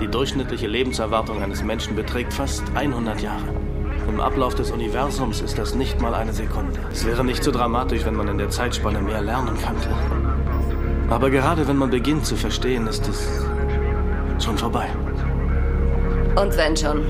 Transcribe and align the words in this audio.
Die 0.00 0.08
durchschnittliche 0.08 0.66
Lebenserwartung 0.66 1.42
eines 1.42 1.62
Menschen 1.62 1.96
beträgt 1.96 2.34
fast 2.34 2.64
100 2.74 3.22
Jahre. 3.22 3.44
Im 4.06 4.20
Ablauf 4.20 4.54
des 4.54 4.70
Universums 4.70 5.40
ist 5.40 5.58
das 5.58 5.74
nicht 5.74 6.00
mal 6.02 6.14
eine 6.14 6.34
Sekunde. 6.34 6.78
Es 6.92 7.06
wäre 7.06 7.24
nicht 7.24 7.42
so 7.42 7.50
dramatisch, 7.50 8.04
wenn 8.04 8.14
man 8.14 8.28
in 8.28 8.36
der 8.36 8.50
Zeitspanne 8.50 9.00
mehr 9.00 9.22
lernen 9.22 9.56
könnte. 9.56 9.88
Aber 11.08 11.30
gerade 11.30 11.66
wenn 11.66 11.76
man 11.76 11.90
beginnt 11.90 12.26
zu 12.26 12.36
verstehen, 12.36 12.86
ist 12.86 13.08
es 13.08 13.42
schon 14.38 14.58
vorbei. 14.58 14.86
Und 16.40 16.54
wenn 16.58 16.76
schon. 16.76 17.02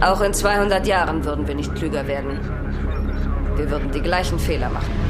Auch 0.00 0.22
in 0.22 0.32
200 0.32 0.86
Jahren 0.86 1.24
würden 1.24 1.46
wir 1.46 1.54
nicht 1.54 1.74
klüger 1.74 2.06
werden. 2.06 2.38
Wir 3.56 3.70
würden 3.70 3.90
die 3.92 4.00
gleichen 4.00 4.38
Fehler 4.38 4.70
machen. 4.70 5.07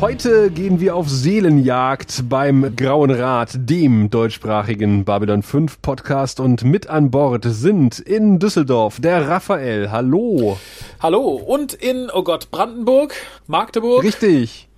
Heute 0.00 0.52
gehen 0.52 0.78
wir 0.78 0.94
auf 0.94 1.08
Seelenjagd 1.08 2.28
beim 2.28 2.76
Grauen 2.76 3.10
Rat, 3.10 3.50
dem 3.54 4.10
deutschsprachigen 4.10 5.04
Babylon 5.04 5.42
5 5.42 5.82
Podcast 5.82 6.38
und 6.38 6.62
mit 6.62 6.88
an 6.88 7.10
Bord 7.10 7.44
sind 7.44 7.98
in 7.98 8.38
Düsseldorf 8.38 9.00
der 9.00 9.28
Raphael. 9.28 9.90
Hallo. 9.90 10.56
Hallo. 11.00 11.42
Und 11.44 11.72
in, 11.72 12.10
oh 12.14 12.22
Gott, 12.22 12.52
Brandenburg, 12.52 13.12
Magdeburg. 13.48 14.04
Richtig. 14.04 14.68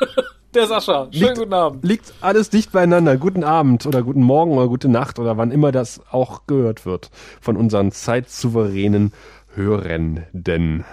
der 0.54 0.66
Sascha. 0.66 1.08
Schönen 1.10 1.24
liegt, 1.24 1.38
guten 1.38 1.54
Abend. 1.54 1.84
Liegt 1.84 2.14
alles 2.22 2.48
dicht 2.48 2.72
beieinander. 2.72 3.18
Guten 3.18 3.44
Abend 3.44 3.84
oder 3.84 4.02
guten 4.02 4.22
Morgen 4.22 4.52
oder 4.52 4.68
gute 4.68 4.88
Nacht 4.88 5.18
oder 5.18 5.36
wann 5.36 5.50
immer 5.50 5.72
das 5.72 6.00
auch 6.10 6.46
gehört 6.46 6.86
wird 6.86 7.10
von 7.42 7.58
unseren 7.58 7.92
zeitsouveränen 7.92 9.12
Hörenden. 9.54 10.84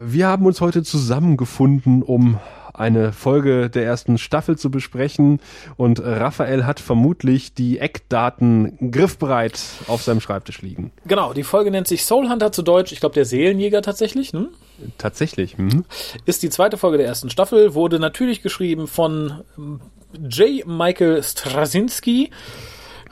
Wir 0.00 0.26
haben 0.26 0.46
uns 0.46 0.60
heute 0.60 0.82
zusammengefunden, 0.82 2.02
um 2.02 2.40
eine 2.74 3.12
Folge 3.12 3.70
der 3.70 3.84
ersten 3.84 4.18
Staffel 4.18 4.58
zu 4.58 4.70
besprechen 4.70 5.40
und 5.76 6.00
Raphael 6.00 6.66
hat 6.66 6.80
vermutlich 6.80 7.54
die 7.54 7.78
Eckdaten 7.78 8.90
griffbereit 8.90 9.60
auf 9.86 10.02
seinem 10.02 10.20
Schreibtisch 10.20 10.60
liegen. 10.60 10.92
Genau, 11.06 11.32
die 11.32 11.44
Folge 11.44 11.70
nennt 11.70 11.86
sich 11.86 12.04
Soul 12.04 12.28
Hunter 12.28 12.52
zu 12.52 12.62
Deutsch, 12.62 12.92
ich 12.92 13.00
glaube 13.00 13.14
der 13.14 13.24
Seelenjäger 13.24 13.80
tatsächlich, 13.80 14.32
ne? 14.32 14.48
Tatsächlich. 14.98 15.56
Mhm. 15.56 15.84
Ist 16.26 16.42
die 16.42 16.50
zweite 16.50 16.76
Folge 16.76 16.98
der 16.98 17.06
ersten 17.06 17.30
Staffel, 17.30 17.74
wurde 17.74 17.98
natürlich 18.00 18.42
geschrieben 18.42 18.88
von 18.88 19.44
J. 20.28 20.66
Michael 20.66 21.22
Straczynski 21.22 22.30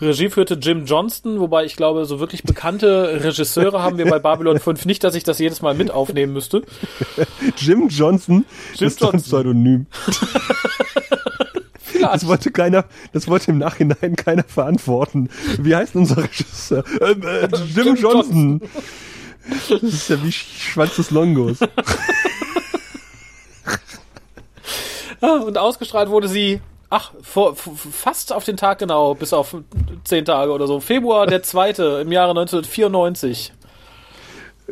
Regie 0.03 0.29
führte 0.29 0.55
Jim 0.55 0.85
Johnston, 0.85 1.39
wobei 1.39 1.65
ich 1.65 1.77
glaube, 1.77 2.05
so 2.07 2.19
wirklich 2.19 2.43
bekannte 2.43 3.21
Regisseure 3.23 3.83
haben 3.83 3.99
wir 3.99 4.07
bei 4.07 4.19
Babylon 4.19 4.59
5 4.59 4.85
nicht, 4.85 5.05
dass 5.05 5.15
ich 5.15 5.23
das 5.23 5.39
jedes 5.39 5.63
Mal 5.63 5.75
mit 5.75 5.91
aufnehmen 5.91 6.33
müsste. 6.33 6.63
Jim 7.57 7.89
Johnson, 7.89 8.45
Jim 8.75 8.89
ist 8.89 9.01
Johnson. 9.01 9.19
ein 9.19 9.23
Pseudonym. 9.23 9.87
Das 12.01 12.27
wollte 12.27 12.51
keiner, 12.51 12.85
das 13.13 13.29
wollte 13.29 13.53
im 13.53 13.59
Nachhinein 13.59 14.17
keiner 14.17 14.43
verantworten. 14.43 15.29
Wie 15.61 15.77
heißt 15.77 15.95
unser 15.95 16.25
Regisseur? 16.25 16.83
Ähm, 17.01 17.23
äh, 17.23 17.47
Jim, 17.47 17.87
Jim 17.87 17.95
Johnson. 17.95 18.61
Johnson. 18.61 18.61
Das 19.71 19.83
ist 19.85 20.09
ja 20.11 20.21
wie 20.21 20.33
Schwanz 20.33 20.97
des 20.97 21.13
Longos. 21.13 21.59
Ah, 25.25 25.37
und 25.37 25.57
ausgestrahlt 25.57 26.11
wurde 26.11 26.27
sie 26.27 26.61
Ach, 26.95 27.11
vor, 27.23 27.57
fast 27.57 28.35
auf 28.35 28.45
den 28.45 28.59
Tag 28.59 28.79
genau, 28.79 29.15
bis 29.15 29.33
auf 29.33 29.57
zehn 30.05 30.27
Tage 30.27 30.53
oder 30.53 30.67
so. 30.67 30.79
Februar 30.79 31.27
der 31.27 31.43
zweite 31.43 32.03
im 32.03 32.13
Jahre 32.13 32.33
1994. 32.33 33.55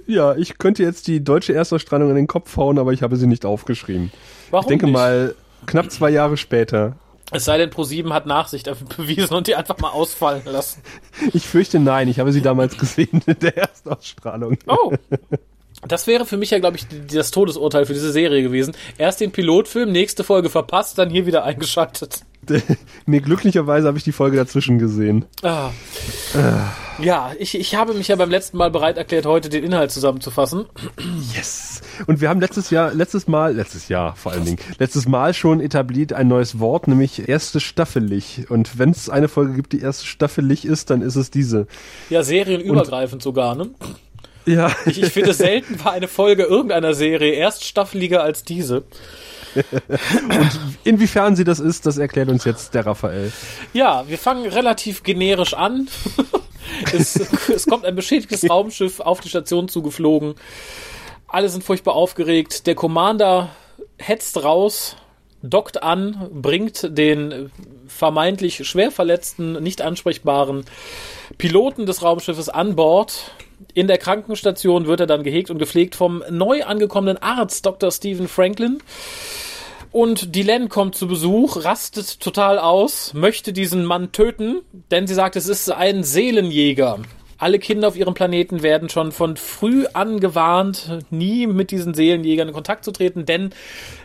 Ja, 0.06 0.34
ich 0.34 0.58
könnte 0.58 0.82
jetzt 0.82 1.08
die 1.08 1.24
deutsche 1.24 1.54
Erstausstrahlung 1.54 2.10
in 2.10 2.16
den 2.16 2.26
Kopf 2.26 2.58
hauen, 2.58 2.78
aber 2.78 2.92
ich 2.92 3.02
habe 3.02 3.16
sie 3.16 3.26
nicht 3.26 3.46
aufgeschrieben. 3.46 4.12
Warum 4.50 4.64
ich 4.64 4.68
denke 4.68 4.84
nicht? 4.84 4.92
mal, 4.92 5.34
knapp 5.64 5.90
zwei 5.90 6.10
Jahre 6.10 6.36
später. 6.36 6.96
Es 7.32 7.46
sei 7.46 7.56
denn, 7.56 7.70
Pro7 7.70 8.12
hat 8.12 8.26
Nachsicht 8.26 8.70
bewiesen 8.98 9.32
und 9.32 9.46
die 9.46 9.54
einfach 9.54 9.78
mal 9.78 9.88
ausfallen 9.88 10.42
lassen. 10.44 10.82
Ich 11.32 11.46
fürchte 11.46 11.78
nein, 11.78 12.06
ich 12.06 12.20
habe 12.20 12.32
sie 12.32 12.42
damals 12.42 12.76
gesehen 12.76 13.22
in 13.24 13.38
der 13.38 13.56
Erstausstrahlung. 13.56 14.58
Oh. 14.66 14.92
Das 15.86 16.06
wäre 16.06 16.26
für 16.26 16.36
mich 16.36 16.50
ja, 16.50 16.58
glaube 16.58 16.76
ich, 16.76 16.86
das 17.12 17.30
Todesurteil 17.30 17.86
für 17.86 17.94
diese 17.94 18.12
Serie 18.12 18.42
gewesen. 18.42 18.74
Erst 18.98 19.20
den 19.20 19.32
Pilotfilm, 19.32 19.90
nächste 19.90 20.24
Folge 20.24 20.50
verpasst, 20.50 20.98
dann 20.98 21.10
hier 21.10 21.26
wieder 21.26 21.44
eingeschaltet. 21.44 22.20
nee, 23.06 23.20
glücklicherweise 23.20 23.86
habe 23.86 23.98
ich 23.98 24.04
die 24.04 24.12
Folge 24.12 24.36
dazwischen 24.36 24.78
gesehen. 24.78 25.24
Ah. 25.42 25.70
Ah. 26.34 26.72
Ja, 27.02 27.32
ich, 27.38 27.54
ich 27.54 27.74
habe 27.74 27.94
mich 27.94 28.08
ja 28.08 28.16
beim 28.16 28.30
letzten 28.30 28.58
Mal 28.58 28.70
bereit 28.70 28.98
erklärt, 28.98 29.24
heute 29.24 29.48
den 29.48 29.64
Inhalt 29.64 29.90
zusammenzufassen. 29.90 30.66
Yes. 31.34 31.80
Und 32.06 32.20
wir 32.20 32.28
haben 32.28 32.40
letztes 32.40 32.70
Jahr, 32.70 32.92
letztes 32.92 33.26
Mal, 33.26 33.54
letztes 33.54 33.88
Jahr 33.88 34.16
vor 34.16 34.32
allen 34.32 34.44
Dingen, 34.44 34.58
letztes 34.78 35.06
Mal 35.08 35.32
schon 35.32 35.60
etabliert 35.60 36.12
ein 36.12 36.28
neues 36.28 36.58
Wort, 36.58 36.88
nämlich 36.88 37.28
erste 37.28 37.60
staffelig. 37.60 38.46
Und 38.50 38.78
wenn 38.78 38.90
es 38.90 39.08
eine 39.08 39.28
Folge 39.28 39.54
gibt, 39.54 39.72
die 39.72 39.80
erste 39.80 40.06
staffelig 40.06 40.64
ist, 40.64 40.90
dann 40.90 41.02
ist 41.02 41.16
es 41.16 41.30
diese. 41.30 41.66
Ja, 42.10 42.22
serienübergreifend 42.22 43.20
Und, 43.20 43.22
sogar, 43.22 43.54
ne? 43.54 43.70
Ja. 44.50 44.74
Ich, 44.86 45.02
ich 45.02 45.12
finde, 45.12 45.32
selten 45.32 45.82
war 45.84 45.92
eine 45.92 46.08
Folge 46.08 46.42
irgendeiner 46.42 46.94
Serie 46.94 47.32
erststaffeliger 47.32 48.22
als 48.22 48.42
diese. 48.42 48.84
Und 49.54 50.60
inwiefern 50.84 51.36
sie 51.36 51.44
das 51.44 51.60
ist, 51.60 51.86
das 51.86 51.98
erklärt 51.98 52.28
uns 52.28 52.44
jetzt 52.44 52.74
der 52.74 52.86
Raphael. 52.86 53.32
Ja, 53.72 54.04
wir 54.08 54.18
fangen 54.18 54.46
relativ 54.46 55.02
generisch 55.02 55.54
an. 55.54 55.88
es, 56.92 57.16
es 57.48 57.66
kommt 57.66 57.84
ein 57.84 57.96
beschädigtes 57.96 58.48
Raumschiff 58.48 59.00
auf 59.00 59.20
die 59.20 59.28
Station 59.28 59.68
zugeflogen. 59.68 60.34
Alle 61.26 61.48
sind 61.48 61.64
furchtbar 61.64 61.94
aufgeregt. 61.94 62.66
Der 62.66 62.74
Commander 62.74 63.50
hetzt 63.98 64.42
raus, 64.42 64.96
dockt 65.42 65.82
an, 65.82 66.28
bringt 66.32 66.96
den 66.96 67.50
vermeintlich 67.86 68.66
schwer 68.66 68.90
verletzten, 68.90 69.62
nicht 69.62 69.82
ansprechbaren 69.82 70.64
Piloten 71.38 71.86
des 71.86 72.02
Raumschiffes 72.02 72.48
an 72.48 72.76
Bord 72.76 73.32
in 73.74 73.86
der 73.86 73.98
Krankenstation 73.98 74.86
wird 74.86 75.00
er 75.00 75.06
dann 75.06 75.22
gehegt 75.22 75.50
und 75.50 75.58
gepflegt 75.58 75.94
vom 75.94 76.22
neu 76.30 76.64
angekommenen 76.64 77.18
Arzt 77.18 77.66
Dr. 77.66 77.90
Stephen 77.90 78.28
Franklin. 78.28 78.78
Und 79.92 80.36
Dylan 80.36 80.68
kommt 80.68 80.94
zu 80.94 81.08
Besuch, 81.08 81.64
rastet 81.64 82.20
total 82.20 82.58
aus, 82.58 83.12
möchte 83.12 83.52
diesen 83.52 83.84
Mann 83.84 84.12
töten, 84.12 84.60
denn 84.90 85.08
sie 85.08 85.14
sagt, 85.14 85.34
es 85.34 85.48
ist 85.48 85.70
ein 85.70 86.04
Seelenjäger. 86.04 87.00
Alle 87.38 87.58
Kinder 87.58 87.88
auf 87.88 87.96
ihrem 87.96 88.12
Planeten 88.12 88.62
werden 88.62 88.90
schon 88.90 89.12
von 89.12 89.38
früh 89.38 89.86
an 89.94 90.20
gewarnt, 90.20 90.98
nie 91.08 91.46
mit 91.46 91.70
diesen 91.70 91.94
Seelenjägern 91.94 92.48
in 92.48 92.54
Kontakt 92.54 92.84
zu 92.84 92.92
treten, 92.92 93.24
denn 93.24 93.50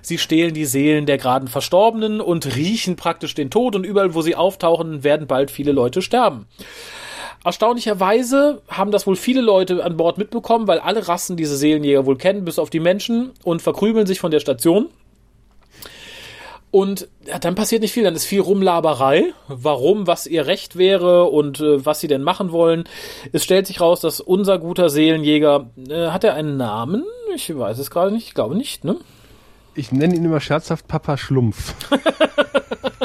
sie 0.02 0.18
stehlen 0.18 0.54
die 0.54 0.64
Seelen 0.64 1.06
der 1.06 1.18
geraden 1.18 1.50
Verstorbenen 1.50 2.22
und 2.22 2.56
riechen 2.56 2.96
praktisch 2.96 3.36
den 3.36 3.50
Tod 3.50 3.76
und 3.76 3.84
überall, 3.84 4.16
wo 4.16 4.22
sie 4.22 4.36
auftauchen, 4.36 5.04
werden 5.04 5.28
bald 5.28 5.52
viele 5.52 5.74
Leute 5.74 6.02
sterben. 6.02 6.48
Erstaunlicherweise 7.44 8.62
haben 8.68 8.92
das 8.92 9.06
wohl 9.06 9.16
viele 9.16 9.42
Leute 9.42 9.84
an 9.84 9.98
Bord 9.98 10.18
mitbekommen, 10.18 10.68
weil 10.68 10.80
alle 10.80 11.08
Rassen 11.08 11.38
diese 11.38 11.58
Seelenjäger 11.58 12.06
wohl 12.06 12.18
kennen, 12.18 12.46
bis 12.46 12.60
auf 12.60 12.70
die 12.70 12.80
Menschen 12.80 13.32
und 13.44 13.62
verkrümeln 13.62 14.08
sich 14.08 14.20
von 14.20 14.32
der 14.32 14.40
Station. 14.40 14.88
Und 16.76 17.08
ja, 17.26 17.40
dann 17.40 17.56
passiert 17.56 17.82
nicht 17.82 17.94
viel, 17.94 18.04
dann 18.04 18.16
ist 18.16 18.26
viel 18.26 18.42
Rumlaberei, 18.42 19.34
warum, 19.48 20.08
was 20.08 20.28
ihr 20.28 20.46
Recht 20.46 20.76
wäre 20.76 21.24
und 21.26 21.62
äh, 21.62 21.86
was 21.86 22.02
sie 22.02 22.08
denn 22.08 22.22
machen 22.22 22.52
wollen. 22.52 22.84
Es 23.32 23.46
stellt 23.46 23.66
sich 23.66 23.80
raus, 23.80 24.02
dass 24.02 24.20
unser 24.20 24.60
guter 24.60 24.90
Seelenjäger, 24.90 25.70
äh, 25.88 26.08
hat 26.08 26.26
er 26.26 26.34
einen 26.34 26.58
Namen? 26.58 27.06
Ich 27.34 27.58
weiß 27.58 27.80
es 27.80 27.92
gerade 27.92 28.12
nicht, 28.12 28.28
ich 28.28 28.34
glaube 28.34 28.58
nicht, 28.58 28.84
ne? 28.84 28.98
Ich 29.74 29.94
nenne 29.94 30.16
ihn 30.16 30.26
immer 30.26 30.42
scherzhaft 30.42 30.88
Papa 30.88 31.16
Schlumpf. 31.16 31.76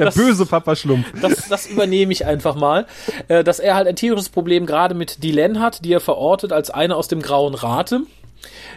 Der 0.00 0.06
das, 0.06 0.14
böse 0.14 0.46
Papa 0.46 0.74
Schlumpf. 0.74 1.06
Das, 1.20 1.48
das 1.48 1.66
übernehme 1.66 2.12
ich 2.12 2.24
einfach 2.24 2.54
mal. 2.54 2.86
Äh, 3.28 3.44
dass 3.44 3.60
er 3.60 3.74
halt 3.74 3.86
ein 3.86 3.96
tierisches 3.96 4.30
Problem 4.30 4.66
gerade 4.66 4.94
mit 4.94 5.22
Dylan 5.22 5.60
hat, 5.60 5.84
die 5.84 5.92
er 5.92 6.00
verortet 6.00 6.52
als 6.52 6.70
eine 6.70 6.96
aus 6.96 7.08
dem 7.08 7.22
Grauen 7.22 7.54
Rate 7.54 8.02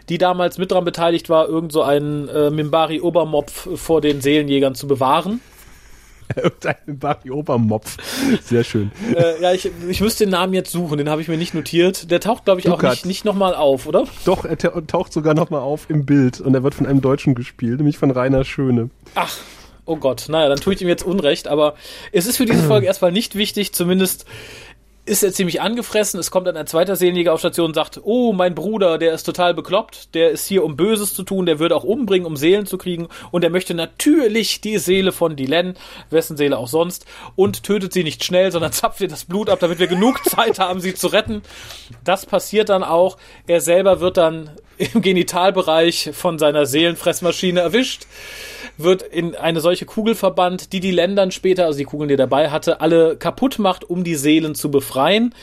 die 0.10 0.18
damals 0.18 0.58
mit 0.58 0.72
daran 0.72 0.84
beteiligt 0.84 1.30
war, 1.30 1.48
irgend 1.48 1.72
so 1.72 1.82
einen 1.82 2.28
äh, 2.28 2.50
Mimbari 2.50 3.00
Obermopf 3.00 3.70
vor 3.80 4.02
den 4.02 4.20
Seelenjägern 4.20 4.76
zu 4.76 4.88
bewahren. 4.88 5.40
Irgendein 6.36 6.76
Mimbari 6.86 7.32
Obermopf. 7.32 7.98
Sehr 8.42 8.64
schön. 8.64 8.92
Äh, 9.16 9.42
ja, 9.42 9.54
ich, 9.54 9.70
ich 9.88 10.02
müsste 10.02 10.26
den 10.26 10.32
Namen 10.32 10.54
jetzt 10.54 10.72
suchen, 10.72 10.98
den 10.98 11.10
habe 11.10 11.22
ich 11.22 11.28
mir 11.28 11.38
nicht 11.38 11.54
notiert. 11.54 12.12
Der 12.12 12.20
taucht, 12.20 12.46
glaube 12.46 12.60
ich, 12.60 12.66
Dukat. 12.66 12.84
auch 12.84 12.90
nicht, 12.92 13.06
nicht 13.06 13.26
nochmal 13.26 13.56
auf, 13.56 13.86
oder? 13.86 14.06
Doch, 14.26 14.46
er 14.46 14.58
taucht 14.58 15.14
sogar 15.14 15.34
nochmal 15.34 15.62
auf 15.62 15.90
im 15.90 16.06
Bild 16.06 16.42
und 16.42 16.54
er 16.54 16.64
wird 16.64 16.76
von 16.76 16.86
einem 16.86 17.02
Deutschen 17.02 17.36
gespielt, 17.36 17.78
nämlich 17.78 17.98
von 17.98 18.12
Rainer 18.12 18.44
Schöne. 18.44 18.90
Ach, 19.16 19.38
Oh 19.86 19.98
Gott, 19.98 20.26
naja, 20.30 20.48
dann 20.48 20.60
tue 20.60 20.74
ich 20.74 20.82
ihm 20.82 20.88
jetzt 20.88 21.04
Unrecht, 21.04 21.48
aber 21.48 21.76
es 22.12 22.26
ist 22.26 22.38
für 22.38 22.46
diese 22.46 22.64
Folge 22.64 22.86
erstmal 22.88 23.12
nicht 23.12 23.36
wichtig, 23.36 23.74
zumindest 23.74 24.26
ist 25.06 25.24
er 25.24 25.34
ziemlich 25.34 25.60
angefressen. 25.60 26.20
Es 26.20 26.32
kommt 26.32 26.48
dann 26.48 26.56
ein 26.56 26.68
zweiter 26.68 26.96
Seelenjäger 26.96 27.34
auf 27.34 27.40
Station 27.40 27.68
und 27.68 27.74
sagt, 27.74 28.00
oh, 28.04 28.32
mein 28.32 28.56
Bruder, 28.56 28.98
der 28.98 29.14
ist 29.14 29.24
total 29.24 29.54
bekloppt, 29.54 30.16
der 30.16 30.32
ist 30.32 30.48
hier, 30.48 30.64
um 30.64 30.78
Böses 30.78 31.14
zu 31.14 31.24
tun, 31.24 31.46
der 31.46 31.60
würde 31.60 31.76
auch 31.76 31.84
umbringen, 31.84 32.26
um 32.26 32.38
Seelen 32.38 32.66
zu 32.66 32.78
kriegen 32.78 33.10
und 33.32 33.44
er 33.44 33.50
möchte 33.50 33.74
natürlich 33.74 34.62
die 34.62 34.78
Seele 34.78 35.12
von 35.12 35.36
Dylan, 35.36 35.76
wessen 36.10 36.38
Seele 36.38 36.58
auch 36.58 36.70
sonst, 36.70 37.06
und 37.36 37.64
tötet 37.64 37.92
sie 37.92 38.06
nicht 38.06 38.24
schnell, 38.24 38.52
sondern 38.52 38.72
zapft 38.72 39.02
ihr 39.02 39.10
das 39.10 39.26
Blut 39.26 39.50
ab, 39.50 39.60
damit 39.60 39.80
wir 39.80 39.88
genug 39.88 40.24
Zeit 40.30 40.60
haben, 40.60 40.80
sie 40.80 40.94
zu 40.94 41.08
retten. 41.08 41.42
Das 42.06 42.26
passiert 42.26 42.70
dann 42.70 42.84
auch. 42.84 43.18
Er 43.46 43.60
selber 43.60 44.00
wird 44.00 44.16
dann 44.16 44.52
im 44.78 45.02
Genitalbereich 45.02 46.12
von 46.14 46.40
seiner 46.40 46.66
Seelenfressmaschine 46.66 47.60
erwischt 47.60 48.08
wird 48.78 49.04
in 49.04 49.36
eine 49.36 49.62
solche 49.62 49.86
Kugel 49.86 50.16
verbannt, 50.16 50.74
die 50.74 50.80
die 50.80 50.92
Ländern 50.92 51.32
später, 51.32 51.66
also 51.66 51.78
die 51.78 51.86
Kugeln, 51.86 52.08
die 52.08 52.16
er 52.16 52.18
dabei 52.18 52.50
hatte, 52.50 52.82
alle 52.82 53.16
kaputt 53.16 53.60
macht, 53.60 53.90
um 53.90 54.04
die 54.04 54.16
Seelen 54.16 54.56
zu 54.56 54.72
befreien. 54.72 55.36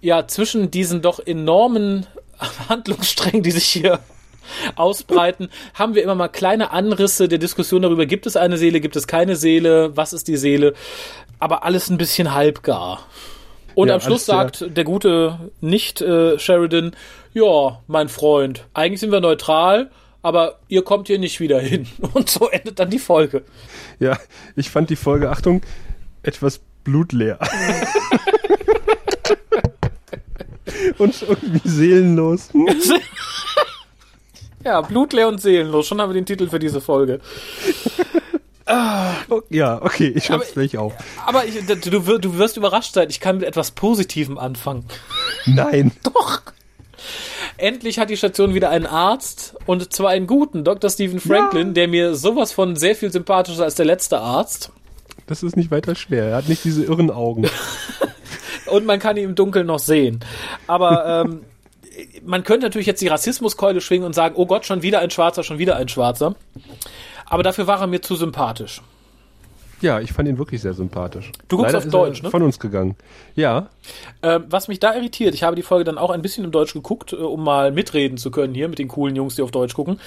Ja, 0.00 0.26
zwischen 0.26 0.70
diesen 0.70 1.02
doch 1.02 1.18
enormen 1.18 2.06
Handlungssträngen, 2.68 3.42
die 3.42 3.50
sich 3.50 3.66
hier 3.66 4.00
ausbreiten, 4.76 5.50
haben 5.74 5.94
wir 5.94 6.02
immer 6.02 6.14
mal 6.14 6.28
kleine 6.28 6.70
Anrisse 6.70 7.28
der 7.28 7.38
Diskussion 7.38 7.82
darüber, 7.82 8.06
gibt 8.06 8.26
es 8.26 8.36
eine 8.36 8.56
Seele, 8.56 8.80
gibt 8.80 8.96
es 8.96 9.06
keine 9.06 9.36
Seele, 9.36 9.96
was 9.96 10.12
ist 10.12 10.28
die 10.28 10.36
Seele, 10.36 10.74
aber 11.38 11.64
alles 11.64 11.90
ein 11.90 11.98
bisschen 11.98 12.34
halbgar. 12.34 13.06
Und 13.74 13.88
Ja, 13.88 13.94
am 13.94 14.00
Schluss 14.00 14.26
sagt 14.26 14.76
der 14.76 14.84
gute 14.84 15.38
nicht 15.60 16.00
äh, 16.00 16.38
Sheridan, 16.38 16.92
ja, 17.32 17.80
mein 17.86 18.08
Freund, 18.08 18.64
eigentlich 18.74 19.00
sind 19.00 19.12
wir 19.12 19.20
neutral, 19.20 19.90
aber 20.22 20.58
ihr 20.68 20.82
kommt 20.82 21.08
hier 21.08 21.18
nicht 21.18 21.40
wieder 21.40 21.60
hin. 21.60 21.86
Und 22.12 22.28
so 22.30 22.48
endet 22.48 22.78
dann 22.78 22.90
die 22.90 22.98
Folge. 22.98 23.42
Ja, 23.98 24.18
ich 24.56 24.70
fand 24.70 24.90
die 24.90 24.96
Folge, 24.96 25.30
Achtung, 25.30 25.62
etwas 26.22 26.60
blutleer. 26.84 27.38
und 30.98 31.22
irgendwie 31.22 31.68
seelenlos. 31.68 32.48
Ja, 34.64 34.80
blutleer 34.80 35.28
und 35.28 35.40
seelenlos. 35.40 35.86
Schon 35.86 36.00
haben 36.00 36.10
wir 36.10 36.14
den 36.14 36.26
Titel 36.26 36.48
für 36.48 36.58
diese 36.58 36.80
Folge. 36.80 37.20
Ja, 39.48 39.82
okay, 39.82 40.12
ich 40.14 40.24
schreib's 40.24 40.52
gleich 40.52 40.78
auf. 40.78 40.94
Aber 41.26 41.44
ich, 41.44 41.66
du, 41.66 42.18
du 42.18 42.38
wirst 42.38 42.56
überrascht 42.56 42.94
sein. 42.94 43.08
Ich 43.10 43.20
kann 43.20 43.38
mit 43.38 43.48
etwas 43.48 43.72
Positivem 43.72 44.38
anfangen. 44.38 44.84
Nein. 45.46 45.92
Doch. 46.02 46.42
Endlich 47.56 47.98
hat 47.98 48.10
die 48.10 48.16
Station 48.16 48.54
wieder 48.54 48.70
einen 48.70 48.86
Arzt 48.86 49.54
und 49.66 49.92
zwar 49.92 50.10
einen 50.10 50.26
guten, 50.26 50.64
Dr. 50.64 50.90
Stephen 50.90 51.20
Franklin, 51.20 51.68
Ja. 51.68 51.72
der 51.74 51.88
mir 51.88 52.14
sowas 52.14 52.52
von 52.52 52.76
sehr 52.76 52.94
viel 52.96 53.10
sympathischer 53.10 53.58
ist 53.58 53.64
als 53.64 53.74
der 53.74 53.86
letzte 53.86 54.20
Arzt. 54.20 54.70
Das 55.26 55.42
ist 55.42 55.56
nicht 55.56 55.70
weiter 55.70 55.94
schwer. 55.94 56.24
Er 56.26 56.36
hat 56.36 56.48
nicht 56.48 56.64
diese 56.64 56.84
irren 56.84 57.10
Augen. 57.10 57.48
Und 58.66 58.86
man 58.86 58.98
kann 58.98 59.16
ihn 59.16 59.24
im 59.24 59.34
Dunkeln 59.34 59.66
noch 59.66 59.78
sehen. 59.78 60.20
Aber 60.66 61.24
ähm, 61.26 61.40
man 62.24 62.44
könnte 62.44 62.66
natürlich 62.66 62.86
jetzt 62.86 63.00
die 63.02 63.08
Rassismuskeule 63.08 63.80
schwingen 63.80 64.06
und 64.06 64.14
sagen, 64.14 64.34
oh 64.36 64.46
Gott, 64.46 64.64
schon 64.66 64.82
wieder 64.82 65.00
ein 65.00 65.10
Schwarzer, 65.10 65.42
schon 65.42 65.58
wieder 65.58 65.76
ein 65.76 65.88
Schwarzer. 65.88 66.34
Aber 67.26 67.42
dafür 67.42 67.66
war 67.66 67.80
er 67.80 67.86
mir 67.86 68.00
zu 68.00 68.16
sympathisch. 68.16 68.80
Ja, 69.80 70.00
ich 70.00 70.12
fand 70.12 70.28
ihn 70.28 70.36
wirklich 70.38 70.60
sehr 70.60 70.74
sympathisch. 70.74 71.32
Du 71.48 71.56
guckst 71.56 71.72
Leider 71.72 71.84
auf 71.86 71.90
Deutsch, 71.90 72.22
ne? 72.22 72.30
Von 72.30 72.42
uns 72.42 72.58
gegangen. 72.58 72.96
Ja, 73.34 73.70
Ähm, 74.22 74.44
was 74.50 74.68
mich 74.68 74.78
da 74.80 74.94
irritiert, 74.94 75.34
ich 75.34 75.42
habe 75.42 75.56
die 75.56 75.62
Folge 75.62 75.84
dann 75.84 75.96
auch 75.98 76.10
ein 76.10 76.20
bisschen 76.22 76.44
im 76.44 76.50
Deutsch 76.50 76.72
geguckt, 76.74 77.12
äh, 77.12 77.16
um 77.16 77.42
mal 77.42 77.72
mitreden 77.72 78.18
zu 78.18 78.30
können 78.30 78.54
hier 78.54 78.68
mit 78.68 78.78
den 78.78 78.88
coolen 78.88 79.16
Jungs, 79.16 79.36
die 79.36 79.42
auf 79.42 79.50
Deutsch 79.50 79.74
gucken. 79.74 79.98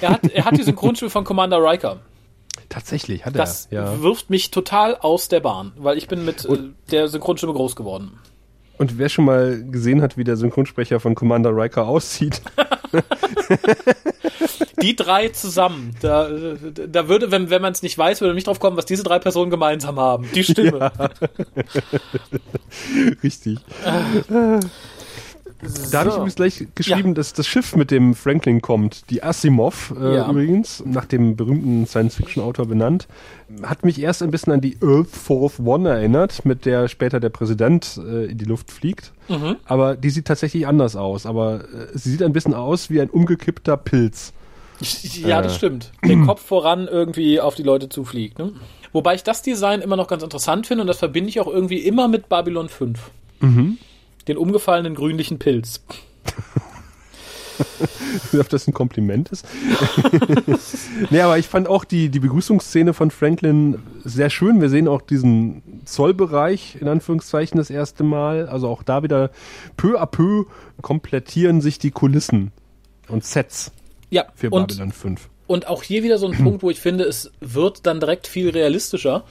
Er 0.00 0.10
hat, 0.10 0.24
er 0.32 0.44
hat 0.44 0.56
die 0.58 0.62
Synchronstimme 0.62 1.10
von 1.10 1.24
Commander 1.24 1.58
Riker. 1.62 2.00
tatsächlich 2.68 3.24
hat 3.24 3.34
Das 3.36 3.66
er. 3.70 3.84
Ja. 3.84 4.02
wirft 4.02 4.28
mich 4.30 4.50
total 4.50 4.96
aus 4.96 5.28
der 5.28 5.40
Bahn, 5.40 5.72
weil 5.76 5.96
ich 5.96 6.06
bin 6.08 6.24
mit 6.24 6.44
äh, 6.44 6.58
der 6.90 7.08
Synchronstimme 7.08 7.54
groß 7.54 7.76
geworden. 7.76 8.18
Und 8.76 8.98
wer 8.98 9.08
schon 9.08 9.24
mal 9.24 9.62
gesehen 9.70 10.02
hat, 10.02 10.16
wie 10.18 10.24
der 10.24 10.36
Synchronsprecher 10.36 10.98
von 11.00 11.14
Commander 11.14 11.56
Riker 11.56 11.86
aussieht, 11.86 12.42
Die 14.82 14.96
drei 14.96 15.28
zusammen, 15.28 15.94
da, 16.00 16.28
da 16.88 17.08
würde, 17.08 17.30
wenn, 17.30 17.50
wenn 17.50 17.62
man 17.62 17.72
es 17.72 17.82
nicht 17.82 17.96
weiß, 17.96 18.20
würde 18.20 18.34
nicht 18.34 18.46
drauf 18.46 18.60
kommen, 18.60 18.76
was 18.76 18.86
diese 18.86 19.02
drei 19.02 19.18
Personen 19.18 19.50
gemeinsam 19.50 19.98
haben. 19.98 20.28
Die 20.34 20.44
Stimme. 20.44 20.92
richtig. 23.22 23.58
Da 25.90 26.00
habe 26.00 26.08
ich 26.10 26.14
übrigens 26.16 26.34
gleich 26.34 26.66
geschrieben, 26.74 27.14
dass 27.14 27.32
das 27.32 27.46
Schiff 27.46 27.74
mit 27.76 27.90
dem 27.90 28.14
Franklin 28.14 28.60
kommt, 28.60 29.10
die 29.10 29.22
Asimov 29.22 29.92
äh, 30.00 30.16
Ja. 30.16 30.30
übrigens, 30.30 30.82
nach 30.86 31.04
dem 31.04 31.36
berühmten 31.36 31.86
Science-Fiction-Autor 31.86 32.66
benannt, 32.66 33.06
hat 33.62 33.84
mich 33.84 34.00
erst 34.00 34.22
ein 34.22 34.30
bisschen 34.30 34.52
an 34.52 34.60
die 34.60 34.76
Earth 34.82 35.08
Force 35.10 35.60
One 35.60 35.88
erinnert, 35.88 36.44
mit 36.44 36.64
der 36.66 36.88
später 36.88 37.20
der 37.20 37.30
Präsident 37.30 37.98
äh, 38.04 38.26
in 38.26 38.38
die 38.38 38.44
Luft 38.44 38.70
fliegt. 38.70 39.12
Mhm. 39.28 39.56
Aber 39.66 39.96
die 39.96 40.10
sieht 40.10 40.26
tatsächlich 40.26 40.66
anders 40.66 40.96
aus. 40.96 41.26
Aber 41.26 41.60
äh, 41.64 41.96
sie 41.98 42.10
sieht 42.10 42.22
ein 42.22 42.32
bisschen 42.32 42.54
aus 42.54 42.90
wie 42.90 43.00
ein 43.00 43.10
umgekippter 43.10 43.76
Pilz. 43.76 44.32
Ja, 44.80 45.40
das 45.40 45.54
Äh. 45.54 45.56
stimmt. 45.58 45.92
Der 46.04 46.18
Kopf 46.18 46.42
voran 46.44 46.88
irgendwie 46.88 47.40
auf 47.40 47.54
die 47.54 47.62
Leute 47.62 47.88
zufliegt. 47.88 48.38
Ne? 48.38 48.52
Wobei 48.92 49.14
ich 49.14 49.22
das 49.22 49.40
Design 49.42 49.80
immer 49.80 49.96
noch 49.96 50.08
ganz 50.08 50.22
interessant 50.22 50.66
finde 50.66 50.82
und 50.82 50.88
das 50.88 50.98
verbinde 50.98 51.28
ich 51.28 51.40
auch 51.40 51.46
irgendwie 51.46 51.78
immer 51.78 52.08
mit 52.08 52.28
Babylon 52.28 52.68
5. 52.68 52.98
Den 54.28 54.36
umgefallenen 54.36 54.94
grünlichen 54.94 55.38
Pilz. 55.38 55.82
ob 58.38 58.48
das 58.48 58.66
ein 58.66 58.74
Kompliment 58.74 59.30
ist. 59.30 59.46
nee, 61.10 61.20
aber 61.20 61.38
ich 61.38 61.46
fand 61.46 61.68
auch 61.68 61.84
die, 61.84 62.08
die 62.08 62.20
Begrüßungsszene 62.20 62.94
von 62.94 63.10
Franklin 63.10 63.78
sehr 64.02 64.30
schön. 64.30 64.60
Wir 64.60 64.68
sehen 64.68 64.88
auch 64.88 65.02
diesen 65.02 65.62
Zollbereich, 65.84 66.78
in 66.80 66.88
Anführungszeichen, 66.88 67.58
das 67.58 67.70
erste 67.70 68.04
Mal. 68.04 68.48
Also 68.48 68.68
auch 68.68 68.82
da 68.82 69.02
wieder 69.02 69.30
peu 69.76 70.00
à 70.00 70.06
peu 70.06 70.44
komplettieren 70.82 71.60
sich 71.60 71.78
die 71.78 71.90
Kulissen 71.90 72.52
und 73.08 73.24
Sets 73.24 73.72
Ja, 74.10 74.26
für 74.34 74.50
und, 74.50 74.68
Babylon 74.68 74.92
5. 74.92 75.28
und 75.46 75.66
auch 75.66 75.82
hier 75.82 76.02
wieder 76.02 76.18
so 76.18 76.26
ein 76.26 76.36
Punkt, 76.36 76.62
wo 76.62 76.70
ich 76.70 76.80
finde, 76.80 77.04
es 77.04 77.30
wird 77.40 77.86
dann 77.86 78.00
direkt 78.00 78.26
viel 78.26 78.50
realistischer. 78.50 79.24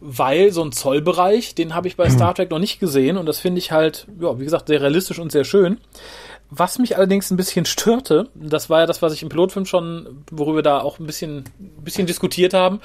Weil 0.00 0.52
so 0.52 0.62
ein 0.62 0.72
Zollbereich, 0.72 1.54
den 1.54 1.74
habe 1.74 1.88
ich 1.88 1.96
bei 1.96 2.08
Star 2.10 2.34
Trek 2.36 2.50
noch 2.50 2.58
nicht 2.58 2.80
gesehen 2.80 3.16
und 3.16 3.26
das 3.26 3.40
finde 3.40 3.58
ich 3.58 3.72
halt, 3.72 4.06
ja, 4.20 4.38
wie 4.38 4.44
gesagt, 4.44 4.68
sehr 4.68 4.80
realistisch 4.80 5.18
und 5.18 5.32
sehr 5.32 5.44
schön. 5.44 5.78
Was 6.48 6.78
mich 6.78 6.96
allerdings 6.96 7.30
ein 7.30 7.36
bisschen 7.36 7.64
störte, 7.66 8.28
das 8.34 8.70
war 8.70 8.80
ja 8.80 8.86
das, 8.86 9.02
was 9.02 9.12
ich 9.12 9.22
im 9.22 9.28
Pilotfilm 9.28 9.66
schon, 9.66 10.24
worüber 10.30 10.58
wir 10.58 10.62
da 10.62 10.80
auch 10.80 11.00
ein 11.00 11.06
bisschen, 11.06 11.38
ein 11.58 11.82
bisschen 11.82 12.06
diskutiert 12.06 12.54
haben, 12.54 12.80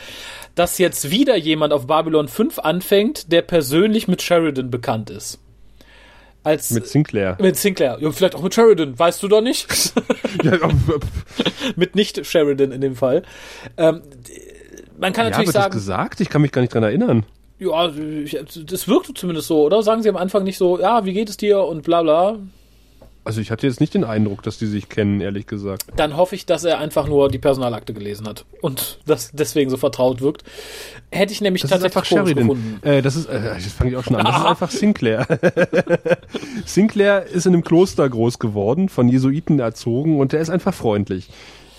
dass 0.55 0.79
jetzt 0.79 1.11
wieder 1.11 1.35
jemand 1.37 1.71
auf 1.71 1.85
Babylon 1.85 2.27
5 2.27 2.57
anfängt, 2.59 3.31
der 3.31 3.43
persönlich 3.43 4.07
mit 4.07 4.23
Sheridan 4.23 4.71
bekannt 4.71 5.11
ist. 5.11 5.39
Als 6.43 6.71
Mit 6.71 6.87
Sinclair. 6.87 7.37
mit 7.39 7.55
Sinclair, 7.55 7.99
ja, 8.01 8.11
vielleicht 8.11 8.33
auch 8.33 8.41
mit 8.41 8.55
Sheridan, 8.55 8.97
weißt 8.97 9.21
du 9.21 9.27
doch 9.27 9.41
nicht? 9.41 9.67
ja, 10.43 10.57
mit 11.75 11.95
nicht 11.95 12.25
Sheridan 12.25 12.71
in 12.71 12.81
dem 12.81 12.95
Fall. 12.95 13.21
Ähm, 13.77 14.01
man 15.01 15.11
kann 15.11 15.25
ja, 15.25 15.31
natürlich 15.31 15.47
wird 15.47 15.55
das 15.57 15.63
sagen, 15.63 15.73
gesagt? 15.73 16.21
Ich 16.21 16.29
kann 16.29 16.41
mich 16.41 16.53
gar 16.53 16.61
nicht 16.61 16.73
dran 16.73 16.83
erinnern. 16.83 17.25
ja, 17.59 17.89
ich- 17.89 18.37
das 18.65 18.87
wirkte 18.87 19.13
zumindest 19.13 19.47
so, 19.49 19.63
oder? 19.63 19.83
Sagen 19.83 20.01
sie 20.03 20.09
am 20.09 20.15
Anfang 20.17 20.43
nicht 20.45 20.57
so, 20.57 20.79
ja, 20.79 21.03
wie 21.03 21.11
geht 21.13 21.29
es 21.29 21.35
dir 21.35 21.59
und 21.63 21.83
bla 21.83 22.01
bla. 22.03 22.37
Also 23.23 23.39
ich 23.39 23.51
hatte 23.51 23.67
jetzt 23.67 23.79
nicht 23.79 23.93
den 23.93 24.03
Eindruck, 24.03 24.41
dass 24.41 24.57
die 24.57 24.65
sich 24.65 24.89
kennen, 24.89 25.21
ehrlich 25.21 25.45
gesagt. 25.45 25.83
Dann 25.95 26.17
hoffe 26.17 26.33
ich, 26.33 26.47
dass 26.47 26.63
er 26.63 26.79
einfach 26.79 27.07
nur 27.07 27.29
die 27.29 27.37
Personalakte 27.37 27.93
gelesen 27.93 28.27
hat 28.27 28.45
und 28.61 28.97
das 29.05 29.29
deswegen 29.31 29.69
so 29.69 29.77
vertraut 29.77 30.21
wirkt. 30.21 30.43
Hätte 31.11 31.31
ich 31.31 31.39
nämlich 31.39 31.61
Das 31.61 31.69
ist 31.69 31.81
tatsächlich 31.81 31.97
einfach 31.97 32.05
Sheridan. 32.07 32.47
gefunden. 32.47 32.79
Äh, 32.87 33.03
das 33.03 33.15
ist, 33.15 33.27
äh, 33.29 33.53
jetzt 33.53 33.73
fange 33.73 33.91
ich 33.91 33.97
auch 33.97 34.03
schon 34.03 34.15
an. 34.15 34.25
Das 34.25 34.37
ist 34.39 34.45
einfach 34.47 34.71
Sinclair. 34.71 35.27
Sinclair 36.65 37.25
ist 37.27 37.45
in 37.45 37.53
einem 37.53 37.63
Kloster 37.63 38.09
groß 38.09 38.39
geworden, 38.39 38.89
von 38.89 39.07
Jesuiten 39.07 39.59
erzogen 39.59 40.19
und 40.19 40.31
der 40.33 40.41
ist 40.41 40.49
einfach 40.49 40.73
freundlich 40.73 41.27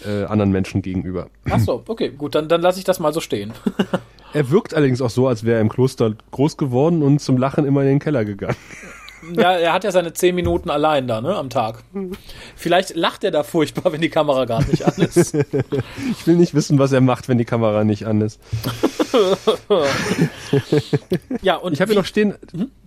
äh, 0.06 0.24
anderen 0.24 0.50
Menschen 0.50 0.82
gegenüber. 0.82 1.28
Ach 1.50 1.58
so, 1.58 1.82
okay, 1.86 2.10
gut, 2.10 2.34
dann, 2.34 2.48
dann 2.48 2.60
lasse 2.60 2.78
ich 2.78 2.84
das 2.84 3.00
mal 3.00 3.12
so 3.12 3.20
stehen. 3.20 3.52
Er 4.34 4.48
wirkt 4.48 4.72
allerdings 4.72 5.02
auch 5.02 5.10
so, 5.10 5.28
als 5.28 5.44
wäre 5.44 5.56
er 5.56 5.60
im 5.60 5.68
Kloster 5.68 6.14
groß 6.30 6.56
geworden 6.56 7.02
und 7.02 7.18
zum 7.18 7.36
Lachen 7.36 7.66
immer 7.66 7.82
in 7.82 7.88
den 7.88 7.98
Keller 7.98 8.24
gegangen. 8.24 8.56
ja, 9.36 9.52
er 9.52 9.72
hat 9.72 9.84
ja 9.84 9.92
seine 9.92 10.12
zehn 10.12 10.34
Minuten 10.34 10.70
allein 10.70 11.06
da, 11.06 11.20
ne, 11.20 11.34
am 11.36 11.50
Tag. 11.50 11.82
Vielleicht 12.56 12.96
lacht 12.96 13.24
er 13.24 13.30
da 13.30 13.42
furchtbar, 13.42 13.92
wenn 13.92 14.00
die 14.00 14.08
Kamera 14.08 14.44
gerade 14.44 14.70
nicht 14.70 14.84
an 14.84 14.94
ist. 14.96 15.36
Ich 16.10 16.26
will 16.26 16.36
nicht 16.36 16.54
wissen, 16.54 16.78
was 16.78 16.92
er 16.92 17.00
macht, 17.00 17.28
wenn 17.28 17.38
die 17.38 17.44
Kamera 17.44 17.84
nicht 17.84 18.06
an 18.06 18.20
ist. 18.20 18.40
Ja, 21.42 21.56
und 21.56 21.72
Ich 21.72 21.80
habe 21.80 21.92
hier 21.92 22.00
noch 22.00 22.06
stehen, 22.06 22.34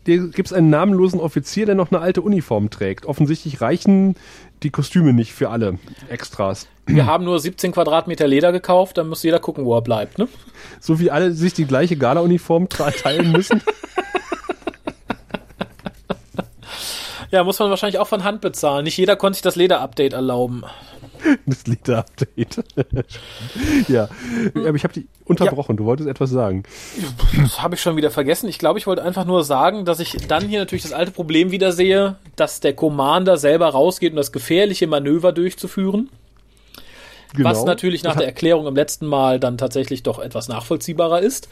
hier 0.05 0.27
gibt 0.29 0.47
es 0.47 0.53
einen 0.53 0.69
namenlosen 0.69 1.19
Offizier, 1.19 1.65
der 1.65 1.75
noch 1.75 1.91
eine 1.91 2.01
alte 2.01 2.21
Uniform 2.21 2.69
trägt. 2.69 3.05
Offensichtlich 3.05 3.61
reichen 3.61 4.15
die 4.63 4.69
Kostüme 4.69 5.13
nicht 5.13 5.33
für 5.33 5.49
alle 5.49 5.79
Extras. 6.09 6.67
Wir 6.85 7.05
haben 7.05 7.23
nur 7.23 7.39
17 7.39 7.71
Quadratmeter 7.71 8.27
Leder 8.27 8.51
gekauft, 8.51 8.97
dann 8.97 9.09
muss 9.09 9.23
jeder 9.23 9.39
gucken, 9.39 9.65
wo 9.65 9.75
er 9.75 9.81
bleibt, 9.81 10.17
ne? 10.17 10.27
So 10.79 10.99
wie 10.99 11.11
alle 11.11 11.31
sich 11.31 11.53
die 11.53 11.65
gleiche 11.65 11.97
Gala-Uniform 11.97 12.69
teilen 12.69 13.31
müssen. 13.31 13.61
Ja, 17.31 17.43
muss 17.43 17.59
man 17.59 17.69
wahrscheinlich 17.69 17.99
auch 17.99 18.07
von 18.07 18.23
Hand 18.23 18.39
bezahlen. 18.39 18.85
Nicht 18.85 18.97
jeder 18.97 19.17
konnte 19.17 19.35
sich 19.35 19.41
das 19.41 19.57
Leder-Update 19.57 20.13
erlauben. 20.13 20.63
Das 21.45 21.65
Lieder-Update. 21.65 22.63
ja, 23.89 24.07
aber 24.53 24.75
ich 24.75 24.83
habe 24.83 24.93
dich 24.93 25.05
unterbrochen. 25.25 25.73
Ja. 25.73 25.77
Du 25.77 25.85
wolltest 25.85 26.07
etwas 26.07 26.29
sagen. 26.29 26.63
Das 27.35 27.61
habe 27.61 27.75
ich 27.75 27.81
schon 27.81 27.97
wieder 27.97 28.11
vergessen. 28.11 28.47
Ich 28.47 28.59
glaube, 28.59 28.79
ich 28.79 28.87
wollte 28.87 29.03
einfach 29.03 29.25
nur 29.25 29.43
sagen, 29.43 29.83
dass 29.85 29.99
ich 29.99 30.11
dann 30.27 30.47
hier 30.47 30.59
natürlich 30.59 30.83
das 30.83 30.93
alte 30.93 31.11
Problem 31.11 31.51
wieder 31.51 31.71
sehe, 31.73 32.15
dass 32.35 32.61
der 32.61 32.73
Commander 32.73 33.37
selber 33.37 33.67
rausgeht, 33.69 34.11
um 34.13 34.17
das 34.17 34.31
gefährliche 34.31 34.87
Manöver 34.87 35.33
durchzuführen. 35.33 36.09
Genau. 37.35 37.49
Was 37.49 37.65
natürlich 37.65 38.03
nach 38.03 38.15
der 38.15 38.27
Erklärung 38.27 38.67
im 38.67 38.75
letzten 38.75 39.05
Mal 39.05 39.39
dann 39.39 39.57
tatsächlich 39.57 40.03
doch 40.03 40.19
etwas 40.19 40.47
nachvollziehbarer 40.47 41.21
ist 41.21 41.49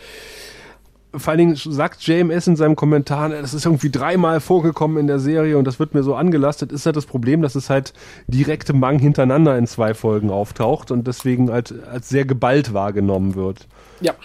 vor 1.15 1.31
allen 1.31 1.37
Dingen 1.37 1.55
sagt 1.55 2.05
JMS 2.05 2.47
in 2.47 2.55
seinem 2.55 2.75
Kommentar, 2.75 3.29
das 3.29 3.53
ist 3.53 3.65
irgendwie 3.65 3.91
dreimal 3.91 4.39
vorgekommen 4.39 4.97
in 4.97 5.07
der 5.07 5.19
Serie 5.19 5.57
und 5.57 5.65
das 5.65 5.79
wird 5.79 5.93
mir 5.93 6.03
so 6.03 6.15
angelastet, 6.15 6.71
ist 6.71 6.85
halt 6.85 6.95
das 6.95 7.05
Problem, 7.05 7.41
dass 7.41 7.55
es 7.55 7.69
halt 7.69 7.93
direkte 8.27 8.73
Mang 8.73 8.99
hintereinander 8.99 9.57
in 9.57 9.67
zwei 9.67 9.93
Folgen 9.93 10.31
auftaucht 10.31 10.91
und 10.91 11.05
deswegen 11.05 11.51
halt 11.51 11.73
als 11.91 12.09
sehr 12.09 12.25
geballt 12.25 12.73
wahrgenommen 12.73 13.35
wird. 13.35 13.67
Ja, 14.01 14.15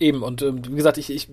eben. 0.00 0.22
Und 0.22 0.42
äh, 0.42 0.52
wie 0.54 0.76
gesagt, 0.76 0.98
ich, 0.98 1.10
ich 1.10 1.28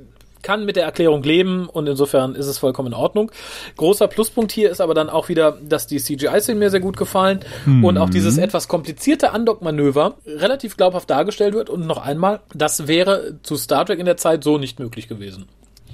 kann 0.45 0.63
mit 0.63 0.75
der 0.75 0.85
Erklärung 0.85 1.23
leben 1.23 1.67
und 1.67 1.87
insofern 1.87 2.35
ist 2.35 2.45
es 2.45 2.59
vollkommen 2.59 2.89
in 2.89 2.93
Ordnung. 2.93 3.31
Großer 3.77 4.07
Pluspunkt 4.07 4.51
hier 4.51 4.69
ist 4.69 4.79
aber 4.79 4.93
dann 4.93 5.09
auch 5.09 5.27
wieder, 5.27 5.57
dass 5.67 5.87
die 5.87 5.97
CGI-Szenen 5.97 6.59
mir 6.59 6.69
sehr 6.69 6.79
gut 6.79 6.97
gefallen 6.97 7.39
mhm. 7.65 7.83
und 7.83 7.97
auch 7.97 8.11
dieses 8.11 8.37
etwas 8.37 8.67
komplizierte 8.67 9.31
Undock-Manöver 9.31 10.15
relativ 10.27 10.77
glaubhaft 10.77 11.09
dargestellt 11.09 11.55
wird 11.55 11.71
und 11.71 11.87
noch 11.87 11.97
einmal, 11.97 12.41
das 12.53 12.87
wäre 12.87 13.39
zu 13.41 13.57
Star 13.57 13.85
Trek 13.85 13.99
in 13.99 14.05
der 14.05 14.17
Zeit 14.17 14.43
so 14.43 14.59
nicht 14.59 14.79
möglich 14.79 15.07
gewesen. 15.07 15.47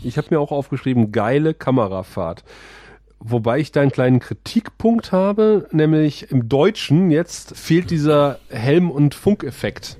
Ich 0.03 0.17
habe 0.17 0.27
mir 0.31 0.39
auch 0.39 0.51
aufgeschrieben, 0.51 1.13
geile 1.13 1.53
Kamerafahrt. 1.53 2.43
Wobei 3.19 3.59
ich 3.59 3.71
da 3.71 3.81
einen 3.81 3.91
kleinen 3.91 4.19
Kritikpunkt 4.19 5.11
habe, 5.11 5.67
nämlich 5.71 6.31
im 6.31 6.49
Deutschen 6.49 7.11
jetzt 7.11 7.55
fehlt 7.55 7.89
dieser 7.89 8.39
Helm- 8.49 8.91
und 8.91 9.15
Funkeffekt. 9.15 9.97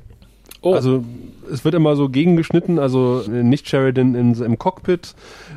Oh. 0.62 0.76
Also 0.76 1.04
es 1.52 1.66
wird 1.66 1.74
immer 1.74 1.96
so 1.96 2.10
gegengeschnitten, 2.10 2.78
also 2.78 3.24
nicht 3.28 3.68
Sheridan 3.68 4.14
in, 4.14 4.34
im 4.42 4.60
Cockpit, 4.60 5.16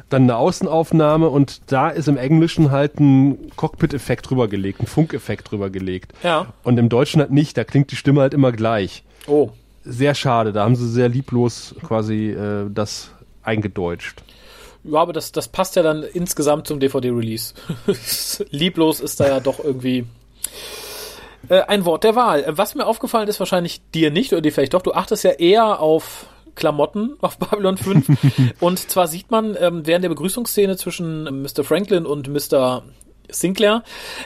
dann 0.09 0.23
eine 0.23 0.37
Außenaufnahme 0.37 1.29
und 1.29 1.61
da 1.67 1.91
ist 1.91 2.09
im 2.09 2.17
Englischen 2.17 2.71
halt 2.71 2.99
ein 2.99 3.51
Cockpit-Effekt 3.57 4.31
drüber 4.31 4.49
gelegt, 4.49 4.81
ein 4.81 4.87
Funkeffekt 4.87 5.51
drüber 5.51 5.69
gelegt. 5.69 6.13
Ja. 6.23 6.47
Und 6.63 6.79
im 6.79 6.89
Deutschen 6.89 7.21
halt 7.21 7.31
nicht, 7.31 7.57
da 7.57 7.65
klingt 7.65 7.91
die 7.91 7.97
Stimme 7.97 8.23
halt 8.23 8.33
immer 8.33 8.51
gleich. 8.51 9.05
Oh. 9.27 9.51
Sehr 9.85 10.15
schade, 10.15 10.53
da 10.53 10.65
haben 10.65 10.77
sie 10.77 10.89
sehr 10.89 11.11
lieblos 11.11 11.75
quasi 11.83 12.31
äh, 12.31 12.71
das 12.73 13.11
eingedeutscht. 13.43 14.23
Ja, 14.85 15.01
aber 15.01 15.13
das, 15.13 15.33
das 15.33 15.49
passt 15.49 15.77
ja 15.77 15.83
dann 15.83 16.03
insgesamt 16.03 16.67
zum 16.67 16.81
DVD-Release. 16.81 17.55
lieblos 18.51 19.01
ist 19.01 19.21
da 19.21 19.29
ja 19.29 19.41
doch 19.41 19.63
irgendwie 19.63 20.07
äh, 21.49 21.63
ein 21.63 21.85
Wort 21.85 22.05
der 22.05 22.15
Wahl. 22.15 22.45
Was 22.49 22.75
mir 22.75 22.87
aufgefallen 22.87 23.29
ist, 23.29 23.39
wahrscheinlich 23.41 23.83
dir 23.95 24.11
nicht 24.11 24.33
oder 24.33 24.43
dir 24.43 24.53
vielleicht 24.53 24.75
doch, 24.75 24.83
du 24.83 24.93
achtest 24.93 25.25
ja 25.25 25.31
eher 25.31 25.81
auf 25.81 26.27
Klamotten 26.55 27.17
auf 27.21 27.39
Babylon 27.39 27.77
5. 27.77 28.07
und 28.61 28.79
zwar 28.79 29.09
sieht 29.09 29.31
man 29.31 29.57
ähm, 29.61 29.87
während 29.87 30.05
der 30.05 30.11
Begrüßungsszene 30.11 30.77
zwischen 30.77 31.43
Mr. 31.43 31.65
Franklin 31.65 32.07
und 32.07 32.29
Mr. 32.29 32.83
Sinclair 33.31 33.83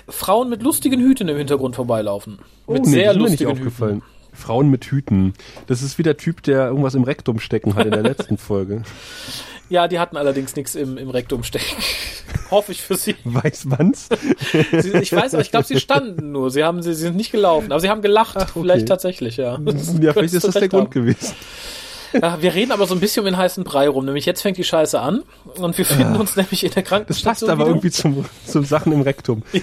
Frauen 0.08 0.48
mit 0.48 0.62
lustigen 0.62 1.00
Hüten 1.00 1.28
im 1.28 1.36
Hintergrund 1.36 1.76
vorbeilaufen. 1.76 2.38
Oh, 2.66 2.72
mit 2.72 2.84
nee, 2.84 2.90
sehr 2.90 3.14
lustigen 3.14 3.56
Hüten. 3.56 4.02
Frauen 4.32 4.68
mit 4.68 4.84
Hüten. 4.84 5.34
Das 5.66 5.82
ist 5.82 5.98
wie 5.98 6.02
der 6.02 6.16
Typ, 6.16 6.42
der 6.42 6.66
irgendwas 6.66 6.94
im 6.94 7.02
Rektum 7.02 7.40
stecken 7.40 7.74
hat 7.74 7.86
in 7.86 7.92
der 7.92 8.02
letzten 8.04 8.38
Folge. 8.38 8.82
Ja, 9.70 9.86
die 9.86 9.98
hatten 9.98 10.16
allerdings 10.16 10.56
nichts 10.56 10.74
im, 10.74 10.96
im 10.96 11.10
Rektum 11.10 11.42
stecken. 11.42 11.76
Hoffe 12.50 12.72
ich 12.72 12.80
für 12.80 12.96
sie. 12.96 13.16
Weiß 13.24 13.66
man's? 13.66 14.08
sie, 14.72 14.92
ich 14.92 15.12
weiß, 15.12 15.34
aber 15.34 15.42
ich 15.42 15.50
glaube, 15.50 15.66
sie 15.66 15.78
standen 15.78 16.32
nur. 16.32 16.50
Sie 16.50 16.64
haben, 16.64 16.82
sie, 16.82 16.94
sie 16.94 17.02
sind 17.02 17.16
nicht 17.16 17.32
gelaufen, 17.32 17.70
aber 17.70 17.80
sie 17.80 17.90
haben 17.90 18.00
gelacht. 18.00 18.36
Ach, 18.38 18.50
okay. 18.50 18.60
Vielleicht 18.60 18.88
tatsächlich, 18.88 19.36
ja. 19.36 19.58
Ja, 20.00 20.12
vielleicht 20.12 20.34
ist 20.34 20.46
das 20.46 20.54
der 20.54 20.68
Grund 20.68 20.90
gewesen. 20.90 21.34
Ja, 22.14 22.40
wir 22.40 22.54
reden 22.54 22.72
aber 22.72 22.86
so 22.86 22.94
ein 22.94 23.00
bisschen 23.00 23.20
um 23.20 23.26
den 23.26 23.36
heißen 23.36 23.64
Brei 23.64 23.88
rum. 23.88 24.06
Nämlich 24.06 24.24
jetzt 24.24 24.40
fängt 24.40 24.56
die 24.56 24.64
Scheiße 24.64 24.98
an 24.98 25.24
und 25.56 25.76
wir 25.76 25.84
finden 25.84 26.14
ja. 26.14 26.18
uns 26.18 26.36
nämlich 26.36 26.64
in 26.64 26.70
der 26.70 26.82
Krankenstation. 26.82 27.32
Das 27.34 27.40
passt 27.40 27.50
aber 27.50 27.64
wieder. 27.64 27.68
irgendwie 27.68 27.90
zum, 27.90 28.24
zum 28.46 28.64
Sachen 28.64 28.92
im 28.92 29.02
Rektum. 29.02 29.42
Ja. 29.52 29.62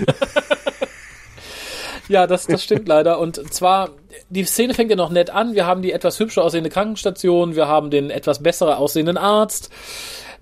Ja, 2.08 2.28
das, 2.28 2.48
das 2.48 2.64
stimmt 2.64 2.88
leider. 2.88 3.20
Und 3.20 3.54
zwar, 3.54 3.90
die 4.30 4.44
Szene 4.44 4.74
fängt 4.74 4.90
ja 4.90 4.96
noch 4.96 5.10
nett 5.10 5.30
an. 5.30 5.54
Wir 5.54 5.66
haben 5.66 5.82
die 5.82 5.92
etwas 5.92 6.20
hübscher 6.20 6.44
aussehende 6.44 6.70
Krankenstation. 6.70 7.56
Wir 7.56 7.68
haben 7.68 7.90
den 7.90 8.10
etwas 8.10 8.42
besser 8.42 8.78
aussehenden 8.78 9.18
Arzt. 9.18 9.70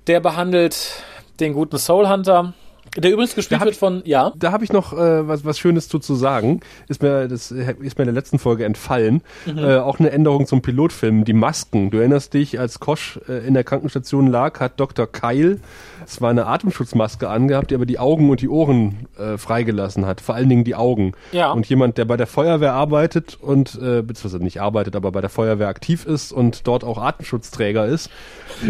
Der 0.07 0.19
behandelt 0.19 1.03
den 1.39 1.53
guten 1.53 1.77
Soul 1.77 2.09
Hunter. 2.09 2.53
Der 2.97 3.11
übrigens 3.11 3.33
gespielt 3.33 3.63
wird 3.63 3.75
von, 3.75 4.03
ja. 4.05 4.31
Da 4.35 4.51
habe 4.51 4.63
ich 4.63 4.71
noch 4.71 4.93
äh, 4.93 5.27
was, 5.27 5.43
was 5.43 5.57
Schönes 5.57 5.87
zu, 5.87 5.97
zu 5.97 6.13
sagen. 6.13 6.59
Ist 6.87 7.01
mir, 7.01 7.27
das 7.27 7.49
ist 7.49 7.97
mir 7.97 8.03
in 8.03 8.05
der 8.05 8.13
letzten 8.13 8.37
Folge 8.37 8.65
entfallen. 8.65 9.23
Mhm. 9.45 9.57
Äh, 9.57 9.77
auch 9.77 9.99
eine 9.99 10.11
Änderung 10.11 10.45
zum 10.45 10.61
Pilotfilm. 10.61 11.23
Die 11.23 11.33
Masken. 11.33 11.89
Du 11.89 11.97
erinnerst 11.97 12.33
dich, 12.33 12.59
als 12.59 12.79
Kosch 12.79 13.19
äh, 13.27 13.47
in 13.47 13.55
der 13.55 13.63
Krankenstation 13.63 14.27
lag, 14.27 14.59
hat 14.59 14.79
Dr. 14.79 15.07
Keil 15.07 15.59
zwar 16.05 16.29
eine 16.29 16.47
Atemschutzmaske 16.47 17.29
angehabt, 17.29 17.71
die 17.71 17.75
aber 17.75 17.85
die 17.85 17.99
Augen 17.99 18.29
und 18.29 18.41
die 18.41 18.49
Ohren 18.49 19.07
äh, 19.17 19.37
freigelassen 19.37 20.05
hat. 20.05 20.21
Vor 20.21 20.35
allen 20.35 20.49
Dingen 20.49 20.63
die 20.63 20.75
Augen. 20.75 21.13
Ja. 21.31 21.51
Und 21.51 21.67
jemand, 21.67 21.97
der 21.97 22.05
bei 22.05 22.17
der 22.17 22.27
Feuerwehr 22.27 22.73
arbeitet 22.73 23.37
und, 23.39 23.75
äh, 23.75 24.01
beziehungsweise 24.01 24.43
nicht 24.43 24.61
arbeitet, 24.61 24.95
aber 24.95 25.11
bei 25.11 25.21
der 25.21 25.29
Feuerwehr 25.29 25.67
aktiv 25.67 26.05
ist 26.05 26.31
und 26.31 26.67
dort 26.67 26.83
auch 26.83 26.97
Atemschutzträger 26.97 27.85
ist, 27.85 28.09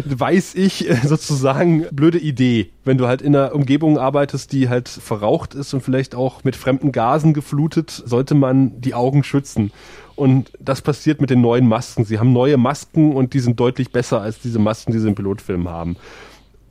weiß 0.06 0.56
ich 0.56 0.90
äh, 0.90 0.96
sozusagen, 0.96 1.86
blöde 1.92 2.20
Idee. 2.20 2.72
Wenn 2.86 2.98
du 2.98 3.08
halt 3.08 3.22
in 3.22 3.36
einer 3.36 3.56
Umgebung 3.56 3.98
arbeitest, 3.98 4.52
die 4.52 4.70
halt 4.70 4.90
verraucht 4.90 5.56
ist 5.56 5.74
und 5.74 5.82
vielleicht 5.82 6.16
auch 6.16 6.44
mit 6.44 6.56
fremden 6.56 6.92
Gasen 6.92 7.34
geflutet, 7.34 7.92
sollte 8.06 8.36
man 8.36 8.82
die 8.82 8.94
Augen 8.94 9.24
schützen. 9.24 9.72
Und 10.16 10.52
das 10.60 10.82
passiert 10.82 11.22
mit 11.22 11.30
den 11.30 11.42
neuen 11.42 11.68
Masken. 11.68 12.06
Sie 12.06 12.20
haben 12.20 12.34
neue 12.34 12.58
Masken 12.58 13.14
und 13.14 13.34
die 13.34 13.40
sind 13.40 13.60
deutlich 13.60 13.92
besser 13.92 14.22
als 14.22 14.40
diese 14.40 14.60
Masken, 14.60 14.92
die 14.92 15.00
sie 15.00 15.08
im 15.08 15.16
Pilotfilm 15.16 15.70
haben. 15.70 15.98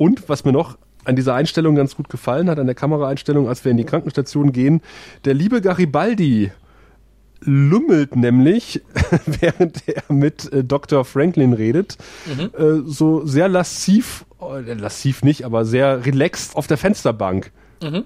Und 0.02 0.28
was 0.28 0.44
mir 0.44 0.50
noch 0.50 0.78
an 1.04 1.14
dieser 1.14 1.34
Einstellung 1.34 1.76
ganz 1.76 1.94
gut 1.94 2.08
gefallen 2.08 2.50
hat, 2.50 2.58
an 2.58 2.66
der 2.66 2.74
Kameraeinstellung, 2.74 3.46
als 3.46 3.64
wir 3.64 3.70
in 3.70 3.76
die 3.76 3.84
Krankenstation 3.84 4.50
gehen, 4.50 4.80
der 5.24 5.32
liebe 5.32 5.60
Garibaldi 5.60 6.50
lümmelt 7.38 8.16
nämlich, 8.16 8.82
während 9.26 9.86
er 9.86 10.02
mit 10.12 10.52
äh, 10.52 10.64
Dr. 10.64 11.04
Franklin 11.04 11.52
redet, 11.52 11.98
mhm. 12.26 12.50
äh, 12.58 12.82
so 12.84 13.24
sehr 13.24 13.48
lassiv, 13.48 14.24
äh, 14.40 14.72
lassiv 14.72 15.22
nicht, 15.22 15.44
aber 15.44 15.64
sehr 15.64 16.04
relaxed 16.04 16.56
auf 16.56 16.66
der 16.66 16.78
Fensterbank. 16.78 17.52
Mhm. 17.80 18.02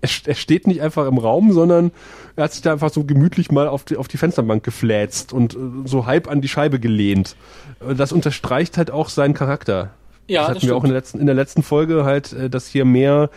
Er, 0.00 0.08
er, 0.24 0.34
steht 0.34 0.66
nicht 0.66 0.80
einfach 0.80 1.06
im 1.06 1.18
Raum, 1.18 1.52
sondern 1.52 1.90
er 2.36 2.44
hat 2.44 2.54
sich 2.54 2.62
da 2.62 2.72
einfach 2.72 2.90
so 2.90 3.04
gemütlich 3.04 3.50
mal 3.50 3.68
auf 3.68 3.84
die, 3.84 3.98
auf 3.98 4.08
die 4.08 4.16
Fensterbank 4.16 4.64
gefläzt 4.64 5.34
und 5.34 5.58
so 5.84 6.06
halb 6.06 6.26
an 6.30 6.40
die 6.40 6.48
Scheibe 6.48 6.80
gelehnt. 6.80 7.36
Das 7.80 8.12
unterstreicht 8.12 8.78
halt 8.78 8.90
auch 8.90 9.10
seinen 9.10 9.34
Charakter. 9.34 9.90
Ja, 10.26 10.40
das 10.40 10.48
hatten 10.48 10.60
das 10.60 10.68
wir 10.68 10.76
auch 10.76 10.84
in 10.84 10.90
der, 10.90 10.98
letzten, 10.98 11.18
in 11.20 11.26
der 11.26 11.34
letzten 11.34 11.62
Folge 11.62 12.04
halt, 12.04 12.32
äh, 12.32 12.50
dass 12.50 12.68
hier 12.68 12.84
mehr 12.84 13.30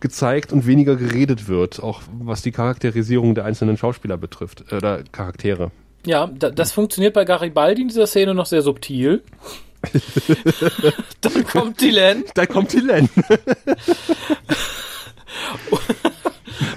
gezeigt 0.00 0.52
und 0.52 0.66
weniger 0.66 0.96
geredet 0.96 1.48
wird, 1.48 1.82
auch 1.82 2.02
was 2.20 2.42
die 2.42 2.52
Charakterisierung 2.52 3.34
der 3.34 3.44
einzelnen 3.44 3.76
Schauspieler 3.76 4.16
betrifft, 4.16 4.64
äh, 4.70 4.76
oder 4.76 5.02
Charaktere. 5.10 5.70
Ja, 6.06 6.30
da, 6.32 6.50
das 6.50 6.72
funktioniert 6.72 7.14
bei 7.14 7.24
Garibaldi 7.24 7.82
in 7.82 7.88
dieser 7.88 8.06
Szene 8.06 8.34
noch 8.34 8.46
sehr 8.46 8.62
subtil. 8.62 9.22
Dann 11.20 11.44
kommt 11.44 11.80
die 11.80 11.90
Len. 11.90 12.24
Dann 12.34 12.48
kommt 12.48 12.72
die 12.72 12.80
Len. 12.80 13.08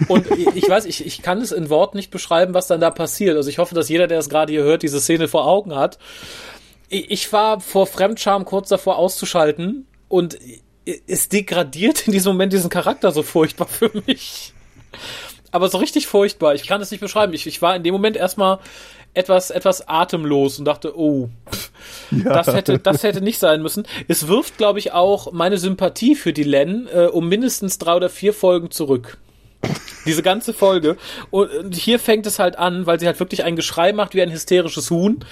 Und 0.07 0.29
ich 0.55 0.69
weiß, 0.69 0.85
ich, 0.85 1.05
ich 1.05 1.21
kann 1.21 1.39
es 1.39 1.51
in 1.51 1.69
Wort 1.69 1.95
nicht 1.95 2.11
beschreiben, 2.11 2.53
was 2.53 2.67
dann 2.67 2.81
da 2.81 2.91
passiert. 2.91 3.35
Also 3.37 3.49
ich 3.49 3.57
hoffe, 3.57 3.75
dass 3.75 3.89
jeder, 3.89 4.07
der 4.07 4.19
es 4.19 4.29
gerade 4.29 4.51
hier 4.51 4.63
hört, 4.63 4.83
diese 4.83 4.99
Szene 4.99 5.27
vor 5.27 5.47
Augen 5.47 5.75
hat. 5.75 5.97
Ich 6.93 7.31
war 7.31 7.61
vor 7.61 7.87
Fremdscham 7.87 8.43
kurz 8.43 8.67
davor 8.67 8.97
auszuschalten 8.97 9.87
und 10.09 10.37
es 11.07 11.29
degradiert 11.29 12.05
in 12.05 12.11
diesem 12.11 12.33
Moment 12.33 12.51
diesen 12.51 12.69
Charakter 12.69 13.13
so 13.13 13.23
furchtbar 13.23 13.67
für 13.67 13.89
mich. 14.05 14.53
Aber 15.51 15.69
so 15.69 15.77
richtig 15.77 16.07
furchtbar. 16.07 16.53
Ich 16.53 16.67
kann 16.67 16.81
es 16.81 16.91
nicht 16.91 16.99
beschreiben. 16.99 17.33
Ich, 17.33 17.47
ich 17.47 17.61
war 17.61 17.77
in 17.77 17.83
dem 17.83 17.93
Moment 17.93 18.17
erstmal 18.17 18.59
etwas, 19.13 19.51
etwas 19.51 19.87
atemlos 19.87 20.59
und 20.59 20.65
dachte, 20.65 20.97
oh, 20.97 21.29
pff, 21.49 21.71
ja. 22.11 22.33
das 22.33 22.47
hätte, 22.47 22.77
das 22.77 23.03
hätte 23.03 23.21
nicht 23.21 23.39
sein 23.39 23.61
müssen. 23.61 23.87
Es 24.09 24.27
wirft, 24.27 24.57
glaube 24.57 24.79
ich, 24.79 24.91
auch 24.91 25.31
meine 25.31 25.57
Sympathie 25.57 26.15
für 26.15 26.33
die 26.33 26.43
Len 26.43 26.89
äh, 26.93 27.05
um 27.05 27.29
mindestens 27.29 27.77
drei 27.77 27.95
oder 27.95 28.09
vier 28.09 28.33
Folgen 28.33 28.69
zurück. 28.69 29.17
Diese 30.05 30.23
ganze 30.23 30.53
Folge. 30.53 30.97
Und 31.29 31.75
hier 31.75 31.99
fängt 31.99 32.25
es 32.25 32.39
halt 32.39 32.57
an, 32.57 32.85
weil 32.85 32.99
sie 32.99 33.05
halt 33.05 33.19
wirklich 33.19 33.45
ein 33.45 33.55
Geschrei 33.55 33.93
macht 33.93 34.13
wie 34.13 34.21
ein 34.21 34.31
hysterisches 34.31 34.89
Huhn, 34.89 35.23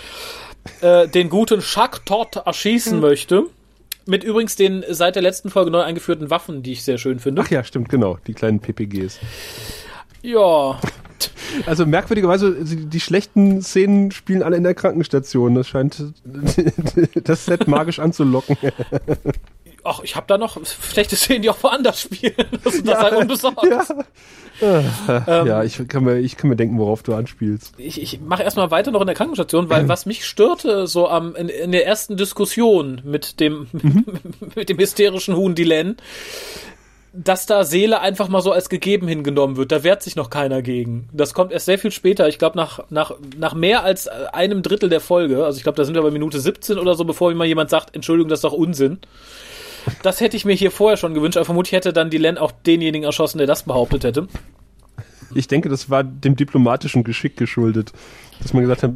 äh, 0.82 1.08
den 1.08 1.30
guten 1.30 1.60
Chuck 1.60 2.06
Todd 2.06 2.42
erschießen 2.46 2.96
mhm. 2.96 3.02
möchte. 3.02 3.44
Mit 4.06 4.24
übrigens 4.24 4.56
den 4.56 4.84
seit 4.90 5.16
der 5.16 5.22
letzten 5.22 5.50
Folge 5.50 5.70
neu 5.70 5.82
eingeführten 5.82 6.30
Waffen, 6.30 6.64
die 6.64 6.72
ich 6.72 6.84
sehr 6.84 6.98
schön 6.98 7.20
finde. 7.20 7.44
Ach 7.46 7.52
ja, 7.52 7.64
stimmt, 7.64 7.90
genau. 7.90 8.18
Die 8.26 8.34
kleinen 8.34 8.60
PPGs. 8.60 9.20
Ja. 10.22 10.80
Also 11.66 11.86
merkwürdigerweise, 11.86 12.64
die, 12.64 12.86
die, 12.86 13.00
schlechten 13.00 13.62
Szenen 13.62 14.12
spielen 14.12 14.44
alle 14.44 14.58
in 14.58 14.64
der 14.64 14.74
Krankenstation. 14.74 15.56
Das 15.56 15.68
scheint 15.68 16.04
das 17.24 17.46
Set 17.46 17.68
magisch 17.68 18.00
anzulocken. 18.00 18.58
Ach, 19.84 20.02
ich 20.04 20.16
habe 20.16 20.26
da 20.28 20.38
noch 20.38 20.58
schlechte 20.66 21.16
Szenen, 21.16 21.42
die 21.42 21.50
auch 21.50 21.62
woanders 21.62 22.02
spielen. 22.02 22.34
Das, 22.64 22.84
das 22.84 22.86
ja, 22.86 23.02
sei 23.02 23.18
unbesorgt. 23.18 23.66
Ja. 24.62 24.84
Ähm, 25.28 25.48
ja, 25.48 25.64
ich 25.64 25.88
kann, 25.88 26.04
mir, 26.04 26.18
ich 26.18 26.36
kann 26.36 26.50
mir 26.50 26.56
denken, 26.56 26.78
worauf 26.78 27.04
du 27.04 27.14
anspielst. 27.14 27.74
Ich, 27.78 28.02
ich 28.02 28.20
mache 28.20 28.44
erstmal 28.44 28.72
weiter 28.72 28.92
noch 28.92 29.02
in 29.02 29.08
der 29.08 29.16
Krankenstation, 29.16 29.70
weil 29.70 29.88
was 29.88 30.06
mich 30.06 30.26
störte 30.26 30.88
so 30.88 31.08
am 31.08 31.36
in, 31.36 31.48
in 31.48 31.72
der 31.72 31.86
ersten 31.86 32.18
Diskussion 32.18 33.02
mit 33.06 33.40
dem 33.40 33.68
mit 34.56 34.70
dem 34.70 34.78
hysterischen 34.78 35.36
Huhn 35.36 35.56
Dylan, 35.56 35.98
dass 37.14 37.46
da 37.46 37.64
Seele 37.64 38.02
einfach 38.02 38.28
mal 38.28 38.42
so 38.42 38.52
als 38.52 38.70
gegeben 38.70 39.08
hingenommen 39.08 39.58
wird. 39.58 39.72
Da 39.72 39.84
wehrt 39.84 40.04
sich 40.04 40.16
noch 40.16 40.30
keiner 40.30 40.62
gegen. 40.62 41.10
Das 41.12 41.34
kommt 41.34 41.52
erst 41.52 41.66
sehr 41.66 41.80
viel 41.80 41.92
später. 41.92 42.28
Ich 42.28 42.38
glaube, 42.38 42.58
nach, 42.58 42.82
nach, 42.90 43.14
nach 43.38 43.54
mehr 43.54 43.84
als 43.84 44.08
einem 44.08 44.62
Drittel 44.62 44.90
der 44.90 45.02
Folge. 45.02 45.46
Also 45.46 45.58
ich 45.58 45.64
glaube, 45.64 45.78
da 45.78 45.86
sind 45.86 45.96
wir 45.96 46.04
bei 46.04 46.12
Minute 46.12 46.40
17 46.40 46.78
oder 46.78 46.96
so, 46.96 47.06
bevor 47.06 47.30
mir 47.30 47.36
mal 47.36 47.48
jemand 47.48 47.70
sagt, 47.70 47.96
Entschuldigung, 47.96 48.30
das 48.30 48.40
ist 48.40 48.44
doch 48.44 48.54
Unsinn. 48.54 49.00
Das 50.02 50.22
hätte 50.22 50.38
ich 50.38 50.46
mir 50.46 50.54
hier 50.54 50.72
vorher 50.72 50.98
schon 50.98 51.14
gewünscht, 51.14 51.38
aber 51.38 51.46
vermutlich 51.46 51.74
hätte 51.74 51.94
dann 51.94 52.10
Dylan 52.10 52.38
auch 52.38 52.52
denjenigen 52.52 53.06
erschossen, 53.06 53.38
der 53.38 53.48
das 53.48 53.64
behauptet 53.64 54.04
hätte. 54.04 54.28
Ich 55.36 55.48
denke, 55.48 55.70
das 55.70 55.90
war 55.90 56.04
dem 56.04 56.36
diplomatischen 56.36 57.04
Geschick 57.04 57.38
geschuldet, 57.38 57.94
dass 58.42 58.54
man 58.54 58.64
gesagt 58.64 58.84
hat, 58.84 58.92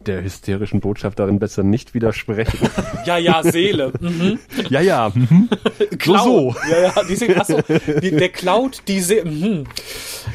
der 0.00 0.22
hysterischen 0.22 0.80
Botschafterin 0.80 1.38
besser 1.38 1.62
nicht 1.62 1.94
widersprechen. 1.94 2.68
Ja, 3.04 3.16
ja, 3.18 3.42
Seele. 3.42 3.92
Mhm. 4.00 4.38
Ja, 4.70 4.80
ja. 4.80 5.12
Mhm. 5.14 5.48
So, 6.04 6.16
so. 6.16 6.54
Ja, 6.70 6.80
ja, 6.82 7.02
die, 7.04 7.36
achso, 7.36 7.60
die, 8.00 8.10
der 8.12 8.28
klaut 8.28 8.82
die 8.86 9.00
Seele. 9.00 9.24
Mhm. 9.30 9.64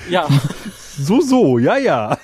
Ja. 0.10 0.28
So, 0.98 1.22
so, 1.22 1.58
ja, 1.58 1.78
ja. 1.78 2.18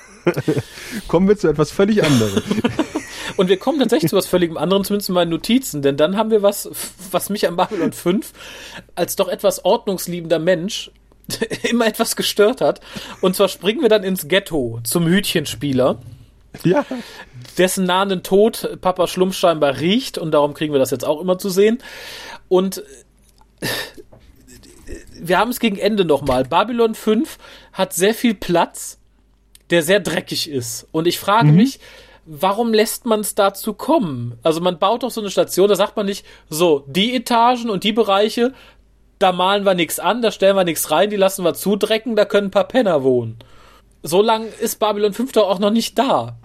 Kommen 1.07 1.27
wir 1.27 1.37
zu 1.37 1.47
etwas 1.47 1.71
völlig 1.71 2.03
anderem. 2.03 2.43
Und 3.35 3.49
wir 3.49 3.57
kommen 3.57 3.79
tatsächlich 3.79 4.09
zu 4.09 4.15
was 4.15 4.27
völlig 4.27 4.55
anderem, 4.55 4.83
zumindest 4.83 5.09
in 5.09 5.15
meinen 5.15 5.29
Notizen, 5.29 5.81
denn 5.81 5.97
dann 5.97 6.17
haben 6.17 6.31
wir 6.31 6.41
was, 6.41 6.69
was 7.11 7.29
mich 7.29 7.47
am 7.47 7.55
Babylon 7.55 7.93
5 7.93 8.31
als 8.95 9.15
doch 9.15 9.27
etwas 9.27 9.65
ordnungsliebender 9.65 10.39
Mensch 10.39 10.91
immer 11.63 11.87
etwas 11.87 12.15
gestört 12.15 12.61
hat. 12.61 12.79
Und 13.21 13.35
zwar 13.35 13.49
springen 13.49 13.81
wir 13.81 13.89
dann 13.89 14.03
ins 14.03 14.27
Ghetto 14.27 14.79
zum 14.83 15.07
Hütchenspieler. 15.07 15.99
Ja. 16.63 16.85
Dessen 17.57 17.85
nahenden 17.85 18.23
Tod 18.23 18.79
Papa 18.81 19.07
Schlumpf 19.07 19.35
scheinbar 19.35 19.79
riecht 19.79 20.17
und 20.17 20.31
darum 20.31 20.53
kriegen 20.53 20.73
wir 20.73 20.79
das 20.79 20.91
jetzt 20.91 21.05
auch 21.05 21.21
immer 21.21 21.37
zu 21.37 21.49
sehen. 21.49 21.79
Und 22.47 22.83
wir 25.19 25.37
haben 25.37 25.51
es 25.51 25.59
gegen 25.59 25.77
Ende 25.77 26.05
nochmal. 26.05 26.45
Babylon 26.45 26.95
5 26.95 27.37
hat 27.73 27.93
sehr 27.93 28.13
viel 28.13 28.33
Platz, 28.33 28.97
der 29.69 29.83
sehr 29.83 29.99
dreckig 29.99 30.49
ist. 30.49 30.87
Und 30.91 31.07
ich 31.07 31.19
frage 31.19 31.49
mhm. 31.49 31.57
mich, 31.57 31.79
warum 32.27 32.73
lässt 32.73 33.05
man 33.05 33.21
es 33.21 33.33
dazu 33.33 33.73
kommen? 33.73 34.37
Also 34.43 34.61
man 34.61 34.77
baut 34.77 35.03
doch 35.03 35.11
so 35.11 35.21
eine 35.21 35.31
Station, 35.31 35.69
da 35.69 35.75
sagt 35.75 35.95
man 35.95 36.05
nicht, 36.05 36.25
so, 36.49 36.83
die 36.87 37.15
Etagen 37.15 37.69
und 37.69 37.83
die 37.83 37.93
Bereiche, 37.93 38.53
da 39.17 39.31
malen 39.31 39.65
wir 39.65 39.73
nichts 39.73 39.99
an, 39.99 40.21
da 40.21 40.31
stellen 40.31 40.55
wir 40.55 40.65
nichts 40.65 40.91
rein, 40.91 41.09
die 41.09 41.15
lassen 41.15 41.43
wir 41.43 41.53
zudrecken, 41.53 42.15
da 42.15 42.25
können 42.25 42.47
ein 42.47 42.51
paar 42.51 42.67
Penner 42.67 43.03
wohnen. 43.03 43.37
So 44.03 44.21
lang 44.21 44.45
ist 44.59 44.79
Babylon 44.79 45.13
5 45.13 45.31
doch 45.31 45.49
auch 45.49 45.59
noch 45.59 45.71
nicht 45.71 45.97
da. 45.97 46.37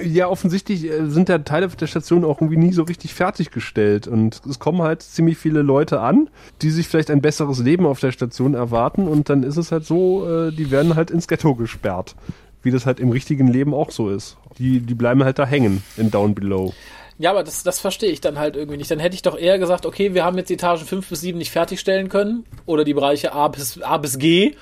Ja, 0.00 0.28
offensichtlich 0.28 0.84
äh, 0.84 1.06
sind 1.06 1.28
ja 1.28 1.38
Teile 1.38 1.68
der 1.68 1.86
Station 1.86 2.24
auch 2.24 2.40
irgendwie 2.40 2.56
nie 2.56 2.72
so 2.72 2.82
richtig 2.82 3.14
fertiggestellt. 3.14 4.08
Und 4.08 4.40
es 4.48 4.58
kommen 4.58 4.82
halt 4.82 5.02
ziemlich 5.02 5.38
viele 5.38 5.62
Leute 5.62 6.00
an, 6.00 6.28
die 6.60 6.70
sich 6.70 6.88
vielleicht 6.88 7.10
ein 7.10 7.20
besseres 7.20 7.60
Leben 7.60 7.86
auf 7.86 8.00
der 8.00 8.10
Station 8.10 8.54
erwarten. 8.54 9.06
Und 9.06 9.28
dann 9.28 9.44
ist 9.44 9.58
es 9.58 9.70
halt 9.70 9.84
so, 9.84 10.28
äh, 10.28 10.50
die 10.50 10.70
werden 10.70 10.96
halt 10.96 11.10
ins 11.10 11.28
Ghetto 11.28 11.54
gesperrt 11.54 12.16
wie 12.62 12.70
das 12.70 12.86
halt 12.86 13.00
im 13.00 13.10
richtigen 13.10 13.48
Leben 13.48 13.74
auch 13.74 13.90
so 13.90 14.08
ist. 14.10 14.36
Die, 14.58 14.80
die 14.80 14.94
bleiben 14.94 15.24
halt 15.24 15.38
da 15.38 15.46
hängen 15.46 15.82
in 15.96 16.10
Down 16.10 16.34
Below. 16.34 16.72
Ja, 17.18 17.30
aber 17.30 17.44
das, 17.44 17.62
das 17.62 17.80
verstehe 17.80 18.10
ich 18.10 18.20
dann 18.20 18.38
halt 18.38 18.56
irgendwie 18.56 18.78
nicht. 18.78 18.90
Dann 18.90 18.98
hätte 18.98 19.14
ich 19.14 19.22
doch 19.22 19.38
eher 19.38 19.58
gesagt, 19.58 19.86
okay, 19.86 20.14
wir 20.14 20.24
haben 20.24 20.36
jetzt 20.38 20.48
die 20.48 20.54
Etagen 20.54 20.84
5 20.84 21.08
bis 21.08 21.20
7 21.20 21.38
nicht 21.38 21.50
fertigstellen 21.50 22.08
können 22.08 22.44
oder 22.66 22.84
die 22.84 22.94
Bereiche 22.94 23.32
A 23.32 23.48
bis, 23.48 23.80
A 23.82 23.98
bis 23.98 24.18
G. 24.18 24.56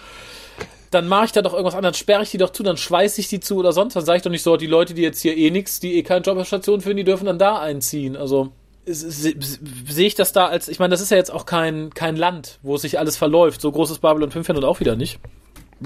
Dann 0.91 1.07
mache 1.07 1.27
ich 1.27 1.33
da 1.33 1.43
doch 1.43 1.53
irgendwas 1.53 1.77
anderes, 1.77 1.97
sperre 1.97 2.25
ich 2.25 2.31
die 2.33 2.39
doch 2.39 2.51
zu, 2.51 2.65
dann 2.65 2.77
schweiße 2.77 3.21
ich 3.21 3.29
die 3.29 3.39
zu 3.39 3.57
oder 3.59 3.73
sonst. 3.73 3.95
Dann 3.95 4.05
sage 4.05 4.17
ich 4.19 4.23
doch 4.23 4.31
nicht 4.31 4.43
so, 4.43 4.57
die 4.57 4.67
Leute, 4.67 4.93
die 4.93 5.03
jetzt 5.03 5.21
hier 5.21 5.37
eh 5.37 5.51
nichts, 5.51 5.79
die 5.79 5.95
eh 5.97 6.03
keine 6.03 6.23
Jobstation 6.23 6.81
finden, 6.81 6.99
die 6.99 7.05
dürfen 7.05 7.27
dann 7.27 7.39
da 7.39 7.61
einziehen. 7.61 8.17
Also 8.17 8.51
sehe 8.87 10.07
ich 10.07 10.15
das 10.17 10.33
da 10.33 10.47
als, 10.47 10.69
ich 10.69 10.81
meine, 10.81 10.91
das 10.91 11.01
ist 11.01 11.11
ja 11.11 11.17
jetzt 11.17 11.31
auch 11.31 11.47
kein, 11.47 11.91
kein 11.95 12.17
Land, 12.17 12.59
wo 12.63 12.77
sich 12.77 12.99
alles 12.99 13.17
verläuft. 13.17 13.61
So 13.61 13.71
groß 13.71 13.91
ist 13.91 14.01
Babylon 14.01 14.33
5 14.33 14.49
ja 14.49 14.55
nun 14.55 14.65
auch 14.65 14.81
wieder 14.81 14.97
nicht. 14.97 15.21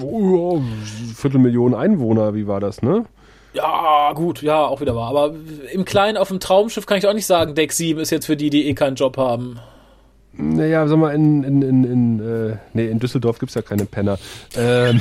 Oh, 0.01 0.61
Viertelmillion 1.17 1.75
Einwohner, 1.75 2.35
wie 2.35 2.47
war 2.47 2.61
das, 2.61 2.83
ne? 2.83 3.05
Ja, 3.53 4.13
gut, 4.15 4.43
ja, 4.43 4.65
auch 4.65 4.81
wieder 4.81 4.97
wahr. 4.97 5.11
Aber 5.11 5.35
im 5.73 5.85
Kleinen 5.85 6.17
auf 6.17 6.29
dem 6.29 6.41
Traumschiff 6.41 6.87
kann 6.87 6.99
ich 6.99 7.07
auch 7.07 7.13
nicht 7.13 7.27
sagen, 7.27 7.55
Deck 7.55 7.73
7 7.73 8.01
ist 8.01 8.11
jetzt 8.11 8.27
für 8.27 8.37
die, 8.37 8.51
die 8.51 8.67
eh 8.69 8.75
keinen 8.75 8.97
Job 8.97 9.17
haben. 9.17 9.61
Naja, 10.37 10.89
sag 10.89 10.99
mal, 10.99 11.15
in, 11.15 11.45
in, 11.45 11.63
in, 11.63 11.85
in, 11.85 12.51
äh, 12.51 12.57
nee, 12.73 12.89
in 12.89 12.99
Düsseldorf 12.99 13.39
gibt's 13.39 13.55
ja 13.55 13.63
keine 13.63 13.85
Penner. 13.85 14.19
Ähm, 14.57 15.01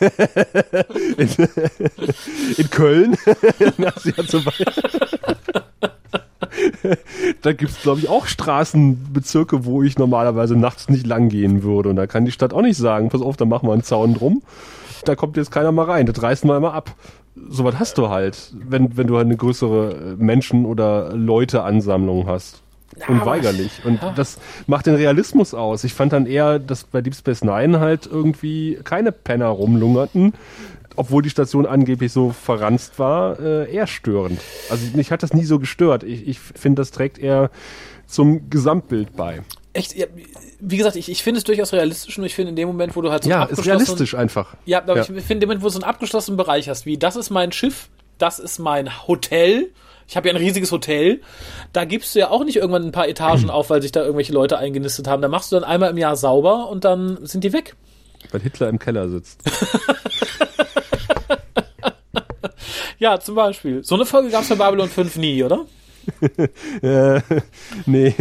in, 1.18 1.28
in 2.56 2.70
Köln. 2.70 3.18
da 7.42 7.52
gibt 7.52 7.70
es, 7.70 7.82
glaube 7.82 8.00
ich, 8.00 8.08
auch 8.08 8.26
Straßenbezirke, 8.26 9.64
wo 9.64 9.82
ich 9.82 9.98
normalerweise 9.98 10.56
nachts 10.56 10.88
nicht 10.88 11.06
lang 11.06 11.28
gehen 11.28 11.62
würde. 11.62 11.88
Und 11.88 11.96
da 11.96 12.06
kann 12.06 12.24
die 12.24 12.32
Stadt 12.32 12.52
auch 12.52 12.62
nicht 12.62 12.76
sagen, 12.76 13.08
pass 13.08 13.22
auf, 13.22 13.36
da 13.36 13.44
machen 13.44 13.68
wir 13.68 13.72
einen 13.72 13.82
Zaun 13.82 14.14
drum. 14.14 14.42
Da 15.04 15.16
kommt 15.16 15.36
jetzt 15.36 15.50
keiner 15.50 15.72
mal 15.72 15.86
rein, 15.86 16.06
das 16.06 16.22
reißen 16.22 16.48
wir 16.48 16.56
immer 16.56 16.74
ab. 16.74 16.94
So 17.48 17.64
was 17.64 17.78
hast 17.78 17.98
du 17.98 18.08
halt, 18.08 18.52
wenn, 18.52 18.96
wenn 18.96 19.06
du 19.06 19.16
halt 19.16 19.26
eine 19.26 19.36
größere 19.36 20.16
Menschen- 20.18 20.66
oder 20.66 21.14
Leute-Ansammlung 21.14 22.26
hast. 22.26 22.62
Unweigerlich. 23.08 23.80
Und 23.84 24.00
das 24.16 24.38
macht 24.66 24.86
den 24.86 24.96
Realismus 24.96 25.54
aus. 25.54 25.82
Ich 25.84 25.94
fand 25.94 26.12
dann 26.12 26.26
eher, 26.26 26.58
dass 26.58 26.84
bei 26.84 27.00
Deep 27.00 27.14
Space 27.14 27.42
Nine 27.42 27.80
halt 27.80 28.06
irgendwie 28.06 28.78
keine 28.84 29.12
Penner 29.12 29.46
rumlungerten, 29.46 30.34
obwohl 30.96 31.22
die 31.22 31.30
Station 31.30 31.66
angeblich 31.66 32.12
so 32.12 32.30
verranzt 32.30 32.98
war, 32.98 33.38
äh, 33.40 33.72
eher 33.72 33.86
störend. 33.86 34.40
Also 34.70 34.84
mich 34.96 35.10
hat 35.10 35.22
das 35.22 35.32
nie 35.32 35.44
so 35.44 35.58
gestört. 35.58 36.02
Ich, 36.02 36.26
ich 36.26 36.38
finde, 36.38 36.80
das 36.80 36.90
trägt 36.90 37.18
eher 37.18 37.50
zum 38.06 38.50
Gesamtbild 38.50 39.16
bei. 39.16 39.42
Echt, 39.72 39.96
ja, 39.96 40.06
wie 40.60 40.76
gesagt, 40.76 40.96
ich, 40.96 41.10
ich 41.10 41.22
finde 41.22 41.38
es 41.38 41.44
durchaus 41.44 41.72
realistisch 41.72 42.18
und 42.18 42.24
ich 42.24 42.34
finde 42.34 42.50
in 42.50 42.56
dem 42.56 42.68
Moment, 42.68 42.94
wo 42.94 43.00
du 43.00 43.10
halt 43.10 43.24
so 43.24 43.30
Ja, 43.30 43.44
ist 43.44 43.64
realistisch 43.64 44.14
einfach. 44.14 44.54
Ja, 44.66 44.78
aber 44.78 44.96
ja. 44.96 45.00
ich 45.00 45.06
finde 45.06 45.32
in 45.32 45.40
dem 45.40 45.48
Moment, 45.48 45.62
wo 45.62 45.66
du 45.66 45.72
so 45.72 45.78
einen 45.78 45.88
abgeschlossenen 45.88 46.36
Bereich 46.36 46.68
hast, 46.68 46.84
wie 46.84 46.98
das 46.98 47.16
ist 47.16 47.30
mein 47.30 47.52
Schiff, 47.52 47.88
das 48.18 48.38
ist 48.38 48.58
mein 48.58 49.06
Hotel, 49.08 49.70
ich 50.12 50.16
habe 50.16 50.28
ja 50.28 50.34
ein 50.34 50.40
riesiges 50.40 50.70
Hotel. 50.72 51.22
Da 51.72 51.86
gibst 51.86 52.14
du 52.14 52.18
ja 52.18 52.30
auch 52.30 52.44
nicht 52.44 52.56
irgendwann 52.56 52.84
ein 52.84 52.92
paar 52.92 53.08
Etagen 53.08 53.48
auf, 53.50 53.70
weil 53.70 53.80
sich 53.80 53.92
da 53.92 54.02
irgendwelche 54.02 54.34
Leute 54.34 54.58
eingenistet 54.58 55.08
haben. 55.08 55.22
Da 55.22 55.28
machst 55.28 55.50
du 55.50 55.56
dann 55.56 55.64
einmal 55.64 55.90
im 55.90 55.96
Jahr 55.96 56.16
sauber 56.16 56.68
und 56.68 56.84
dann 56.84 57.24
sind 57.24 57.44
die 57.44 57.52
weg. 57.54 57.76
Weil 58.30 58.42
Hitler 58.42 58.68
im 58.68 58.78
Keller 58.78 59.08
sitzt. 59.08 59.42
ja, 62.98 63.20
zum 63.20 63.34
Beispiel. 63.34 63.84
So 63.84 63.94
eine 63.94 64.06
Folge 64.06 64.30
gab 64.30 64.42
es 64.42 64.48
bei 64.48 64.54
Babylon 64.56 64.88
5 64.88 65.16
nie, 65.16 65.42
oder? 65.42 65.66
äh, 66.82 67.20
nee, 67.86 68.14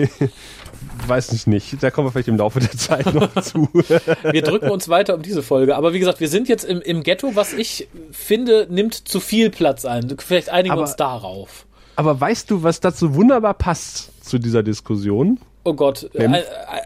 weiß 1.08 1.32
ich 1.34 1.48
nicht. 1.48 1.82
Da 1.82 1.92
kommen 1.92 2.08
wir 2.08 2.12
vielleicht 2.12 2.28
im 2.28 2.38
Laufe 2.38 2.60
der 2.60 2.72
Zeit 2.72 3.14
noch 3.14 3.34
zu. 3.42 3.70
wir 3.74 4.42
drücken 4.42 4.70
uns 4.70 4.90
weiter 4.90 5.16
um 5.16 5.22
diese 5.22 5.44
Folge. 5.44 5.76
Aber 5.76 5.94
wie 5.94 6.00
gesagt, 6.00 6.20
wir 6.20 6.30
sind 6.30 6.48
jetzt 6.48 6.64
im, 6.64 6.82
im 6.82 7.04
Ghetto, 7.04 7.36
was 7.36 7.54
ich 7.54 7.88
finde, 8.12 8.68
nimmt 8.70 8.94
zu 8.94 9.20
viel 9.20 9.50
Platz 9.50 9.86
ein. 9.86 10.16
Vielleicht 10.20 10.50
einigen 10.50 10.76
wir 10.76 10.82
uns 10.82 10.96
darauf. 10.96 11.66
Aber 11.96 12.20
weißt 12.20 12.50
du, 12.50 12.64
was 12.64 12.80
dazu 12.80 13.16
wunderbar 13.16 13.54
passt 13.54 14.26
zu 14.26 14.40
dieser 14.40 14.64
Diskussion? 14.64 15.40
Oh 15.64 15.76
Gott, 15.76 16.10
ein, 16.18 16.36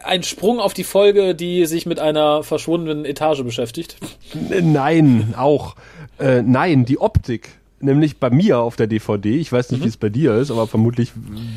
ein, 0.04 0.22
Sprung 0.22 0.60
auf 0.60 0.74
die 0.74 0.84
Folge, 0.84 1.34
die 1.34 1.64
sich 1.64 1.86
mit 1.86 1.98
einer 1.98 2.42
verschwundenen 2.42 3.06
Etage 3.06 3.42
beschäftigt. 3.42 3.96
Nein, 4.34 5.32
auch. 5.34 5.76
Äh, 6.18 6.42
nein, 6.42 6.84
die 6.84 6.98
Optik. 6.98 7.50
Nämlich 7.78 8.18
bei 8.18 8.30
mir 8.30 8.58
auf 8.58 8.76
der 8.76 8.86
DVD, 8.86 9.36
ich 9.36 9.52
weiß 9.52 9.70
nicht, 9.70 9.80
mhm. 9.80 9.84
wie 9.84 9.88
es 9.88 9.96
bei 9.98 10.08
dir 10.08 10.34
ist, 10.36 10.50
aber 10.50 10.66
vermutlich 10.66 11.12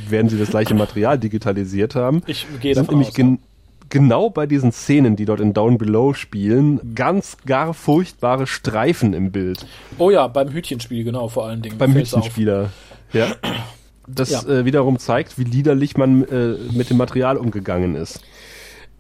werden 0.10 0.28
sie 0.28 0.38
das 0.38 0.50
gleiche 0.50 0.76
Material 0.76 1.17
digitalisiert 1.17 1.95
haben. 1.95 2.22
Ich 2.28 2.45
gehe 2.60 2.76
davon 2.76 2.95
nämlich 2.95 3.10
aus, 3.10 3.13
gen 3.15 3.32
ja. 3.32 3.38
genau 3.89 4.30
bei 4.30 4.45
diesen 4.45 4.74
Szenen, 4.74 5.15
die 5.15 5.24
dort 5.24 5.39
in 5.39 5.54
Down 5.54 5.78
Below 5.78 6.13
spielen, 6.13 6.93
ganz 6.93 7.38
gar 7.45 7.74
furchtbare 7.74 8.48
Streifen 8.48 9.13
im 9.13 9.32
Bild. 9.32 9.65
Oh 9.98 10.12
ja, 10.12 10.28
beim 10.28 10.52
Hütchenspiel, 10.52 11.06
genau, 11.06 11.30
vor 11.30 11.45
allen 11.45 11.62
Dingen. 11.62 11.78
Beim 11.78 11.93
Hütchenspieler, 11.93 12.72
ja. 13.13 13.28
Das 14.06 14.32
ja. 14.32 14.43
äh, 14.43 14.65
wiederum 14.65 15.00
zeigt, 15.00 15.38
wie 15.38 15.43
liederlich 15.43 15.95
man 15.95 16.24
äh, 16.24 16.56
mit 16.74 16.89
dem 16.89 16.98
Material 16.98 17.38
umgegangen 17.38 17.95
ist. 17.95 18.22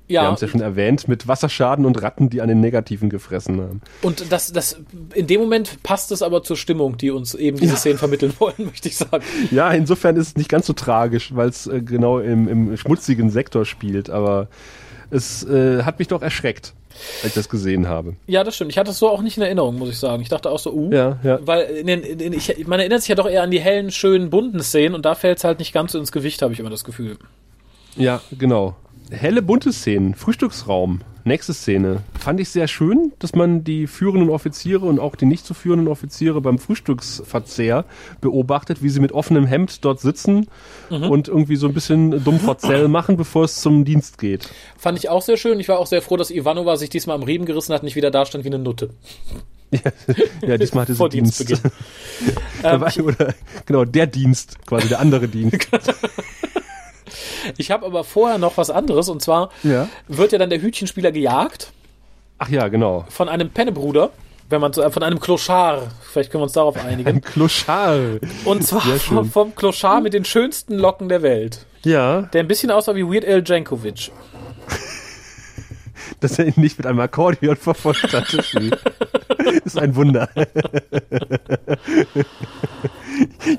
Ja. 0.09 0.23
Wir 0.23 0.27
haben 0.27 0.33
es 0.33 0.41
ja 0.41 0.47
schon 0.47 0.61
erwähnt, 0.61 1.07
mit 1.07 1.27
Wasserschaden 1.27 1.85
und 1.85 2.01
Ratten, 2.01 2.31
die 2.31 2.41
an 2.41 2.49
den 2.49 2.59
Negativen 2.59 3.11
gefressen 3.11 3.61
haben. 3.61 3.81
Und 4.01 4.31
das, 4.31 4.51
das, 4.51 4.81
in 5.13 5.27
dem 5.27 5.39
Moment 5.39 5.83
passt 5.83 6.11
es 6.11 6.23
aber 6.23 6.41
zur 6.41 6.57
Stimmung, 6.57 6.97
die 6.97 7.11
uns 7.11 7.35
eben 7.35 7.57
diese 7.57 7.73
ja. 7.73 7.77
Szenen 7.77 7.99
vermitteln 7.99 8.33
wollen, 8.39 8.55
möchte 8.57 8.87
ich 8.87 8.97
sagen. 8.97 9.23
Ja, 9.51 9.69
insofern 9.71 10.15
ist 10.15 10.29
es 10.29 10.35
nicht 10.35 10.49
ganz 10.49 10.65
so 10.65 10.73
tragisch, 10.73 11.35
weil 11.35 11.49
es 11.49 11.67
äh, 11.67 11.81
genau 11.81 12.17
im, 12.17 12.47
im 12.47 12.75
schmutzigen 12.75 13.29
Sektor 13.29 13.65
spielt, 13.65 14.09
aber 14.09 14.47
es 15.11 15.43
äh, 15.43 15.83
hat 15.83 15.99
mich 15.99 16.07
doch 16.07 16.23
erschreckt, 16.23 16.73
als 17.21 17.27
ich 17.27 17.33
das 17.35 17.47
gesehen 17.47 17.87
habe. 17.87 18.15
Ja, 18.25 18.43
das 18.43 18.55
stimmt. 18.55 18.71
Ich 18.71 18.79
hatte 18.79 18.89
es 18.89 18.97
so 18.97 19.09
auch 19.09 19.21
nicht 19.21 19.37
in 19.37 19.43
Erinnerung, 19.43 19.77
muss 19.77 19.89
ich 19.89 19.99
sagen. 19.99 20.23
Ich 20.23 20.29
dachte 20.29 20.49
auch 20.49 20.59
so, 20.59 20.73
uh, 20.73 20.91
ja, 20.91 21.19
ja. 21.21 21.37
weil 21.45 21.65
in 21.65 21.85
den, 21.85 22.01
in, 22.01 22.33
ich, 22.33 22.65
man 22.65 22.79
erinnert 22.79 23.01
sich 23.01 23.09
ja 23.09 23.15
doch 23.15 23.29
eher 23.29 23.43
an 23.43 23.51
die 23.51 23.59
hellen, 23.59 23.91
schönen, 23.91 24.31
bunten 24.31 24.63
Szenen 24.63 24.95
und 24.95 25.05
da 25.05 25.13
fällt 25.13 25.37
es 25.37 25.43
halt 25.43 25.59
nicht 25.59 25.71
ganz 25.71 25.91
so 25.91 25.99
ins 25.99 26.11
Gewicht, 26.11 26.41
habe 26.41 26.51
ich 26.51 26.59
immer 26.59 26.71
das 26.71 26.83
Gefühl. 26.83 27.17
Ja, 27.95 28.21
genau 28.31 28.75
helle 29.09 29.41
bunte 29.41 29.73
Szenen, 29.73 30.15
Frühstücksraum 30.15 31.01
nächste 31.25 31.53
Szene. 31.53 32.01
Fand 32.19 32.39
ich 32.39 32.49
sehr 32.49 32.67
schön, 32.67 33.13
dass 33.19 33.33
man 33.33 33.63
die 33.63 33.87
führenden 33.87 34.29
Offiziere 34.29 34.85
und 34.85 34.99
auch 34.99 35.15
die 35.15 35.25
nicht 35.25 35.45
so 35.45 35.53
führenden 35.53 35.87
Offiziere 35.87 36.41
beim 36.41 36.57
Frühstücksverzehr 36.57 37.85
beobachtet, 38.21 38.81
wie 38.81 38.89
sie 38.89 38.99
mit 38.99 39.11
offenem 39.11 39.45
Hemd 39.45 39.85
dort 39.85 39.99
sitzen 39.99 40.47
mhm. 40.89 41.09
und 41.09 41.27
irgendwie 41.27 41.55
so 41.55 41.67
ein 41.67 41.73
bisschen 41.73 42.23
dumm 42.23 42.39
Verzell 42.39 42.87
machen, 42.87 43.17
bevor 43.17 43.45
es 43.45 43.61
zum 43.61 43.85
Dienst 43.85 44.17
geht. 44.17 44.49
Fand 44.77 44.97
ich 44.97 45.09
auch 45.09 45.21
sehr 45.21 45.37
schön. 45.37 45.59
Ich 45.59 45.69
war 45.69 45.79
auch 45.79 45.87
sehr 45.87 46.01
froh, 46.01 46.17
dass 46.17 46.31
Ivanova 46.31 46.77
sich 46.77 46.89
diesmal 46.89 47.15
am 47.15 47.23
Riemen 47.23 47.45
gerissen 47.45 47.73
hat 47.73 47.81
und 47.81 47.85
nicht 47.85 47.95
wieder 47.95 48.11
da 48.11 48.25
stand 48.25 48.43
wie 48.43 48.49
eine 48.49 48.59
Nutte. 48.59 48.89
Ja, 50.41 50.57
diesmal 50.57 50.81
hatte 50.81 50.93
sie 50.93 50.97
Vor 50.97 51.09
Dienst. 51.09 51.45
ähm, 52.63 52.83
Oder, 53.03 53.35
genau, 53.67 53.85
der 53.85 54.07
Dienst, 54.07 54.65
quasi 54.65 54.87
der 54.87 54.99
andere 54.99 55.27
Dienst. 55.27 55.67
Ich 57.57 57.71
habe 57.71 57.85
aber 57.85 58.03
vorher 58.03 58.37
noch 58.37 58.57
was 58.57 58.69
anderes 58.69 59.09
und 59.09 59.21
zwar 59.21 59.49
ja. 59.63 59.87
wird 60.07 60.31
ja 60.31 60.37
dann 60.37 60.49
der 60.49 60.61
Hütchenspieler 60.61 61.11
gejagt. 61.11 61.71
Ach 62.37 62.49
ja, 62.49 62.67
genau. 62.67 63.05
Von 63.09 63.29
einem 63.29 63.49
Pennebruder. 63.49 64.11
Wenn 64.49 64.61
man 64.61 64.73
so, 64.73 64.81
äh, 64.81 64.89
von 64.89 65.03
einem 65.03 65.19
Clochard, 65.19 65.89
vielleicht 66.11 66.31
können 66.31 66.41
wir 66.41 66.45
uns 66.45 66.53
darauf 66.53 66.83
einigen. 66.83 67.07
Ein 67.07 67.21
Clochard. 67.21 68.21
Und 68.45 68.65
zwar 68.65 68.81
vom, 68.81 69.29
vom 69.29 69.53
Clochard 69.53 70.01
mit 70.01 70.13
den 70.13 70.25
schönsten 70.25 70.73
Locken 70.73 71.07
der 71.07 71.21
Welt. 71.21 71.67
Ja. 71.83 72.23
Der 72.23 72.41
ein 72.41 72.47
bisschen 72.47 72.71
aussah 72.71 72.95
wie 72.95 73.03
Weird 73.05 73.25
Al 73.25 73.43
Jankovic. 73.45 74.11
Dass 76.19 76.39
er 76.39 76.47
ihn 76.47 76.53
nicht 76.55 76.79
mit 76.79 76.87
einem 76.87 76.99
Akkordeon 76.99 77.57
verfolgt 77.57 78.11
hat. 78.11 78.33
ist 79.65 79.77
ein 79.77 79.95
Wunder. 79.95 80.29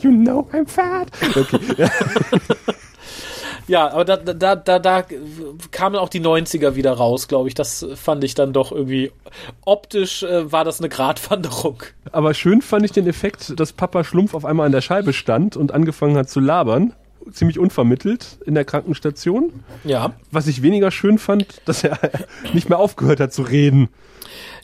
you 0.00 0.10
know 0.10 0.48
I'm 0.52 0.66
fat. 0.66 1.10
Okay. 1.36 1.88
Ja, 3.66 3.90
aber 3.90 4.04
da, 4.04 4.16
da, 4.16 4.56
da, 4.56 4.78
da 4.78 5.04
kamen 5.70 5.96
auch 5.96 6.08
die 6.08 6.20
90er 6.20 6.74
wieder 6.74 6.92
raus, 6.92 7.28
glaube 7.28 7.48
ich. 7.48 7.54
Das 7.54 7.86
fand 7.94 8.24
ich 8.24 8.34
dann 8.34 8.52
doch 8.52 8.72
irgendwie 8.72 9.12
optisch 9.64 10.22
äh, 10.22 10.50
war 10.50 10.64
das 10.64 10.80
eine 10.80 10.88
Gratwanderung. 10.88 11.82
Aber 12.12 12.34
schön 12.34 12.62
fand 12.62 12.84
ich 12.84 12.92
den 12.92 13.06
Effekt, 13.06 13.58
dass 13.58 13.72
Papa 13.72 14.04
Schlumpf 14.04 14.34
auf 14.34 14.44
einmal 14.44 14.66
an 14.66 14.72
der 14.72 14.80
Scheibe 14.80 15.12
stand 15.12 15.56
und 15.56 15.72
angefangen 15.72 16.16
hat 16.16 16.28
zu 16.28 16.40
labern. 16.40 16.92
Ziemlich 17.32 17.58
unvermittelt 17.58 18.38
in 18.46 18.54
der 18.54 18.64
Krankenstation. 18.64 19.64
Ja. 19.84 20.14
Was 20.30 20.46
ich 20.46 20.62
weniger 20.62 20.90
schön 20.90 21.18
fand, 21.18 21.60
dass 21.66 21.84
er 21.84 21.98
nicht 22.54 22.68
mehr 22.68 22.78
aufgehört 22.78 23.20
hat 23.20 23.32
zu 23.32 23.42
reden. 23.42 23.88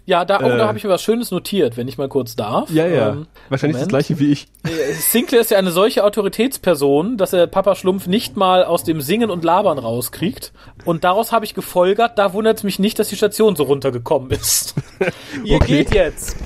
Ja, 0.07 0.25
da, 0.25 0.38
oh, 0.40 0.49
äh, 0.49 0.57
da 0.57 0.69
habe 0.69 0.79
ich 0.79 0.85
mir 0.85 0.90
was 0.90 1.03
Schönes 1.03 1.33
notiert, 1.33 1.77
wenn 1.77 1.88
ich 1.88 1.99
mal 1.99 2.09
kurz 2.09 2.37
darf. 2.37 2.71
Ja, 2.71 2.87
ja. 2.87 3.11
Ähm, 3.11 3.27
Wahrscheinlich 3.49 3.75
Moment. 3.75 3.92
das 3.92 4.07
gleiche 4.07 4.21
wie 4.21 4.31
ich. 4.31 4.47
Äh, 4.64 4.92
Sinclair 4.92 5.40
ist 5.40 5.51
ja 5.51 5.59
eine 5.59 5.73
solche 5.73 6.05
Autoritätsperson, 6.05 7.16
dass 7.16 7.33
er 7.33 7.49
Papa 7.49 7.75
Schlumpf 7.75 8.07
nicht 8.07 8.37
mal 8.37 8.64
aus 8.64 8.85
dem 8.85 9.01
Singen 9.01 9.31
und 9.31 9.42
Labern 9.42 9.79
rauskriegt. 9.79 10.53
Und 10.85 11.03
daraus 11.03 11.33
habe 11.33 11.45
ich 11.45 11.55
gefolgert, 11.55 12.19
da 12.19 12.33
wundert 12.33 12.59
es 12.59 12.62
mich 12.62 12.79
nicht, 12.79 13.01
dass 13.01 13.09
die 13.09 13.16
Station 13.16 13.57
so 13.57 13.64
runtergekommen 13.64 14.31
ist. 14.31 14.77
Ihr 15.45 15.57
okay. 15.57 15.85
geht 15.85 15.92
jetzt. 15.92 16.37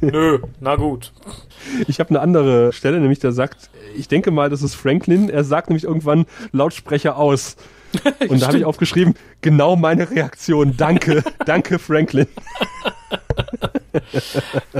Nö, 0.00 0.38
na 0.60 0.76
gut. 0.76 1.12
Ich 1.86 2.00
habe 2.00 2.08
eine 2.08 2.20
andere 2.20 2.72
Stelle, 2.72 3.00
nämlich 3.00 3.18
da 3.18 3.32
sagt, 3.32 3.68
ich 3.96 4.08
denke 4.08 4.30
mal, 4.30 4.48
das 4.48 4.62
ist 4.62 4.74
Franklin, 4.74 5.28
er 5.28 5.44
sagt 5.44 5.68
nämlich 5.68 5.84
irgendwann 5.84 6.24
Lautsprecher 6.52 7.18
aus. 7.18 7.56
Und 8.28 8.42
da 8.42 8.48
habe 8.48 8.58
ich 8.58 8.64
aufgeschrieben, 8.64 9.14
genau 9.40 9.76
meine 9.76 10.10
Reaktion. 10.10 10.76
Danke, 10.76 11.22
danke 11.46 11.78
Franklin. 11.78 12.26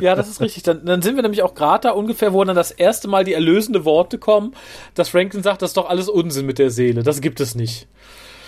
ja, 0.00 0.14
das 0.14 0.29
ist 0.29 0.40
richtig. 0.40 0.62
Dann, 0.62 0.85
dann 0.85 1.03
sind 1.03 1.16
wir 1.16 1.22
nämlich 1.22 1.42
auch 1.42 1.55
gerade 1.55 1.88
da 1.88 1.90
ungefähr, 1.90 2.33
wo 2.33 2.42
dann 2.44 2.57
das 2.57 2.70
erste 2.70 3.09
Mal 3.09 3.24
die 3.24 3.33
erlösende 3.33 3.85
Worte 3.85 4.18
kommen, 4.18 4.55
dass 4.94 5.09
Franklin 5.09 5.42
sagt, 5.42 5.62
das 5.62 5.70
ist 5.70 5.77
doch 5.77 5.88
alles 5.88 6.09
Unsinn 6.09 6.46
mit 6.46 6.59
der 6.59 6.70
Seele. 6.70 7.03
Das 7.03 7.20
gibt 7.20 7.40
es 7.40 7.55
nicht. 7.55 7.87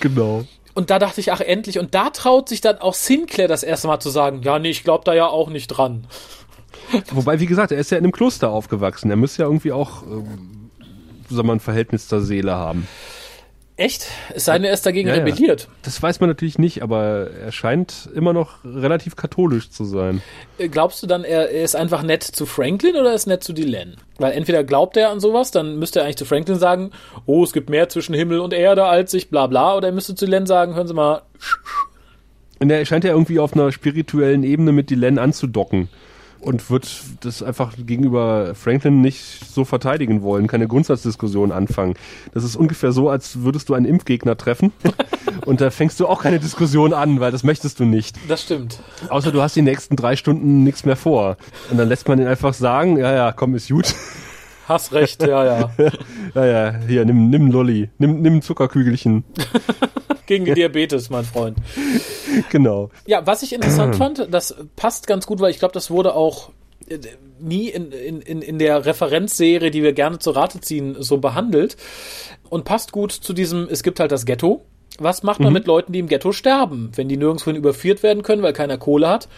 Genau. 0.00 0.44
Und 0.74 0.90
da 0.90 0.98
dachte 0.98 1.20
ich, 1.20 1.33
ach 1.33 1.40
endlich. 1.40 1.79
Und 1.79 1.94
da 1.94 2.11
traut 2.11 2.50
sich 2.50 2.61
dann 2.61 2.79
auch 2.79 2.94
Sinclair 2.94 3.48
das 3.48 3.62
erste 3.62 3.88
Mal 3.88 3.98
zu 3.98 4.11
sagen, 4.11 4.42
ja, 4.42 4.59
nee, 4.59 4.68
ich 4.68 4.85
glaube 4.85 5.05
da 5.05 5.14
ja 5.14 5.26
auch 5.26 5.48
nicht 5.48 5.68
dran. 5.68 6.07
Wobei, 7.12 7.40
wie 7.40 7.46
gesagt, 7.46 7.72
er 7.72 7.79
ist 7.79 7.90
ja 7.90 7.98
in 7.98 8.05
einem 8.05 8.12
Kloster 8.12 8.50
aufgewachsen. 8.50 9.11
Er 9.11 9.16
müsste 9.16 9.42
ja 9.42 9.48
irgendwie 9.48 9.72
auch, 9.72 10.02
äh, 10.02 11.35
sagen 11.35 11.48
wir, 11.48 11.52
ein 11.52 11.61
Verhältnis 11.61 12.09
zur 12.09 12.20
Seele 12.20 12.55
haben. 12.55 12.87
Echt? 13.79 14.07
Es 14.35 14.47
sei 14.47 14.55
denn, 14.55 14.65
er 14.65 14.73
ist 14.73 14.87
dagegen 14.87 15.09
ja, 15.09 15.15
rebelliert. 15.15 15.62
Ja. 15.62 15.69
Das 15.83 16.03
weiß 16.03 16.21
man 16.21 16.31
natürlich 16.31 16.59
nicht, 16.59 16.83
aber 16.83 17.31
er 17.31 17.53
scheint 17.53 18.09
immer 18.15 18.33
noch 18.33 18.65
relativ 18.65 19.17
katholisch 19.17 19.71
zu 19.71 19.85
sein. 19.85 20.23
Äh, 20.57 20.69
glaubst 20.69 21.03
du 21.03 21.07
dann, 21.07 21.25
er, 21.25 21.51
ist 21.51 21.77
einfach 21.77 22.03
nett 22.03 22.23
zu 22.23 22.47
Franklin 22.47 22.97
oder 22.97 23.12
ist 23.12 23.27
nett 23.27 23.45
zu 23.45 23.53
Dylan? 23.53 23.97
Weil 24.17 24.33
entweder 24.33 24.65
glaubt 24.65 24.97
er 24.97 25.11
an 25.11 25.21
sowas, 25.21 25.51
dann 25.51 25.79
müsste 25.79 25.99
er 25.99 26.07
eigentlich 26.07 26.17
zu 26.17 26.25
Franklin 26.25 26.59
sagen, 26.59 26.91
oh, 27.27 27.45
es 27.45 27.53
gibt 27.53 27.69
mehr 27.69 27.91
zwischen 27.91 28.15
Himmel 28.15 28.41
und 28.41 28.55
Erde 28.55 28.87
als 28.87 29.12
ich, 29.12 29.29
bla 29.29 29.47
bla, 29.47 29.77
oder 29.77 29.89
er 29.89 29.95
müsste 29.95 30.15
zu 30.15 30.25
Dylan 30.25 30.47
sagen, 30.47 30.75
hören 30.75 30.89
Sie 30.89 30.95
mal. 30.95 31.23
Und 32.59 32.71
er 32.71 32.83
scheint 32.87 33.05
ja 33.05 33.11
irgendwie 33.11 33.39
auf 33.39 33.53
einer 33.53 33.73
spirituellen 33.73 34.43
Ebene 34.43 34.73
mit 34.73 34.89
Dylan 34.89 35.19
anzudocken 35.19 35.91
und 36.40 36.70
wird 36.70 37.03
das 37.20 37.42
einfach 37.42 37.72
gegenüber 37.77 38.55
Franklin 38.55 39.01
nicht 39.01 39.22
so 39.53 39.64
verteidigen 39.64 40.22
wollen, 40.22 40.46
keine 40.46 40.68
Grundsatzdiskussion 40.68 41.53
anfangen. 41.53 41.94
Das 42.33 42.44
ist 42.44 42.57
ungefähr 42.57 42.92
so, 42.92 43.09
als 43.09 43.42
würdest 43.42 43.68
du 43.68 43.75
einen 43.75 43.87
Impfgegner 43.87 44.37
treffen 44.37 44.72
und 45.46 45.61
da 45.61 45.70
fängst 45.70 46.01
du 46.01 46.07
auch 46.07 46.22
keine 46.22 46.38
Diskussion 46.38 46.92
an, 46.92 47.20
weil 47.20 47.33
das 47.33 47.42
möchtest 47.42 47.81
du 47.81 47.85
nicht. 47.85 48.16
Das 48.29 48.42
stimmt. 48.42 48.81
Außer 49.09 49.33
du 49.33 49.42
hast 49.42 49.57
die 49.57 49.62
nächsten 49.62 49.96
drei 49.96 50.16
Stunden 50.16 50.64
nichts 50.64 50.85
mehr 50.85 50.96
vor. 50.96 51.37
Und 51.70 51.79
dann 51.79 51.88
lässt 51.88 52.09
man 52.09 52.18
ihn 52.18 52.27
einfach 52.27 52.55
sagen, 52.55 52.96
ja, 52.96 53.14
ja, 53.14 53.33
komm, 53.33 53.55
ist 53.55 53.68
gut. 53.68 53.94
Hast 54.66 54.92
recht, 54.92 55.22
ja, 55.22 55.44
ja. 55.44 55.70
ja, 56.35 56.44
ja, 56.44 56.79
hier, 56.87 57.05
nimm, 57.05 57.31
nimm 57.31 57.52
Lolli, 57.52 57.88
nimm, 57.98 58.20
nimm 58.20 58.42
Zuckerkügelchen. 58.42 59.24
Gegen 60.26 60.44
die 60.44 60.55
Diabetes, 60.55 61.09
mein 61.11 61.24
Freund. 61.24 61.59
Genau. 62.50 62.90
Ja, 63.07 63.26
was 63.26 63.42
ich 63.42 63.55
interessant 63.55 63.96
fand, 63.96 64.29
das 64.31 64.55
passt 64.74 65.07
ganz 65.07 65.26
gut, 65.26 65.40
weil 65.40 65.50
ich 65.50 65.59
glaube, 65.59 65.72
das 65.72 65.90
wurde 65.90 66.14
auch 66.14 66.50
äh, 66.88 66.98
nie 67.38 67.68
in, 67.68 67.92
in, 67.92 68.42
in 68.42 68.59
der 68.59 68.85
Referenzserie, 68.85 69.70
die 69.70 69.83
wir 69.83 69.94
gerne 69.94 70.18
zu 70.18 70.33
Rate 70.33 70.61
ziehen, 70.61 70.96
so 70.98 71.16
behandelt 71.16 71.79
und 72.50 72.64
passt 72.64 72.92
gut 72.92 73.12
zu 73.12 73.33
diesem, 73.33 73.68
es 73.70 73.83
gibt 73.83 74.00
halt 74.00 74.12
das 74.12 74.26
Ghetto. 74.26 74.62
Was 74.98 75.22
macht 75.22 75.40
man 75.40 75.50
mhm. 75.50 75.55
mit 75.55 75.66
Leuten, 75.66 75.92
die 75.92 76.00
im 76.00 76.09
Ghetto 76.09 76.33
sterben, 76.33 76.90
wenn 76.96 77.09
die 77.09 77.16
nirgendwohin 77.16 77.57
überführt 77.57 78.02
werden 78.02 78.22
können, 78.22 78.42
weil 78.42 78.52
keiner 78.52 78.76
Kohle 78.76 79.09
hat? 79.09 79.29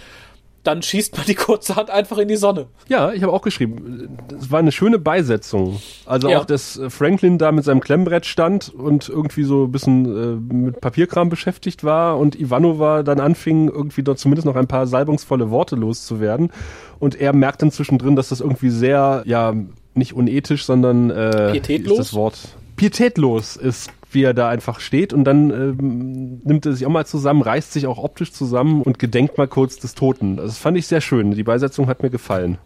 Dann 0.69 0.83
schießt 0.83 1.17
man 1.17 1.25
die 1.25 1.35
kurze 1.35 1.77
Hand 1.77 1.89
einfach 1.89 2.19
in 2.19 2.29
die 2.29 2.37
Sonne. 2.37 2.67
Ja, 2.89 3.11
ich 3.13 3.23
habe 3.23 3.33
auch 3.33 3.41
geschrieben, 3.41 4.19
es 4.39 4.51
war 4.51 4.59
eine 4.59 4.71
schöne 4.71 4.99
Beisetzung. 4.99 5.81
Also 6.05 6.29
ja. 6.29 6.39
auch, 6.39 6.45
dass 6.45 6.79
Franklin 6.91 7.39
da 7.39 7.53
mit 7.53 7.65
seinem 7.65 7.81
Klemmbrett 7.81 8.27
stand 8.27 8.69
und 8.69 9.09
irgendwie 9.09 9.45
so 9.45 9.65
ein 9.65 9.73
bisschen 9.73 10.05
äh, 10.05 10.55
mit 10.55 10.81
Papierkram 10.83 11.31
beschäftigt 11.31 11.85
war 11.85 12.19
und 12.19 12.39
Ivanova 12.39 13.03
dann 13.03 13.19
anfing, 13.19 13.69
irgendwie 13.69 14.03
dort 14.03 14.19
zumindest 14.19 14.45
noch 14.45 14.57
ein 14.57 14.67
paar 14.67 14.87
salbungsvolle 14.87 15.51
Worte 15.51 15.75
loszuwerden. 15.75 16.53
Und 16.99 17.19
er 17.19 17.33
merkt 17.33 17.63
dann 17.63 17.71
zwischendrin, 17.71 18.15
dass 18.15 18.29
das 18.29 18.43
irgendwie 18.43 18.69
sehr, 18.69 19.23
ja, 19.25 19.55
nicht 19.95 20.13
unethisch, 20.13 20.67
sondern 20.67 21.09
äh, 21.09 21.53
Pietätlos? 21.53 21.99
ist 21.99 22.09
das 22.09 22.15
Wort 22.15 22.39
pietätlos 22.79 23.57
ist 23.57 23.91
wie 24.11 24.23
er 24.23 24.35
da 24.35 24.49
einfach 24.49 24.81
steht 24.81 25.13
und 25.13 25.25
dann 25.25 25.51
ähm, 25.51 26.41
nimmt 26.45 26.67
er 26.67 26.73
sich 26.73 26.87
auch 26.87 26.91
mal 26.91 27.07
zusammen, 27.07 27.43
reißt 27.43 27.73
sich 27.73 27.87
auch 27.87 27.99
optisch 27.99 28.33
zusammen 28.33 28.83
und 28.83 28.99
gedenkt 28.99 29.39
mal 29.39 29.49
kurz 29.49 29.79
des 29.79 29.95
Toten. 29.95 30.37
Das 30.37 30.59
fand 30.59 30.79
ich 30.79 30.87
sehr 30.87 31.01
schön. 31.01 31.33
Die 31.33 31.43
Beisetzung 31.43 31.87
hat 31.89 32.03
mir 32.03 32.11
gefallen. 32.11 32.59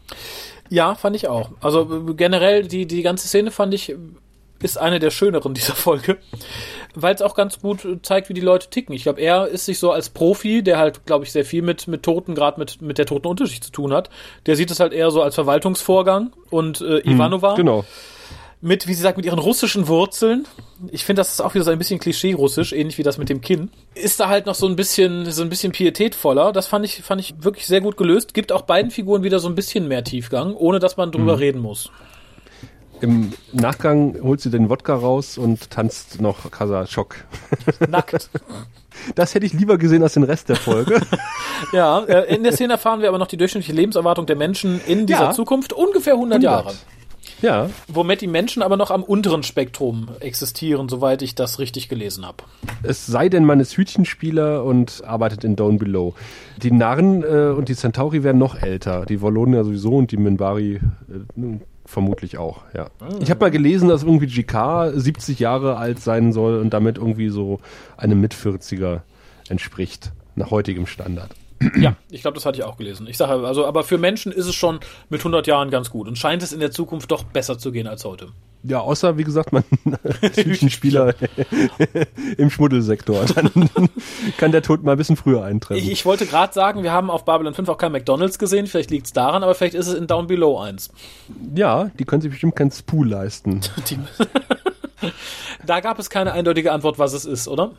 Ja, 0.68 0.94
fand 0.94 1.16
ich 1.16 1.28
auch. 1.28 1.50
Also 1.60 2.14
generell 2.16 2.66
die, 2.66 2.86
die 2.86 3.02
ganze 3.02 3.28
Szene 3.28 3.50
fand 3.50 3.74
ich 3.74 3.94
ist 4.62 4.78
eine 4.78 5.00
der 5.00 5.10
schöneren 5.10 5.54
dieser 5.54 5.74
Folge, 5.74 6.18
weil 6.94 7.14
es 7.14 7.22
auch 7.22 7.34
ganz 7.34 7.60
gut 7.60 7.86
zeigt, 8.02 8.28
wie 8.28 8.34
die 8.34 8.40
Leute 8.40 8.70
ticken. 8.70 8.94
Ich 8.94 9.02
glaube, 9.02 9.20
er 9.20 9.48
ist 9.48 9.66
sich 9.66 9.78
so 9.78 9.90
als 9.90 10.08
Profi, 10.08 10.62
der 10.62 10.78
halt, 10.78 11.04
glaube 11.04 11.24
ich, 11.24 11.32
sehr 11.32 11.44
viel 11.44 11.62
mit, 11.62 11.88
mit 11.88 12.04
Toten, 12.04 12.34
gerade 12.34 12.60
mit, 12.60 12.80
mit 12.80 12.98
der 12.98 13.06
Totenunterschicht 13.06 13.64
zu 13.64 13.72
tun 13.72 13.92
hat. 13.92 14.08
Der 14.46 14.56
sieht 14.56 14.70
es 14.70 14.80
halt 14.80 14.92
eher 14.92 15.10
so 15.10 15.22
als 15.22 15.34
Verwaltungsvorgang 15.34 16.32
und 16.50 16.80
äh, 16.80 17.00
Ivanova. 17.00 17.50
Hm, 17.50 17.56
genau 17.56 17.84
mit, 18.62 18.86
wie 18.86 18.94
sie 18.94 19.02
sagt, 19.02 19.16
mit 19.16 19.26
ihren 19.26 19.40
russischen 19.40 19.88
Wurzeln. 19.88 20.46
Ich 20.92 21.04
finde, 21.04 21.20
das 21.20 21.32
ist 21.32 21.40
auch 21.40 21.54
wieder 21.54 21.64
so 21.64 21.72
ein 21.72 21.78
bisschen 21.78 21.98
Klischee-russisch, 21.98 22.72
ähnlich 22.72 22.96
wie 22.96 23.02
das 23.02 23.18
mit 23.18 23.28
dem 23.28 23.40
Kinn. 23.40 23.70
Ist 23.94 24.20
da 24.20 24.28
halt 24.28 24.46
noch 24.46 24.54
so 24.54 24.66
ein 24.68 24.76
bisschen, 24.76 25.30
so 25.32 25.42
ein 25.42 25.48
bisschen 25.48 25.72
pietätvoller. 25.72 26.52
Das 26.52 26.68
fand 26.68 26.84
ich, 26.84 27.02
fand 27.02 27.20
ich 27.20 27.34
wirklich 27.40 27.66
sehr 27.66 27.80
gut 27.80 27.96
gelöst. 27.96 28.34
Gibt 28.34 28.52
auch 28.52 28.62
beiden 28.62 28.92
Figuren 28.92 29.24
wieder 29.24 29.40
so 29.40 29.48
ein 29.48 29.56
bisschen 29.56 29.88
mehr 29.88 30.04
Tiefgang, 30.04 30.54
ohne 30.54 30.78
dass 30.78 30.96
man 30.96 31.10
drüber 31.10 31.34
mhm. 31.34 31.38
reden 31.38 31.60
muss. 31.60 31.90
Im 33.00 33.32
Nachgang 33.52 34.16
holt 34.22 34.40
sie 34.40 34.48
den 34.48 34.70
Wodka 34.70 34.94
raus 34.94 35.38
und 35.38 35.70
tanzt 35.70 36.20
noch 36.20 36.50
Kasachok. 36.50 37.16
Nackt. 37.88 38.30
Das 39.14 39.34
hätte 39.34 39.46
ich 39.46 39.54
lieber 39.54 39.78
gesehen 39.78 40.02
als 40.02 40.12
den 40.12 40.22
Rest 40.22 40.50
der 40.50 40.56
Folge. 40.56 41.00
ja, 41.72 42.00
äh, 42.00 42.34
in 42.34 42.42
der 42.44 42.52
Szene 42.52 42.74
erfahren 42.74 43.00
wir 43.00 43.08
aber 43.08 43.16
noch 43.16 43.26
die 43.26 43.38
durchschnittliche 43.38 43.72
Lebenserwartung 43.72 44.26
der 44.26 44.36
Menschen 44.36 44.82
in 44.86 45.06
dieser 45.06 45.22
ja. 45.24 45.32
Zukunft. 45.32 45.72
Ungefähr 45.72 46.12
100, 46.12 46.36
100. 46.36 46.42
Jahre. 46.42 46.74
Ja. 47.42 47.68
Womit 47.88 48.20
die 48.20 48.26
Menschen 48.26 48.62
aber 48.62 48.76
noch 48.76 48.90
am 48.90 49.02
unteren 49.02 49.42
Spektrum 49.42 50.08
existieren, 50.20 50.88
soweit 50.88 51.22
ich 51.22 51.34
das 51.34 51.58
richtig 51.58 51.88
gelesen 51.88 52.24
habe. 52.24 52.44
Es 52.82 53.06
sei 53.06 53.28
denn, 53.28 53.44
man 53.44 53.60
ist 53.60 53.76
Hütchenspieler 53.76 54.64
und 54.64 55.02
arbeitet 55.04 55.44
in 55.44 55.56
Down 55.56 55.78
Below. 55.78 56.14
Die 56.62 56.70
Narren 56.70 57.22
äh, 57.22 57.52
und 57.56 57.68
die 57.68 57.74
Centauri 57.74 58.22
werden 58.22 58.38
noch 58.38 58.54
älter. 58.54 59.04
Die 59.06 59.20
ja 59.54 59.64
sowieso 59.64 59.90
und 59.96 60.12
die 60.12 60.16
Minbari 60.16 60.76
äh, 60.76 61.58
vermutlich 61.84 62.38
auch, 62.38 62.62
ja. 62.74 62.88
Ich 63.20 63.30
habe 63.30 63.40
mal 63.40 63.50
gelesen, 63.50 63.88
dass 63.88 64.04
irgendwie 64.04 64.26
GK 64.26 64.92
70 64.94 65.40
Jahre 65.40 65.76
alt 65.76 65.98
sein 66.00 66.32
soll 66.32 66.60
und 66.60 66.70
damit 66.70 66.96
irgendwie 66.96 67.28
so 67.28 67.60
einem 67.96 68.20
Mit-40er 68.20 69.00
entspricht. 69.48 70.12
nach 70.36 70.50
heutigem 70.50 70.86
Standard. 70.86 71.30
Ja, 71.80 71.96
ich 72.10 72.22
glaube, 72.22 72.34
das 72.34 72.46
hatte 72.46 72.58
ich 72.58 72.64
auch 72.64 72.76
gelesen. 72.76 73.06
Ich 73.06 73.16
sage 73.16 73.46
also, 73.46 73.66
aber 73.66 73.84
für 73.84 73.98
Menschen 73.98 74.32
ist 74.32 74.46
es 74.46 74.54
schon 74.54 74.80
mit 75.08 75.20
100 75.20 75.46
Jahren 75.46 75.70
ganz 75.70 75.90
gut 75.90 76.08
und 76.08 76.16
scheint 76.16 76.42
es 76.42 76.52
in 76.52 76.60
der 76.60 76.70
Zukunft 76.70 77.10
doch 77.10 77.24
besser 77.24 77.58
zu 77.58 77.72
gehen 77.72 77.86
als 77.86 78.04
heute. 78.04 78.28
Ja, 78.64 78.78
außer, 78.78 79.18
wie 79.18 79.24
gesagt, 79.24 79.52
man 79.52 79.64
Hütchenspieler 80.34 81.14
im 82.38 82.48
Schmuddelsektor. 82.48 83.24
Dann 83.34 83.50
kann 84.36 84.52
der 84.52 84.62
Tod 84.62 84.84
mal 84.84 84.92
ein 84.92 84.98
bisschen 84.98 85.16
früher 85.16 85.44
eintreffen. 85.44 85.82
Ich, 85.82 85.90
ich 85.90 86.04
wollte 86.04 86.26
gerade 86.26 86.52
sagen, 86.52 86.82
wir 86.82 86.92
haben 86.92 87.10
auf 87.10 87.24
Babylon 87.24 87.54
5 87.54 87.68
auch 87.68 87.78
kein 87.78 87.90
McDonalds 87.92 88.38
gesehen. 88.38 88.68
Vielleicht 88.68 88.90
liegt 88.90 89.06
es 89.06 89.12
daran, 89.12 89.42
aber 89.42 89.54
vielleicht 89.54 89.74
ist 89.74 89.88
es 89.88 89.94
in 89.94 90.06
Down 90.06 90.28
Below 90.28 90.60
eins. 90.60 90.90
Ja, 91.54 91.90
die 91.98 92.04
können 92.04 92.22
sich 92.22 92.30
bestimmt 92.30 92.54
kein 92.54 92.70
Spool 92.70 93.08
leisten. 93.08 93.60
Da 95.66 95.80
gab 95.80 95.98
es 95.98 96.10
keine 96.10 96.32
eindeutige 96.32 96.72
Antwort, 96.72 96.98
was 96.98 97.12
es 97.12 97.24
ist, 97.24 97.48
oder? 97.48 97.72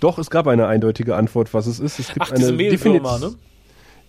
Doch, 0.00 0.18
es 0.18 0.30
gab 0.30 0.46
eine 0.46 0.66
eindeutige 0.66 1.16
Antwort, 1.16 1.54
was 1.54 1.66
es 1.66 1.78
ist. 1.78 1.98
Es 1.98 2.08
gibt 2.08 2.20
Ach, 2.20 2.32
eine 2.32 2.52
Mehlwürmer, 2.52 3.18
ne? 3.18 3.34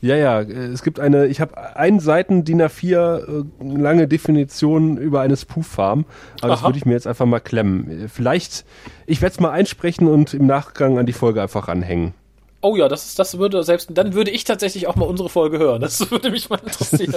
Ja, 0.01 0.15
ja, 0.15 0.41
äh, 0.41 0.45
es 0.45 0.81
gibt 0.81 0.99
eine, 0.99 1.27
ich 1.27 1.39
habe 1.41 1.75
einen 1.75 1.99
Seiten 1.99 2.43
DIN 2.43 2.61
A4 2.61 3.43
äh, 3.43 3.77
lange 3.77 4.07
Definition 4.07 4.97
über 4.97 5.21
eine 5.21 5.37
Spoof-Farm, 5.37 6.05
aber 6.41 6.49
das 6.49 6.59
Aha. 6.59 6.69
würde 6.69 6.79
ich 6.79 6.85
mir 6.85 6.93
jetzt 6.93 7.07
einfach 7.07 7.27
mal 7.27 7.39
klemmen. 7.39 8.05
Äh, 8.05 8.07
Vielleicht, 8.07 8.65
ich 9.05 9.21
werde 9.21 9.33
es 9.33 9.39
mal 9.39 9.51
einsprechen 9.51 10.07
und 10.07 10.33
im 10.33 10.47
Nachgang 10.47 10.97
an 10.97 11.05
die 11.05 11.13
Folge 11.13 11.41
einfach 11.41 11.67
anhängen. 11.67 12.15
Oh 12.63 12.75
ja, 12.75 12.87
das 12.87 13.07
ist, 13.07 13.19
das 13.19 13.37
würde 13.39 13.63
selbst, 13.63 13.89
dann 13.93 14.13
würde 14.13 14.29
ich 14.29 14.43
tatsächlich 14.43 14.87
auch 14.87 14.95
mal 14.95 15.05
unsere 15.05 15.29
Folge 15.29 15.59
hören. 15.59 15.81
Das 15.81 16.11
würde 16.11 16.31
mich 16.31 16.49
mal 16.49 16.59
interessieren. 16.59 17.15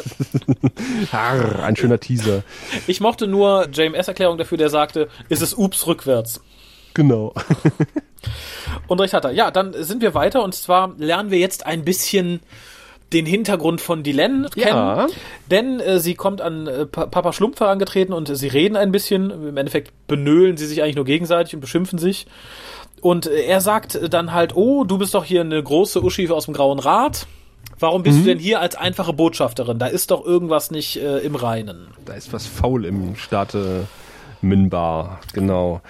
Harr, 1.13 1.63
ein 1.63 1.77
schöner 1.77 2.01
Teaser. 2.01 2.43
ich 2.87 3.01
mochte 3.01 3.27
nur 3.27 3.69
JMS-Erklärung 3.71 4.37
dafür, 4.37 4.59
der 4.59 4.69
sagte, 4.69 5.09
ist 5.29 5.43
es 5.43 5.55
Ups 5.55 5.87
rückwärts. 5.87 6.41
Genau. 6.95 7.35
Und 8.87 9.01
recht 9.01 9.13
hat 9.15 9.25
er. 9.25 9.33
Ja, 9.33 9.51
dann 9.51 9.75
sind 9.85 10.01
wir 10.03 10.15
weiter 10.15 10.43
und 10.43 10.55
zwar 10.55 10.95
lernen 10.99 11.31
wir 11.31 11.39
jetzt 11.39 11.67
ein 11.67 11.85
bisschen 11.85 12.41
den 13.13 13.27
Hintergrund 13.27 13.81
von 13.81 14.03
Dylan 14.03 14.49
Ja. 14.57 15.07
kennen. 15.07 15.13
Denn 15.51 15.81
äh, 15.81 16.01
sie 16.01 16.15
kommt 16.15 16.41
an 16.41 16.67
äh, 16.67 16.87
Pa- 16.87 17.07
Papa 17.07 17.33
Schlumpf 17.33 17.61
herangetreten 17.61 18.13
und 18.15 18.29
äh, 18.31 18.37
sie 18.37 18.49
reden 18.49 18.77
ein 18.77 18.93
bisschen. 18.93 19.31
Im 19.31 19.57
Endeffekt 19.57 19.93
benöhlen 20.07 20.57
sie 20.57 20.67
sich 20.67 20.83
eigentlich 20.83 20.97
nur 20.97 21.05
gegenseitig 21.05 21.55
und 21.55 21.61
beschimpfen 21.61 21.99
sich. 21.99 22.27
Und 23.01 23.27
äh, 23.27 23.43
er 23.45 23.61
sagt 23.61 23.99
dann 24.13 24.33
halt, 24.33 24.57
oh, 24.57 24.85
du 24.85 24.99
bist 24.99 25.15
doch 25.15 25.25
hier 25.25 25.43
eine 25.43 25.63
große 25.63 26.03
Uschi 26.03 26.29
aus 26.31 26.47
dem 26.47 26.55
Grauen 26.55 26.79
Rat. 26.79 27.27
Warum 27.79 28.03
bist 28.03 28.21
du 28.21 28.25
denn 28.25 28.39
hier 28.39 28.61
als 28.61 28.77
einfache 28.77 29.13
Botschafterin? 29.13 29.79
Da 29.79 29.87
ist 29.87 30.11
doch 30.11 30.25
irgendwas 30.25 30.71
nicht 30.71 30.97
äh, 30.97 31.19
im 31.19 31.35
Reinen. 31.35 31.89
Da 32.05 32.15
ist 32.15 32.33
was 32.33 32.47
faul 32.47 32.85
im 32.85 33.17
Staate 33.17 33.87
Minbar, 34.45 35.21
genau. 35.33 35.81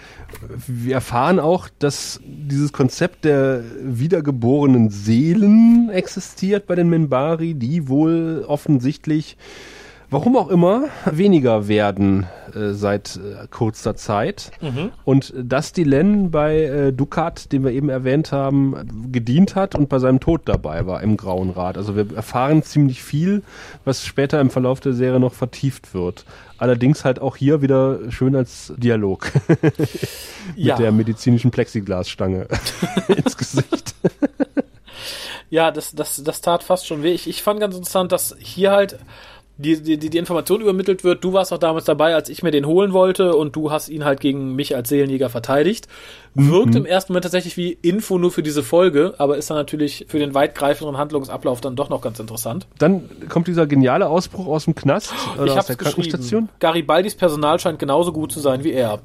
Wir 0.66 0.94
erfahren 0.94 1.38
auch, 1.38 1.68
dass 1.78 2.20
dieses 2.24 2.72
Konzept 2.72 3.24
der 3.24 3.62
wiedergeborenen 3.82 4.90
Seelen 4.90 5.90
existiert 5.90 6.66
bei 6.66 6.74
den 6.74 6.88
Minbari, 6.88 7.54
die 7.54 7.88
wohl 7.88 8.44
offensichtlich, 8.46 9.36
warum 10.14 10.36
auch 10.36 10.48
immer, 10.48 10.84
weniger 11.06 11.66
werden 11.66 12.28
äh, 12.54 12.70
seit 12.70 13.16
äh, 13.16 13.48
kurzer 13.50 13.96
Zeit. 13.96 14.52
Und 15.04 15.34
dass 15.36 15.72
Dylan 15.72 16.30
bei 16.30 16.62
äh, 16.62 16.92
Dukat, 16.92 17.50
den 17.50 17.64
wir 17.64 17.72
eben 17.72 17.88
erwähnt 17.88 18.30
haben, 18.30 19.10
gedient 19.10 19.56
hat 19.56 19.74
und 19.74 19.88
bei 19.88 19.98
seinem 19.98 20.20
Tod 20.20 20.42
dabei 20.44 20.86
war 20.86 21.02
im 21.02 21.16
Grauen 21.16 21.50
Rat. 21.50 21.76
Also 21.76 21.96
wir 21.96 22.14
erfahren 22.14 22.62
ziemlich 22.62 23.02
viel, 23.02 23.42
was 23.84 24.04
später 24.04 24.40
im 24.40 24.50
Verlauf 24.50 24.78
der 24.78 24.92
Serie 24.92 25.18
noch 25.18 25.34
vertieft 25.34 25.94
wird. 25.94 26.24
Allerdings 26.58 27.04
halt 27.04 27.20
auch 27.20 27.34
hier 27.34 27.60
wieder 27.60 27.98
schön 28.10 28.36
als 28.36 28.72
Dialog 28.76 29.32
mit 30.56 30.78
der 30.78 30.92
medizinischen 30.92 31.50
Plexiglasstange 31.50 32.46
ins 33.08 33.36
Gesicht. 33.36 33.96
Ja, 35.50 35.70
das, 35.70 35.94
das, 35.94 36.22
das 36.22 36.40
tat 36.40 36.62
fast 36.62 36.86
schon 36.86 37.02
weh. 37.02 37.12
Ich, 37.12 37.28
ich 37.28 37.42
fand 37.42 37.60
ganz 37.60 37.76
interessant, 37.76 38.12
dass 38.12 38.34
hier 38.38 38.72
halt 38.72 38.98
die, 39.56 39.80
die, 39.80 39.98
die 40.10 40.18
Information 40.18 40.60
übermittelt 40.60 41.04
wird. 41.04 41.22
Du 41.22 41.32
warst 41.32 41.52
auch 41.52 41.58
damals 41.58 41.84
dabei, 41.84 42.14
als 42.14 42.28
ich 42.28 42.42
mir 42.42 42.50
den 42.50 42.66
holen 42.66 42.92
wollte 42.92 43.36
und 43.36 43.54
du 43.54 43.70
hast 43.70 43.88
ihn 43.88 44.04
halt 44.04 44.20
gegen 44.20 44.56
mich 44.56 44.74
als 44.74 44.88
Seelenjäger 44.88 45.30
verteidigt. 45.30 45.86
Wirkt 46.34 46.74
im 46.74 46.84
ersten 46.84 47.12
Moment 47.12 47.22
tatsächlich 47.24 47.56
wie 47.56 47.78
Info 47.80 48.18
nur 48.18 48.32
für 48.32 48.42
diese 48.42 48.64
Folge, 48.64 49.14
aber 49.18 49.36
ist 49.36 49.50
dann 49.50 49.56
natürlich 49.56 50.06
für 50.08 50.18
den 50.18 50.34
weitgreifenderen 50.34 50.98
Handlungsablauf 50.98 51.60
dann 51.60 51.76
doch 51.76 51.88
noch 51.88 52.00
ganz 52.00 52.18
interessant. 52.18 52.66
Dann 52.78 53.08
kommt 53.28 53.46
dieser 53.46 53.68
geniale 53.68 54.08
Ausbruch 54.08 54.48
aus 54.48 54.64
dem 54.64 54.74
Knast 54.74 55.12
oder 55.36 55.44
ich 55.44 55.50
aus 55.52 55.58
hab's 55.58 55.66
der 55.68 55.76
geschrieben. 55.76 55.94
Krankenstation. 55.94 56.48
Garibaldis 56.58 57.14
Personal 57.14 57.60
scheint 57.60 57.78
genauso 57.78 58.12
gut 58.12 58.32
zu 58.32 58.40
sein 58.40 58.64
wie 58.64 58.72
er. 58.72 59.00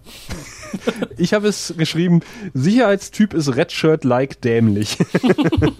Ich 1.17 1.33
habe 1.33 1.47
es 1.47 1.73
geschrieben, 1.77 2.21
Sicherheitstyp 2.53 3.33
ist 3.33 3.55
Redshirt-like 3.55 4.41
dämlich. 4.41 4.97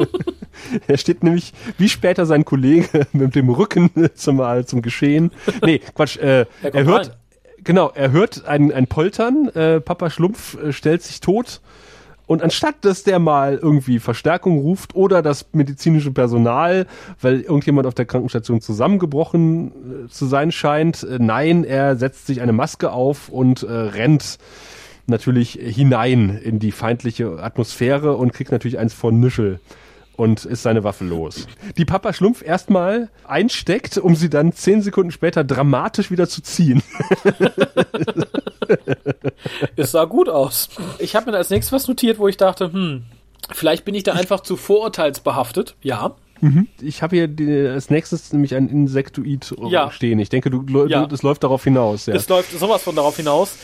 er 0.88 0.98
steht 0.98 1.24
nämlich, 1.24 1.54
wie 1.78 1.90
später 1.90 2.26
sein 2.26 2.46
Kollege, 2.46 3.08
mit 3.14 3.36
dem 3.36 3.50
Rücken 3.50 3.90
zum, 4.16 4.42
äh, 4.42 4.66
zum 4.66 4.82
Geschehen. 4.82 5.32
Nee, 5.64 5.80
Quatsch, 5.96 6.18
äh, 6.18 6.46
kommt 6.62 6.76
er 6.76 6.86
hört, 6.86 7.08
rein. 7.08 7.16
genau, 7.64 7.92
er 7.94 8.12
hört 8.12 8.46
ein, 8.46 8.72
ein 8.72 8.88
Poltern, 8.88 9.48
äh, 9.50 9.80
Papa 9.80 10.10
Schlumpf 10.10 10.58
äh, 10.62 10.74
stellt 10.74 11.04
sich 11.04 11.22
tot 11.22 11.62
und 12.30 12.44
anstatt, 12.44 12.76
dass 12.82 13.02
der 13.04 13.18
mal 13.18 13.58
irgendwie 13.60 13.98
Verstärkung 13.98 14.60
ruft 14.60 14.94
oder 14.94 15.24
das 15.24 15.48
medizinische 15.52 16.12
Personal, 16.12 16.86
weil 17.20 17.42
irgendjemand 17.42 17.88
auf 17.88 17.96
der 17.96 18.06
Krankenstation 18.06 18.62
zusammengebrochen 18.62 19.72
äh, 20.06 20.10
zu 20.10 20.28
sein 20.28 20.52
scheint, 20.52 21.02
äh, 21.02 21.18
nein, 21.20 21.64
er 21.64 21.96
setzt 21.96 22.28
sich 22.28 22.42
eine 22.42 22.52
Maske 22.54 22.92
auf 22.92 23.30
und 23.30 23.64
äh, 23.64 23.72
rennt 23.72 24.38
natürlich 25.08 25.54
hinein 25.54 26.38
in 26.38 26.60
die 26.60 26.72
feindliche 26.72 27.42
Atmosphäre 27.42 28.16
und 28.16 28.32
kriegt 28.32 28.52
natürlich 28.52 28.78
eins 28.78 28.94
von 28.94 29.20
Nischel 29.20 29.60
und 30.20 30.44
ist 30.44 30.64
seine 30.64 30.84
Waffe 30.84 31.06
los. 31.06 31.48
Die 31.78 31.86
Papa 31.86 32.12
Schlumpf 32.12 32.42
erstmal 32.42 33.10
einsteckt, 33.24 33.98
um 33.98 34.18
sie 34.18 34.30
dann 34.30 34.52
zehn 34.52 34.82
Sekunden 34.82 35.12
später 35.12 35.46
dramatisch 35.46 36.12
wieder 36.12 36.28
zu 36.28 36.42
ziehen. 36.42 36.84
Es 39.76 39.92
sah 39.92 40.06
gut 40.06 40.30
aus. 40.30 40.70
Ich 41.00 41.16
habe 41.16 41.32
mir 41.32 41.38
als 41.38 41.50
nächstes 41.50 41.72
was 41.72 41.88
notiert, 41.88 42.20
wo 42.20 42.28
ich 42.28 42.38
dachte, 42.38 42.72
hm, 42.72 43.06
vielleicht 43.52 43.84
bin 43.84 43.96
ich 43.96 44.04
da 44.04 44.14
einfach 44.14 44.42
zu 44.42 44.58
vorurteilsbehaftet. 44.58 45.76
Ja. 45.82 46.16
Ich 46.82 47.02
habe 47.02 47.16
hier 47.16 47.28
die, 47.28 47.68
als 47.68 47.90
nächstes 47.90 48.32
nämlich 48.34 48.56
ein 48.56 48.70
Insektoid 48.70 49.54
Ja. 49.68 49.92
stehen. 49.92 50.20
Ich 50.20 50.30
denke, 50.30 50.50
du, 50.50 50.62
du, 50.62 50.86
Ja. 50.88 51.06
das 51.06 51.24
läuft 51.24 51.44
darauf 51.44 51.64
hinaus. 51.64 52.06
Ja. 52.06 52.16
Es 52.16 52.30
läuft 52.30 52.58
sowas 52.58 52.82
von 52.84 52.96
darauf 52.96 53.18
hinaus. 53.18 53.56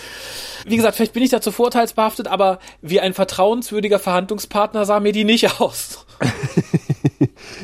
Wie 0.68 0.76
gesagt, 0.76 0.96
vielleicht 0.96 1.14
bin 1.14 1.22
ich 1.24 1.30
da 1.30 1.42
zu 1.42 1.52
vorteilsbehaftet, 1.52 2.28
aber 2.28 2.60
wie 2.82 3.00
ein 3.00 3.14
vertrauenswürdiger 3.14 4.00
Verhandlungspartner 4.00 4.86
sah 4.86 5.00
mir 5.00 5.12
die 5.12 5.24
nicht 5.24 5.60
aus. 5.62 6.06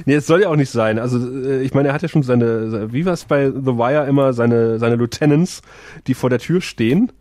Nee, 0.06 0.16
es 0.16 0.28
soll 0.28 0.42
ja 0.42 0.50
auch 0.50 0.56
nicht 0.56 0.70
sein. 0.72 1.00
Also 1.00 1.18
äh, 1.18 1.62
ich 1.62 1.74
meine, 1.74 1.90
er 1.90 1.94
hat 1.94 2.02
ja 2.02 2.08
schon 2.08 2.24
seine, 2.24 2.92
wie 2.92 3.06
war 3.06 3.14
es 3.14 3.26
bei 3.26 3.50
The 3.50 3.78
Wire 3.78 4.06
immer, 4.08 4.34
seine, 4.34 4.80
seine 4.80 4.96
Lieutenants, 4.96 5.62
die 6.08 6.14
vor 6.14 6.30
der 6.30 6.40
Tür 6.40 6.62
stehen 6.62 7.12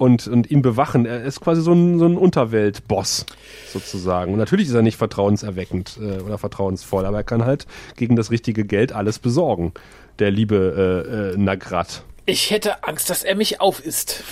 und, 0.00 0.26
und 0.28 0.50
ihn 0.50 0.62
bewachen. 0.62 1.04
Er 1.04 1.22
ist 1.22 1.42
quasi 1.42 1.60
so 1.60 1.72
ein, 1.72 1.98
so 1.98 2.06
ein 2.06 2.16
Unterweltboss 2.16 3.26
sozusagen. 3.70 4.32
Und 4.32 4.38
natürlich 4.38 4.68
ist 4.68 4.74
er 4.74 4.80
nicht 4.80 4.96
vertrauenserweckend 4.96 5.98
äh, 6.00 6.22
oder 6.22 6.38
vertrauensvoll, 6.38 7.04
aber 7.04 7.18
er 7.18 7.24
kann 7.24 7.44
halt 7.44 7.66
gegen 7.96 8.16
das 8.16 8.30
richtige 8.30 8.64
Geld 8.64 8.92
alles 8.92 9.18
besorgen. 9.18 9.74
Der 10.18 10.30
liebe 10.30 10.56
äh, 11.04 11.34
äh, 11.34 11.36
Nagrat. 11.36 12.02
Ich 12.24 12.50
hätte 12.50 12.82
Angst, 12.84 13.10
dass 13.10 13.24
er 13.24 13.36
mich 13.36 13.60
aufisst. 13.60 14.24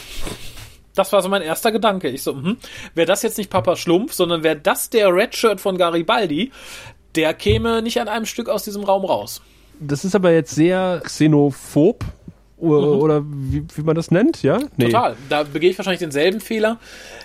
Das 0.94 1.12
war 1.12 1.20
so 1.20 1.28
mein 1.28 1.42
erster 1.42 1.70
Gedanke. 1.70 2.08
Ich 2.08 2.22
so, 2.22 2.32
hm, 2.32 2.56
wäre 2.94 3.06
das 3.06 3.22
jetzt 3.22 3.36
nicht 3.36 3.50
Papa 3.50 3.76
Schlumpf, 3.76 4.14
sondern 4.14 4.42
wäre 4.42 4.56
das 4.56 4.88
der 4.88 5.14
Redshirt 5.14 5.60
von 5.60 5.76
Garibaldi, 5.76 6.50
der 7.14 7.34
käme 7.34 7.82
nicht 7.82 8.00
an 8.00 8.08
einem 8.08 8.24
Stück 8.24 8.48
aus 8.48 8.64
diesem 8.64 8.84
Raum 8.84 9.04
raus. 9.04 9.42
Das 9.80 10.06
ist 10.06 10.14
aber 10.14 10.32
jetzt 10.32 10.54
sehr 10.54 11.02
xenophob 11.04 12.04
oder, 12.58 12.88
oder 12.88 13.24
wie, 13.24 13.64
wie 13.74 13.82
man 13.82 13.94
das 13.94 14.10
nennt, 14.10 14.42
ja? 14.42 14.58
Nee. 14.76 14.86
Mhm. 14.86 14.90
Total. 14.90 15.16
Da 15.28 15.42
begehe 15.44 15.70
ich 15.70 15.78
wahrscheinlich 15.78 16.00
denselben 16.00 16.40
Fehler, 16.40 16.78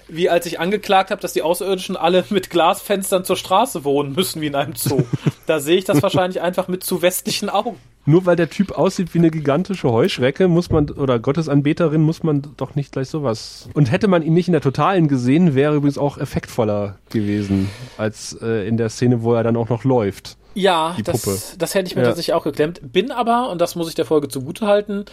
wie 0.07 0.29
als 0.29 0.45
ich 0.45 0.59
angeklagt 0.59 1.11
habe, 1.11 1.21
dass 1.21 1.33
die 1.33 1.41
Außerirdischen 1.41 1.97
alle 1.97 2.23
mit 2.29 2.49
Glasfenstern 2.49 3.25
zur 3.25 3.35
Straße 3.35 3.83
wohnen 3.83 4.13
müssen, 4.13 4.41
wie 4.41 4.47
in 4.47 4.55
einem 4.55 4.75
Zoo. 4.75 5.03
da 5.47 5.59
sehe 5.59 5.77
ich 5.77 5.85
das 5.85 6.01
wahrscheinlich 6.03 6.41
einfach 6.41 6.67
mit 6.67 6.83
zu 6.83 7.01
westlichen 7.01 7.49
Augen. 7.49 7.77
Nur 8.05 8.25
weil 8.25 8.35
der 8.35 8.49
Typ 8.49 8.73
aussieht 8.73 9.13
wie 9.13 9.19
eine 9.19 9.31
gigantische 9.31 9.89
Heuschrecke, 9.89 10.49
muss 10.49 10.69
man, 10.69 10.89
oder 10.89 11.19
Gottesanbeterin, 11.19 12.01
muss 12.01 12.21
man 12.21 12.43
doch 12.57 12.75
nicht 12.75 12.91
gleich 12.91 13.07
sowas. 13.07 13.69
Und 13.73 13.91
hätte 13.91 14.09
man 14.09 14.23
ihn 14.23 14.33
nicht 14.33 14.49
in 14.49 14.51
der 14.51 14.61
Totalen 14.61 15.07
gesehen, 15.07 15.55
wäre 15.55 15.75
übrigens 15.75 15.97
auch 15.97 16.17
effektvoller 16.17 16.97
gewesen, 17.09 17.69
als 17.97 18.37
äh, 18.41 18.67
in 18.67 18.75
der 18.75 18.89
Szene, 18.89 19.23
wo 19.23 19.33
er 19.33 19.43
dann 19.43 19.55
auch 19.55 19.69
noch 19.69 19.85
läuft. 19.85 20.37
Ja, 20.55 20.95
das, 21.03 21.55
das 21.57 21.73
hätte 21.75 21.87
ich 21.87 21.95
mir 21.95 22.01
Ja. 22.01 22.07
tatsächlich 22.09 22.33
auch 22.33 22.43
geklemmt. 22.43 22.79
Bin 22.83 23.11
aber, 23.11 23.49
und 23.49 23.59
das 23.59 23.75
muss 23.75 23.89
ich 23.89 23.95
der 23.95 24.05
Folge 24.05 24.27
zugute 24.27 24.67
halten, 24.67 25.05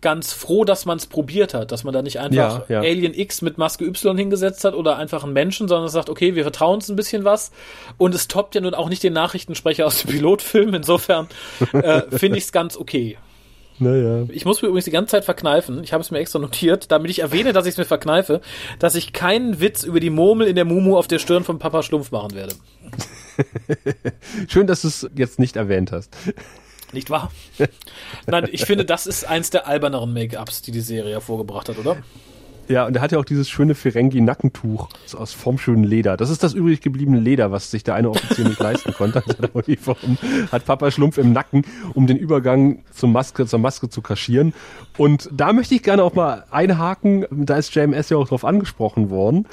ganz 0.00 0.32
froh, 0.32 0.64
dass 0.64 0.84
man 0.84 0.98
es 0.98 1.06
probiert 1.06 1.54
hat, 1.54 1.70
dass 1.70 1.84
man 1.84 1.94
da 1.94 2.02
nicht 2.02 2.18
einfach 2.18 2.68
Ja, 2.68 2.82
ja. 2.82 2.88
Alien 2.88 3.14
X 3.14 3.40
mit 3.40 3.56
Maske 3.56 3.84
Y 3.84 4.16
hingesetzt 4.18 4.64
hat 4.64 4.74
oder 4.74 4.96
einfach 4.98 5.22
einen 5.22 5.32
Menschen, 5.32 5.68
sondern 5.68 5.88
sagt, 5.88 6.10
okay, 6.10 6.34
wir 6.34 6.42
vertrauen 6.42 6.74
uns 6.76 6.88
ein 6.88 6.96
bisschen 6.96 7.24
was. 7.24 7.52
Und 7.98 8.12
es 8.14 8.26
toppt 8.26 8.56
ja 8.56 8.60
nun 8.60 8.74
auch 8.74 8.88
nicht 8.88 9.02
den 9.04 9.12
Nachrichtensprecher 9.12 9.86
aus 9.86 10.02
dem 10.02 10.10
Pilotfilm. 10.12 10.74
Insofern 10.74 11.28
äh, 11.72 12.02
finde 12.10 12.38
ich 12.38 12.44
es 12.44 12.52
ganz 12.52 12.76
okay. 12.76 13.16
Naja. 13.78 14.24
Ich 14.28 14.44
muss 14.44 14.60
mir 14.60 14.68
übrigens 14.68 14.84
die 14.84 14.90
ganze 14.90 15.12
Zeit 15.12 15.24
verkneifen. 15.24 15.82
Ich 15.82 15.92
habe 15.92 16.02
es 16.02 16.10
mir 16.10 16.18
extra 16.18 16.38
notiert, 16.40 16.90
damit 16.92 17.10
ich 17.10 17.20
erwähne, 17.20 17.52
dass 17.52 17.66
ich 17.66 17.72
es 17.72 17.78
mir 17.78 17.84
verkneife, 17.84 18.40
dass 18.80 18.94
ich 18.96 19.12
keinen 19.12 19.60
Witz 19.60 19.82
über 19.84 19.98
die 20.00 20.10
Murmel 20.10 20.46
in 20.48 20.56
der 20.56 20.64
Mumu 20.64 20.96
auf 20.96 21.06
der 21.08 21.18
Stirn 21.20 21.42
von 21.44 21.58
Papa 21.60 21.82
Schlumpf 21.84 22.10
machen 22.10 22.34
werde. 22.34 22.54
Schön, 24.48 24.66
dass 24.66 24.82
du 24.82 24.88
es 24.88 25.08
jetzt 25.14 25.38
nicht 25.38 25.56
erwähnt 25.56 25.92
hast. 25.92 26.16
Nicht 26.92 27.10
wahr? 27.10 27.30
Nein, 28.26 28.48
ich 28.52 28.66
finde, 28.66 28.84
das 28.84 29.06
ist 29.06 29.24
eins 29.24 29.50
der 29.50 29.66
alberneren 29.66 30.12
Make-ups, 30.12 30.62
die 30.62 30.72
die 30.72 30.80
Serie 30.80 31.12
hervorgebracht 31.12 31.68
hat, 31.68 31.78
oder? 31.78 31.96
Ja, 32.68 32.86
und 32.86 32.94
er 32.94 33.02
hat 33.02 33.12
ja 33.12 33.18
auch 33.18 33.24
dieses 33.24 33.50
schöne 33.50 33.74
Ferengi-Nackentuch 33.74 34.88
aus 35.16 35.32
formschönen 35.32 35.84
Leder. 35.84 36.16
Das 36.16 36.30
ist 36.30 36.42
das 36.42 36.54
übrig 36.54 36.80
gebliebene 36.80 37.18
Leder, 37.18 37.50
was 37.50 37.70
sich 37.70 37.82
der 37.82 37.94
eine 37.94 38.08
Offizier 38.08 38.46
nicht 38.46 38.60
leisten 38.60 38.92
konnte. 38.94 39.22
Hat 40.52 40.64
Papa 40.64 40.90
Schlumpf 40.90 41.18
im 41.18 41.32
Nacken, 41.32 41.64
um 41.94 42.06
den 42.06 42.16
Übergang 42.16 42.84
zur 42.92 43.08
Maske, 43.08 43.46
zur 43.46 43.58
Maske 43.58 43.88
zu 43.88 44.00
kaschieren. 44.00 44.54
Und 44.96 45.28
da 45.32 45.52
möchte 45.52 45.74
ich 45.74 45.82
gerne 45.82 46.04
auch 46.04 46.14
mal 46.14 46.44
einhaken. 46.50 47.26
Da 47.30 47.56
ist 47.56 47.74
JMS 47.74 48.10
ja 48.10 48.16
auch 48.16 48.28
drauf 48.28 48.44
angesprochen 48.44 49.10
worden 49.10 49.46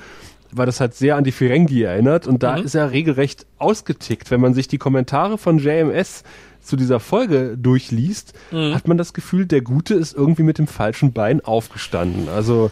weil 0.51 0.65
das 0.65 0.79
halt 0.79 0.95
sehr 0.95 1.15
an 1.15 1.23
die 1.23 1.31
Ferengi 1.31 1.83
erinnert 1.83 2.27
und 2.27 2.43
da 2.43 2.57
mhm. 2.57 2.65
ist 2.65 2.75
er 2.75 2.91
regelrecht 2.91 3.45
ausgetickt. 3.57 4.31
Wenn 4.31 4.41
man 4.41 4.53
sich 4.53 4.67
die 4.67 4.77
Kommentare 4.77 5.37
von 5.37 5.59
JMS 5.59 6.23
zu 6.61 6.75
dieser 6.75 6.99
Folge 6.99 7.57
durchliest, 7.57 8.33
mhm. 8.51 8.73
hat 8.73 8.87
man 8.87 8.97
das 8.97 9.13
Gefühl, 9.13 9.45
der 9.45 9.61
Gute 9.61 9.95
ist 9.95 10.15
irgendwie 10.15 10.43
mit 10.43 10.57
dem 10.57 10.67
falschen 10.67 11.13
Bein 11.13 11.41
aufgestanden. 11.41 12.29
Also 12.29 12.71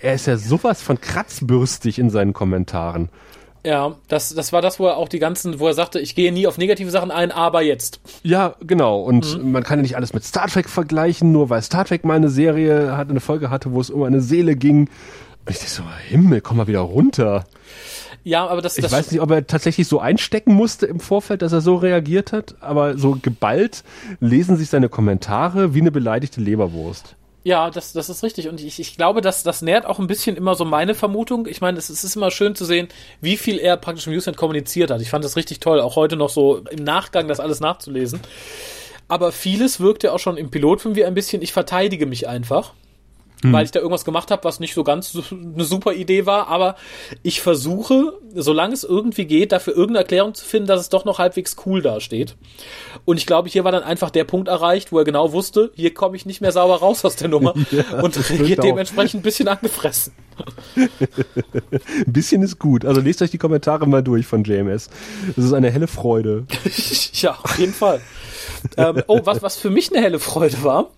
er 0.00 0.14
ist 0.14 0.26
ja 0.26 0.36
sowas 0.36 0.82
von 0.82 1.00
kratzbürstig 1.00 1.98
in 1.98 2.10
seinen 2.10 2.32
Kommentaren. 2.32 3.08
Ja, 3.64 3.96
das, 4.06 4.32
das 4.34 4.52
war 4.52 4.62
das, 4.62 4.78
wo 4.78 4.86
er 4.86 4.96
auch 4.96 5.08
die 5.08 5.18
ganzen, 5.18 5.58
wo 5.58 5.66
er 5.66 5.74
sagte, 5.74 5.98
ich 5.98 6.14
gehe 6.14 6.32
nie 6.32 6.46
auf 6.46 6.58
negative 6.58 6.90
Sachen 6.90 7.10
ein, 7.10 7.32
aber 7.32 7.60
jetzt. 7.60 8.00
Ja, 8.22 8.54
genau. 8.60 9.00
Und 9.00 9.36
mhm. 9.36 9.52
man 9.52 9.62
kann 9.64 9.78
ja 9.78 9.82
nicht 9.82 9.96
alles 9.96 10.14
mit 10.14 10.24
Star 10.24 10.46
Trek 10.46 10.68
vergleichen, 10.68 11.32
nur 11.32 11.50
weil 11.50 11.60
Star 11.62 11.84
Trek 11.84 12.04
mal 12.04 12.14
eine 12.14 12.28
Serie 12.28 12.96
hatte, 12.96 13.10
eine 13.10 13.20
Folge 13.20 13.50
hatte, 13.50 13.72
wo 13.72 13.80
es 13.80 13.90
um 13.90 14.04
eine 14.04 14.20
Seele 14.20 14.54
ging. 14.54 14.88
Ich 15.48 15.58
dachte 15.58 15.70
so, 15.70 15.82
Himmel, 16.08 16.40
komm 16.40 16.58
mal 16.58 16.66
wieder 16.66 16.80
runter. 16.80 17.44
Ja, 18.24 18.46
aber 18.46 18.60
das, 18.60 18.76
ich 18.76 18.82
das 18.82 18.92
weiß 18.92 19.10
nicht, 19.10 19.20
ob 19.20 19.30
er 19.30 19.46
tatsächlich 19.46 19.88
so 19.88 20.00
einstecken 20.00 20.52
musste 20.52 20.86
im 20.86 21.00
Vorfeld, 21.00 21.42
dass 21.42 21.52
er 21.52 21.60
so 21.60 21.76
reagiert 21.76 22.32
hat, 22.32 22.56
aber 22.60 22.98
so 22.98 23.16
geballt 23.20 23.84
lesen 24.20 24.56
sich 24.56 24.68
seine 24.68 24.88
Kommentare 24.88 25.74
wie 25.74 25.80
eine 25.80 25.90
beleidigte 25.90 26.40
Leberwurst. 26.40 27.16
Ja, 27.44 27.70
das, 27.70 27.92
das 27.92 28.10
ist 28.10 28.22
richtig. 28.22 28.48
Und 28.48 28.60
ich, 28.60 28.80
ich 28.80 28.96
glaube, 28.96 29.22
dass 29.22 29.42
das 29.42 29.62
nährt 29.62 29.86
auch 29.86 29.98
ein 29.98 30.06
bisschen 30.06 30.36
immer 30.36 30.54
so 30.54 30.66
meine 30.66 30.94
Vermutung. 30.94 31.46
Ich 31.46 31.62
meine, 31.62 31.78
es, 31.78 31.88
es 31.88 32.04
ist 32.04 32.16
immer 32.16 32.30
schön 32.30 32.54
zu 32.54 32.66
sehen, 32.66 32.88
wie 33.22 33.38
viel 33.38 33.58
er 33.58 33.78
praktisch 33.78 34.06
im 34.06 34.12
Newsnet 34.12 34.36
kommuniziert 34.36 34.90
hat. 34.90 35.00
Ich 35.00 35.08
fand 35.08 35.24
das 35.24 35.36
richtig 35.36 35.60
toll, 35.60 35.80
auch 35.80 35.96
heute 35.96 36.16
noch 36.16 36.28
so 36.28 36.58
im 36.70 36.84
Nachgang 36.84 37.28
das 37.28 37.40
alles 37.40 37.60
nachzulesen. 37.60 38.20
Aber 39.06 39.32
vieles 39.32 39.80
wirkt 39.80 40.02
ja 40.02 40.12
auch 40.12 40.18
schon 40.18 40.36
im 40.36 40.50
Pilotfilm 40.50 40.96
wie 40.96 41.06
ein 41.06 41.14
bisschen, 41.14 41.40
ich 41.40 41.54
verteidige 41.54 42.04
mich 42.04 42.28
einfach 42.28 42.74
hm. 43.42 43.52
weil 43.52 43.64
ich 43.64 43.70
da 43.70 43.80
irgendwas 43.80 44.04
gemacht 44.04 44.30
habe, 44.30 44.44
was 44.44 44.60
nicht 44.60 44.74
so 44.74 44.84
ganz 44.84 45.16
eine 45.30 45.64
super 45.64 45.92
Idee 45.92 46.26
war. 46.26 46.48
Aber 46.48 46.76
ich 47.22 47.40
versuche, 47.40 48.14
solange 48.34 48.74
es 48.74 48.84
irgendwie 48.84 49.26
geht, 49.26 49.52
dafür 49.52 49.74
irgendeine 49.74 50.00
Erklärung 50.00 50.34
zu 50.34 50.44
finden, 50.44 50.68
dass 50.68 50.80
es 50.80 50.88
doch 50.88 51.04
noch 51.04 51.18
halbwegs 51.18 51.56
cool 51.66 51.82
dasteht. 51.82 52.36
Und 53.04 53.16
ich 53.18 53.26
glaube, 53.26 53.48
hier 53.48 53.64
war 53.64 53.72
dann 53.72 53.82
einfach 53.82 54.10
der 54.10 54.24
Punkt 54.24 54.48
erreicht, 54.48 54.92
wo 54.92 54.98
er 54.98 55.04
genau 55.04 55.32
wusste, 55.32 55.70
hier 55.74 55.94
komme 55.94 56.16
ich 56.16 56.26
nicht 56.26 56.40
mehr 56.40 56.52
sauber 56.52 56.76
raus 56.76 57.04
aus 57.04 57.16
der 57.16 57.28
Nummer 57.28 57.54
ja, 57.70 58.00
und 58.00 58.30
reagiert 58.30 58.62
dementsprechend 58.62 59.20
ein 59.20 59.22
bisschen 59.22 59.48
angefressen. 59.48 60.12
ein 60.76 62.12
bisschen 62.12 62.42
ist 62.42 62.58
gut. 62.58 62.84
Also 62.84 63.00
lest 63.00 63.22
euch 63.22 63.30
die 63.30 63.38
Kommentare 63.38 63.86
mal 63.86 64.02
durch 64.02 64.26
von 64.26 64.44
JMS. 64.44 64.88
Das 65.36 65.44
ist 65.44 65.52
eine 65.52 65.70
helle 65.70 65.86
Freude. 65.86 66.46
ja, 67.14 67.36
auf 67.42 67.58
jeden 67.58 67.72
Fall. 67.74 68.00
Ähm, 68.76 69.02
oh, 69.06 69.20
was, 69.24 69.42
was 69.42 69.56
für 69.56 69.70
mich 69.70 69.92
eine 69.92 70.02
helle 70.02 70.18
Freude 70.18 70.62
war, 70.62 70.90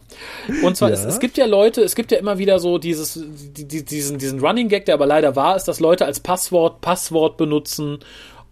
und 0.62 0.76
zwar, 0.76 0.90
ja. 0.90 0.94
es, 0.94 1.04
es, 1.04 1.20
gibt 1.20 1.38
ja 1.38 1.46
Leute, 1.46 1.82
es 1.82 1.94
gibt 1.94 2.12
ja 2.12 2.18
immer 2.18 2.38
wieder 2.38 2.58
so 2.58 2.78
dieses, 2.78 3.20
die, 3.22 3.84
diesen, 3.84 4.18
diesen 4.18 4.40
Running 4.40 4.68
Gag, 4.68 4.86
der 4.86 4.94
aber 4.94 5.06
leider 5.06 5.36
wahr 5.36 5.56
ist, 5.56 5.64
dass 5.64 5.80
Leute 5.80 6.06
als 6.06 6.20
Passwort 6.20 6.80
Passwort 6.80 7.36
benutzen 7.36 7.98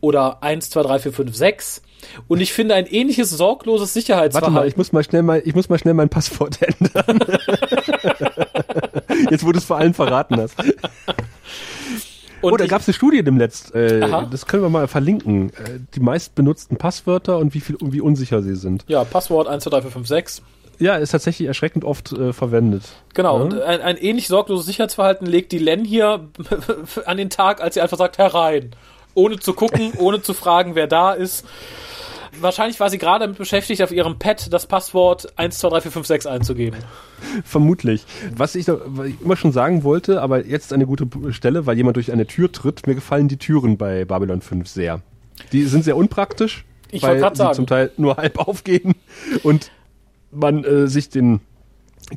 oder 0.01 0.43
1, 0.43 0.71
2, 0.71 0.83
3, 0.83 0.99
4, 1.01 1.13
5, 1.13 1.37
6. 1.37 1.83
Und 2.29 2.41
ich 2.41 2.53
finde 2.53 2.75
ein 2.75 2.87
ähnliches 2.87 3.31
sorgloses 3.31 3.93
Sicherheitsverhalten. 3.93 4.55
Warte 4.55 4.65
mal, 4.65 4.69
ich 4.69 4.77
muss 4.77 4.93
mal 4.93 5.03
schnell 5.03 5.23
mal, 5.23 5.43
ich 5.45 5.55
muss 5.55 5.69
mal 5.69 5.79
schnell 5.79 5.95
mein 5.95 6.09
Passwort 6.09 6.59
ändern. 6.63 7.19
Jetzt, 9.31 9.45
wo 9.45 9.53
du 9.53 9.59
es 9.59 9.65
vor 9.65 9.79
allen 9.79 9.95
verraten 9.95 10.41
hast. 10.41 10.55
Und 12.41 12.53
oh, 12.53 12.57
da 12.57 12.67
gab 12.67 12.81
es 12.81 12.89
eine 12.89 12.95
Studie 12.95 13.23
dem 13.23 13.37
Letzt. 13.37 13.75
Äh, 13.75 14.01
das 14.31 14.47
können 14.47 14.63
wir 14.63 14.71
mal 14.71 14.87
verlinken. 14.87 15.51
Äh, 15.51 15.81
die 15.95 16.01
meist 16.01 16.35
benutzten 16.35 16.77
Passwörter 16.77 17.39
und 17.39 17.55
wie 17.55 17.61
viel 17.61 17.77
und 17.77 17.93
wie 17.93 18.01
unsicher 18.01 18.43
sie 18.43 18.55
sind. 18.55 18.85
Ja, 18.87 19.05
Passwort 19.05 19.49
1, 19.49 19.65
2, 19.65 19.71
3, 19.71 19.83
4, 19.83 19.91
5, 19.91 20.09
6. 20.09 20.43
Ja, 20.79 20.97
ist 20.97 21.11
tatsächlich 21.11 21.49
erschreckend 21.49 21.85
oft 21.85 22.13
äh, 22.13 22.33
verwendet. 22.33 22.85
Genau, 23.15 23.39
ja? 23.39 23.45
und 23.45 23.61
ein, 23.61 23.81
ein 23.81 23.97
ähnlich 23.97 24.29
sorgloses 24.29 24.67
Sicherheitsverhalten 24.67 25.27
legt 25.27 25.51
die 25.51 25.59
Len 25.59 25.85
hier 25.85 26.29
an 27.07 27.17
den 27.17 27.31
Tag, 27.31 27.61
als 27.61 27.75
sie 27.75 27.81
einfach 27.81 27.99
sagt, 27.99 28.19
herein. 28.19 28.71
Ohne 29.15 29.39
zu 29.39 29.55
gucken, 29.55 29.93
ohne 29.99 30.23
zu 30.23 30.35
fragen, 30.35 30.77
wer 30.77 30.87
da 30.87 31.13
ist. 31.13 31.45
Wahrscheinlich 32.41 32.79
war 32.81 32.91
sie 32.91 32.99
gerade 32.99 33.25
damit 33.25 33.39
beschäftigt, 33.39 33.83
auf 33.83 33.93
ihrem 33.93 34.19
Pad 34.19 34.53
das 34.53 34.67
Passwort 34.67 35.33
123456 35.37 36.31
einzugeben. 36.31 36.81
Vermutlich. 37.45 38.05
Was 38.37 38.55
ich, 38.55 38.67
was 38.69 39.07
ich 39.07 39.21
immer 39.21 39.37
schon 39.37 39.53
sagen 39.53 39.83
wollte, 39.83 40.23
aber 40.23 40.47
jetzt 40.47 40.73
eine 40.73 40.87
gute 40.87 41.09
Stelle, 41.33 41.67
weil 41.67 41.77
jemand 41.77 41.97
durch 41.97 42.13
eine 42.13 42.27
Tür 42.27 42.53
tritt. 42.53 42.87
Mir 42.87 42.95
gefallen 42.95 43.29
die 43.29 43.39
Türen 43.39 43.77
bei 43.77 44.05
Babylon 44.05 44.41
5 44.41 44.69
sehr. 44.69 45.03
Die 45.53 45.65
sind 45.65 45.85
sehr 45.85 45.97
unpraktisch, 45.97 46.65
ich 46.91 47.03
weil 47.03 47.19
sie 47.19 47.37
sagen. 47.37 47.55
zum 47.55 47.67
Teil 47.67 47.91
nur 47.97 48.17
halb 48.17 48.39
aufgehen 48.39 48.95
und 49.43 49.71
man 50.31 50.65
äh, 50.65 50.89
sich 50.89 51.09
den 51.09 51.41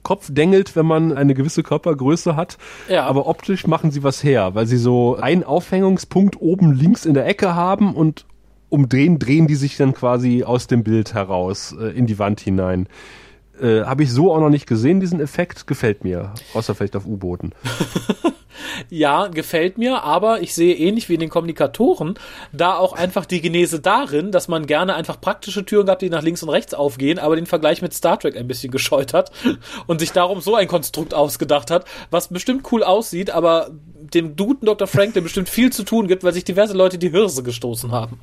Kopf 0.03 0.29
dengelt, 0.31 0.75
wenn 0.75 0.85
man 0.85 1.15
eine 1.15 1.33
gewisse 1.33 1.63
Körpergröße 1.63 2.35
hat. 2.35 2.57
Ja. 2.87 3.05
Aber 3.05 3.27
optisch 3.27 3.67
machen 3.67 3.91
sie 3.91 4.03
was 4.03 4.23
her, 4.23 4.55
weil 4.55 4.65
sie 4.65 4.77
so 4.77 5.17
einen 5.17 5.43
Aufhängungspunkt 5.43 6.39
oben 6.39 6.73
links 6.73 7.05
in 7.05 7.13
der 7.13 7.25
Ecke 7.25 7.55
haben 7.55 7.93
und 7.93 8.25
umdrehen, 8.71 9.19
drehen 9.19 9.47
die 9.47 9.55
sich 9.55 9.77
dann 9.77 9.93
quasi 9.93 10.43
aus 10.43 10.67
dem 10.67 10.83
Bild 10.83 11.13
heraus 11.13 11.75
äh, 11.79 11.87
in 11.87 12.07
die 12.07 12.17
Wand 12.17 12.39
hinein. 12.39 12.87
Äh, 13.61 13.83
Habe 13.83 14.03
ich 14.03 14.11
so 14.11 14.33
auch 14.33 14.39
noch 14.39 14.49
nicht 14.49 14.67
gesehen, 14.67 14.99
diesen 14.99 15.19
Effekt. 15.19 15.67
Gefällt 15.67 16.03
mir. 16.03 16.33
Außer 16.53 16.75
vielleicht 16.75 16.95
auf 16.95 17.05
U-Booten. 17.05 17.53
ja, 18.89 19.27
gefällt 19.27 19.77
mir, 19.77 20.03
aber 20.03 20.41
ich 20.41 20.53
sehe 20.53 20.75
ähnlich 20.75 21.09
wie 21.09 21.15
in 21.15 21.19
den 21.19 21.29
Kommunikatoren 21.29 22.15
da 22.51 22.75
auch 22.75 22.93
einfach 22.93 23.25
die 23.25 23.41
Genese 23.41 23.79
darin, 23.79 24.31
dass 24.31 24.47
man 24.47 24.65
gerne 24.65 24.95
einfach 24.95 25.19
praktische 25.19 25.65
Türen 25.65 25.85
gab, 25.85 25.99
die 25.99 26.09
nach 26.09 26.23
links 26.23 26.43
und 26.43 26.49
rechts 26.49 26.73
aufgehen, 26.73 27.19
aber 27.19 27.35
den 27.35 27.45
Vergleich 27.45 27.81
mit 27.81 27.93
Star 27.93 28.19
Trek 28.19 28.37
ein 28.37 28.47
bisschen 28.47 28.71
gescheut 28.81 29.13
hat 29.13 29.31
und 29.87 29.99
sich 29.99 30.11
darum 30.11 30.41
so 30.41 30.55
ein 30.55 30.67
Konstrukt 30.67 31.13
ausgedacht 31.13 31.71
hat, 31.71 31.85
was 32.09 32.29
bestimmt 32.29 32.71
cool 32.71 32.83
aussieht, 32.83 33.31
aber 33.31 33.71
dem 34.13 34.35
Duden 34.35 34.65
Dr. 34.65 34.87
Franklin 34.87 35.23
bestimmt 35.23 35.47
viel 35.47 35.71
zu 35.71 35.83
tun 35.83 36.07
gibt, 36.07 36.23
weil 36.23 36.33
sich 36.33 36.43
diverse 36.43 36.75
Leute 36.75 36.97
die 36.97 37.11
Hirse 37.11 37.43
gestoßen 37.43 37.91
haben. 37.91 38.19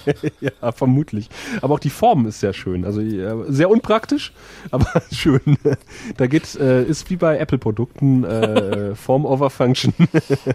ja, 0.40 0.72
vermutlich. 0.72 1.28
Aber 1.60 1.74
auch 1.74 1.78
die 1.78 1.90
Form 1.90 2.26
ist 2.26 2.40
sehr 2.40 2.52
schön. 2.52 2.84
Also 2.84 3.00
sehr 3.48 3.70
unpraktisch, 3.70 4.32
aber 4.70 4.81
schön. 5.12 5.58
Da 6.16 6.26
geht, 6.26 6.54
äh, 6.56 6.84
ist 6.84 7.10
wie 7.10 7.16
bei 7.16 7.38
Apple-Produkten 7.38 8.24
äh, 8.24 8.94
Form 8.94 9.24
over 9.24 9.50
Function. 9.50 9.94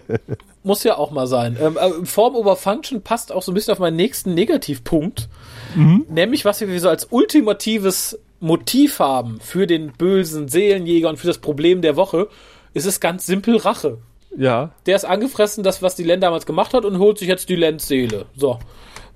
Muss 0.62 0.84
ja 0.84 0.96
auch 0.96 1.10
mal 1.10 1.26
sein. 1.26 1.56
Ähm, 1.60 1.76
äh, 1.76 2.04
Form 2.04 2.34
over 2.34 2.56
Function 2.56 3.02
passt 3.02 3.32
auch 3.32 3.42
so 3.42 3.52
ein 3.52 3.54
bisschen 3.54 3.72
auf 3.72 3.78
meinen 3.78 3.96
nächsten 3.96 4.34
Negativpunkt. 4.34 5.28
Mhm. 5.74 6.06
Nämlich, 6.08 6.44
was 6.44 6.60
wir 6.60 6.80
so 6.80 6.88
als 6.88 7.08
ultimatives 7.10 8.18
Motiv 8.40 8.98
haben 9.00 9.40
für 9.40 9.66
den 9.66 9.92
bösen 9.92 10.48
Seelenjäger 10.48 11.08
und 11.08 11.18
für 11.18 11.26
das 11.26 11.38
Problem 11.38 11.82
der 11.82 11.96
Woche, 11.96 12.28
ist 12.74 12.86
es 12.86 13.00
ganz 13.00 13.26
simpel 13.26 13.56
Rache. 13.56 13.98
Ja. 14.36 14.70
Der 14.86 14.96
ist 14.96 15.04
angefressen, 15.04 15.64
das, 15.64 15.82
was 15.82 15.96
die 15.96 16.04
Len 16.04 16.20
damals 16.20 16.46
gemacht 16.46 16.74
hat, 16.74 16.84
und 16.84 16.98
holt 16.98 17.18
sich 17.18 17.28
jetzt 17.28 17.48
die 17.48 17.56
Lens 17.56 17.88
Seele. 17.88 18.26
So. 18.36 18.58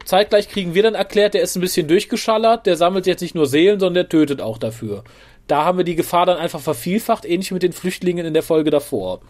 Zeitgleich 0.04 0.48
kriegen 0.48 0.74
wir 0.74 0.82
dann 0.82 0.94
erklärt, 0.94 1.34
der 1.34 1.42
ist 1.42 1.56
ein 1.56 1.60
bisschen 1.60 1.88
durchgeschallert, 1.88 2.66
der 2.66 2.76
sammelt 2.76 3.06
jetzt 3.06 3.20
nicht 3.20 3.34
nur 3.34 3.46
Seelen, 3.46 3.80
sondern 3.80 3.94
der 3.94 4.08
tötet 4.08 4.40
auch 4.40 4.58
dafür. 4.58 5.04
Da 5.46 5.64
haben 5.64 5.78
wir 5.78 5.84
die 5.84 5.96
Gefahr 5.96 6.26
dann 6.26 6.38
einfach 6.38 6.60
vervielfacht, 6.60 7.24
ähnlich 7.24 7.50
mit 7.50 7.62
den 7.62 7.72
Flüchtlingen 7.72 8.26
in 8.26 8.34
der 8.34 8.42
Folge 8.42 8.70
davor. 8.70 9.20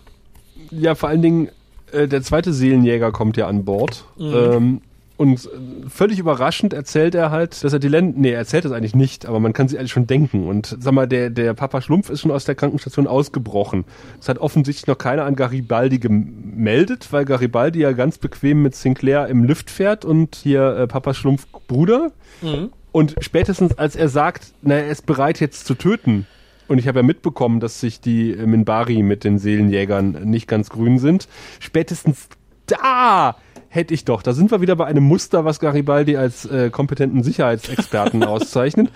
Ja, 0.71 0.95
vor 0.95 1.09
allen 1.09 1.23
Dingen, 1.23 1.49
äh, 1.93 2.07
der 2.07 2.23
zweite 2.23 2.53
Seelenjäger 2.53 3.13
kommt 3.13 3.37
ja 3.37 3.47
an 3.47 3.65
Bord. 3.65 4.05
Mhm. 4.17 4.35
Ähm, 4.35 4.81
und 5.23 5.49
völlig 5.89 6.19
überraschend 6.19 6.73
erzählt 6.73 7.15
er 7.15 7.31
halt, 7.31 7.63
dass 7.63 7.73
er 7.73 7.79
die 7.79 7.87
Länder, 7.87 8.19
nee, 8.19 8.33
er 8.33 8.39
erzählt 8.39 8.65
das 8.65 8.73
eigentlich 8.73 8.97
nicht, 8.97 9.25
aber 9.25 9.39
man 9.39 9.53
kann 9.53 9.69
sich 9.69 9.79
eigentlich 9.79 9.93
schon 9.93 10.09
denken. 10.09 10.49
Und 10.49 10.77
sag 10.81 10.93
mal, 10.93 11.07
der, 11.07 11.31
der 11.31 11.55
Papa 11.55 11.81
Schlumpf 11.81 12.11
ist 12.11 12.23
schon 12.23 12.33
aus 12.33 12.45
der 12.45 12.57
Krankenstation 12.57 13.07
ausgebrochen. 13.07 13.85
Das 14.19 14.29
hat 14.29 14.39
offensichtlich 14.39 14.88
noch 14.88 14.99
keiner 14.99 15.25
an 15.25 15.37
Garibaldi 15.37 16.01
gemeldet, 16.01 17.13
weil 17.13 17.25
Garibaldi 17.25 17.79
ja 17.79 17.92
ganz 17.92 18.19
bequem 18.19 18.63
mit 18.63 18.75
Sinclair 18.75 19.29
im 19.29 19.44
Lift 19.44 19.71
fährt 19.71 20.05
und 20.05 20.35
hier 20.35 20.77
äh, 20.77 20.87
Papa 20.88 21.15
Schlumpf 21.15 21.46
Bruder. 21.69 22.11
Mhm. 22.40 22.71
Und 22.90 23.15
spätestens 23.21 23.79
als 23.79 23.94
er 23.94 24.09
sagt, 24.09 24.55
na, 24.63 24.75
er 24.75 24.88
ist 24.88 25.07
bereit 25.07 25.38
jetzt 25.38 25.67
zu 25.67 25.77
töten, 25.77 26.27
und 26.67 26.79
ich 26.79 26.88
habe 26.88 27.01
ja 27.01 27.03
mitbekommen, 27.05 27.61
dass 27.61 27.79
sich 27.81 28.01
die 28.01 28.35
Minbari 28.35 29.03
mit 29.05 29.23
den 29.23 29.38
Seelenjägern 29.38 30.23
nicht 30.25 30.49
ganz 30.49 30.71
grün 30.71 30.99
sind. 30.99 31.29
Spätestens 31.61 32.29
da 32.67 33.37
hätte 33.73 33.94
ich 33.94 34.04
doch. 34.04 34.23
Da 34.23 34.35
sind 34.35 34.50
wir 34.50 34.60
wieder 34.60 34.77
bei 34.77 34.85
einem 34.85 35.04
Muster, 35.04 35.46
was 35.46 35.58
Garibaldi 35.58 36.16
als 36.16 36.44
äh, 36.44 36.68
kompetenten 36.68 37.23
Sicherheitsexperten 37.23 38.23
auszeichnet. 38.25 38.90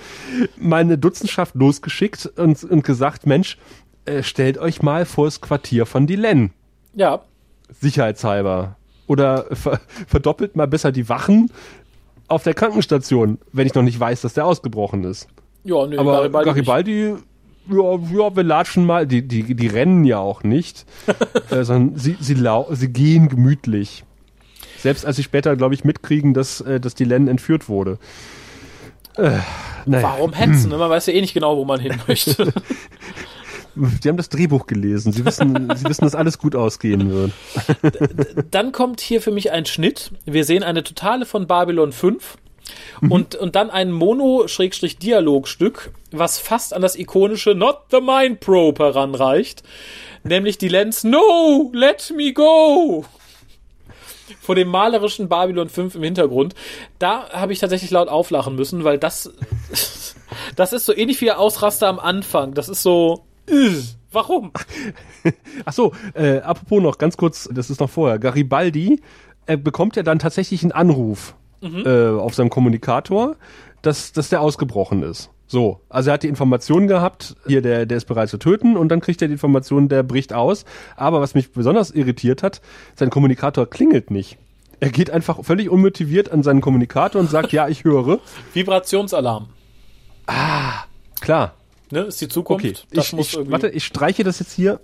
Meine 0.59 0.99
Dutzendschaft 0.99 1.55
losgeschickt 1.55 2.31
und, 2.37 2.63
und 2.63 2.85
gesagt, 2.85 3.27
Mensch, 3.27 3.57
äh, 4.05 4.23
stellt 4.23 4.59
euch 4.59 4.83
mal 4.83 5.07
vor 5.07 5.25
das 5.25 5.41
Quartier 5.41 5.87
von 5.87 6.07
Dilen. 6.07 6.51
Ja. 6.95 7.23
Sicherheitshalber. 7.81 8.77
Oder 9.07 9.47
ver 9.53 9.81
verdoppelt 10.09 10.57
mal 10.57 10.67
besser 10.67 10.93
die 10.93 11.09
Wachen, 11.09 11.51
auf 12.29 12.43
der 12.43 12.55
Krankenstation, 12.55 13.39
wenn 13.53 13.67
ich 13.67 13.75
noch 13.75 13.83
nicht 13.83 13.99
weiß, 13.99 14.21
dass 14.21 14.35
der 14.35 14.45
ausgebrochen 14.45 15.05
ist. 15.05 15.29
Ja, 15.65 15.87
nee, 15.87 15.97
Aber 15.97 16.29
Garibaldi 16.29 16.51
Garibaldi, 16.51 17.15
ja, 17.71 18.19
ja, 18.19 18.37
wir 18.37 18.43
latschen 18.43 18.85
mal, 18.85 19.07
die, 19.07 19.27
die, 19.27 19.55
die 19.55 19.67
rennen 19.69 20.05
ja 20.05 20.19
auch 20.19 20.43
nicht, 20.43 20.85
äh, 21.51 21.65
sondern 21.65 21.99
sie, 21.99 22.17
sie, 22.21 22.35
lau 22.35 22.67
sie 22.73 22.89
gehen 22.89 23.29
gemütlich. 23.29 24.05
Selbst 24.79 25.07
als 25.07 25.17
sie 25.17 25.23
später, 25.23 25.57
glaube 25.57 25.75
ich, 25.75 25.85
mitkriegen, 25.85 26.35
dass, 26.35 26.61
äh, 26.61 26.81
dass 26.81 26.95
die 26.95 27.05
Len 27.05 27.29
entführt 27.29 27.69
wurde. 27.69 27.99
Äh, 29.17 29.39
naja. 29.87 30.03
Warum 30.03 30.33
hetzen? 30.33 30.71
Man 30.71 30.91
weiß 30.91 31.07
ja 31.07 31.15
eh 31.15 31.21
nicht 31.21 31.35
genau, 31.35 31.57
wo 31.57 31.65
man 31.65 31.81
hin 31.81 31.95
möchte. 32.07 32.53
Sie 34.01 34.09
haben 34.09 34.17
das 34.17 34.31
Drehbuch 34.31 34.67
gelesen. 34.67 35.13
Sie 35.13 35.25
wissen, 35.25 35.71
sie 35.77 35.85
wissen, 35.85 36.05
dass 36.05 36.15
alles 36.15 36.39
gut 36.39 36.57
ausgehen 36.57 37.13
wird. 37.13 37.33
dann 38.51 38.73
kommt 38.73 39.03
hier 39.03 39.21
für 39.21 39.31
mich 39.31 39.53
ein 39.53 39.67
Schnitt. 39.67 40.13
Wir 40.25 40.45
sehen 40.45 40.63
eine 40.63 40.83
Totale 40.83 41.27
von 41.27 41.47
Babylon 41.47 41.93
5 41.93 42.39
und, 43.09 43.35
und 43.35 43.55
dann 43.55 43.71
ein 43.71 43.93
Mono-Dialogstück, 43.93 45.93
was 46.11 46.39
fast 46.39 46.73
an 46.73 46.81
das 46.83 46.97
ikonische 46.97 47.55
Not 47.55 47.79
the 47.91 48.01
Mind 48.01 48.41
Probe 48.41 48.85
heranreicht. 48.85 49.63
Nämlich 50.25 50.59
die 50.59 50.69
Lens 50.69 51.05
No, 51.05 51.71
let 51.73 52.13
me 52.17 52.33
go! 52.33 53.05
Vor 54.41 54.55
dem 54.55 54.69
malerischen 54.69 55.29
Babylon 55.29 55.69
5 55.69 55.95
im 55.95 56.03
Hintergrund. 56.03 56.55
Da 56.99 57.31
habe 57.31 57.53
ich 57.53 57.59
tatsächlich 57.59 57.91
laut 57.91 58.09
auflachen 58.09 58.57
müssen, 58.57 58.85
weil 58.85 58.99
das, 58.99 59.33
das 60.57 60.73
ist 60.73 60.87
so 60.87 60.95
ähnlich 60.95 61.21
wie 61.21 61.27
der 61.27 61.39
Ausraster 61.39 61.89
am 61.89 61.99
Anfang. 61.99 62.55
Das 62.55 62.69
ist 62.69 62.83
so, 62.83 63.25
warum? 64.13 64.53
Ach 65.65 65.73
so, 65.73 65.93
äh, 66.15 66.39
apropos 66.39 66.83
noch 66.83 66.99
ganz 66.99 67.17
kurz, 67.17 67.49
das 67.53 67.71
ist 67.71 67.81
noch 67.81 67.91
vorher. 67.91 68.19
Garibaldi 68.19 69.01
äh, 69.47 69.57
bekommt 69.57 69.97
ja 69.97 70.03
dann 70.03 70.19
tatsächlich 70.19 70.63
einen 70.63 70.73
Anruf 70.73 71.35
äh, 71.63 72.09
auf 72.09 72.35
seinem 72.35 72.51
Kommunikator, 72.51 73.37
dass, 73.83 74.13
dass 74.13 74.29
der 74.29 74.41
ausgebrochen 74.41 75.03
ist. 75.03 75.31
So, 75.49 75.81
also 75.89 76.11
er 76.11 76.15
hat 76.15 76.23
die 76.25 76.29
Information 76.29 76.89
gehabt, 76.89 77.37
hier, 77.47 77.63
der, 77.63 77.87
der 77.87 77.97
ist 77.97 78.07
bereit 78.07 78.29
zu 78.29 78.39
töten 78.39 78.77
und 78.77 78.89
dann 78.89 79.01
kriegt 79.01 79.23
er 79.23 79.29
die 79.29 79.35
Information, 79.35 79.89
der 79.89 80.03
bricht 80.03 80.33
aus. 80.33 80.65
Aber 80.97 81.21
was 81.21 81.35
mich 81.35 81.53
besonders 81.53 81.91
irritiert 81.93 82.43
hat, 82.43 82.61
sein 82.97 83.11
Kommunikator 83.11 83.67
klingelt 83.71 84.11
nicht. 84.11 84.39
Er 84.81 84.91
geht 84.91 85.11
einfach 85.11 85.43
völlig 85.45 85.71
unmotiviert 85.71 86.31
an 86.33 86.43
seinen 86.43 86.61
Kommunikator 86.61 87.21
und 87.21 87.31
sagt, 87.31 87.53
ja, 87.53 87.69
ich 87.69 87.85
höre. 87.85 88.19
Vibrationsalarm. 88.53 89.49
Klar, 91.21 91.55
Ne, 91.91 92.01
ist 92.01 92.21
die 92.21 92.29
Zukunft. 92.29 92.65
okay. 92.65 93.01
Ich, 93.01 93.13
muss 93.13 93.33
ich, 93.33 93.51
warte, 93.51 93.69
ich 93.69 93.85
streiche 93.85 94.25
das 94.25 94.41
jetzt 94.41 94.53
hier 94.53 94.81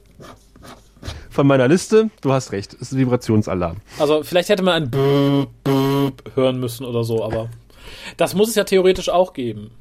von 1.30 1.46
meiner 1.46 1.66
Liste. 1.66 2.10
Du 2.20 2.32
hast 2.32 2.52
recht, 2.52 2.74
es 2.74 2.80
ist 2.82 2.92
ein 2.92 2.98
Vibrationsalarm. 2.98 3.78
Also 3.98 4.22
vielleicht 4.22 4.48
hätte 4.50 4.62
man 4.62 4.84
ein 4.84 4.90
Böp 4.90 6.30
hören 6.36 6.60
müssen 6.60 6.84
oder 6.86 7.02
so, 7.02 7.24
aber 7.24 7.48
das 8.16 8.34
muss 8.34 8.50
es 8.50 8.54
ja 8.54 8.64
theoretisch 8.64 9.08
auch 9.08 9.32
geben. 9.32 9.72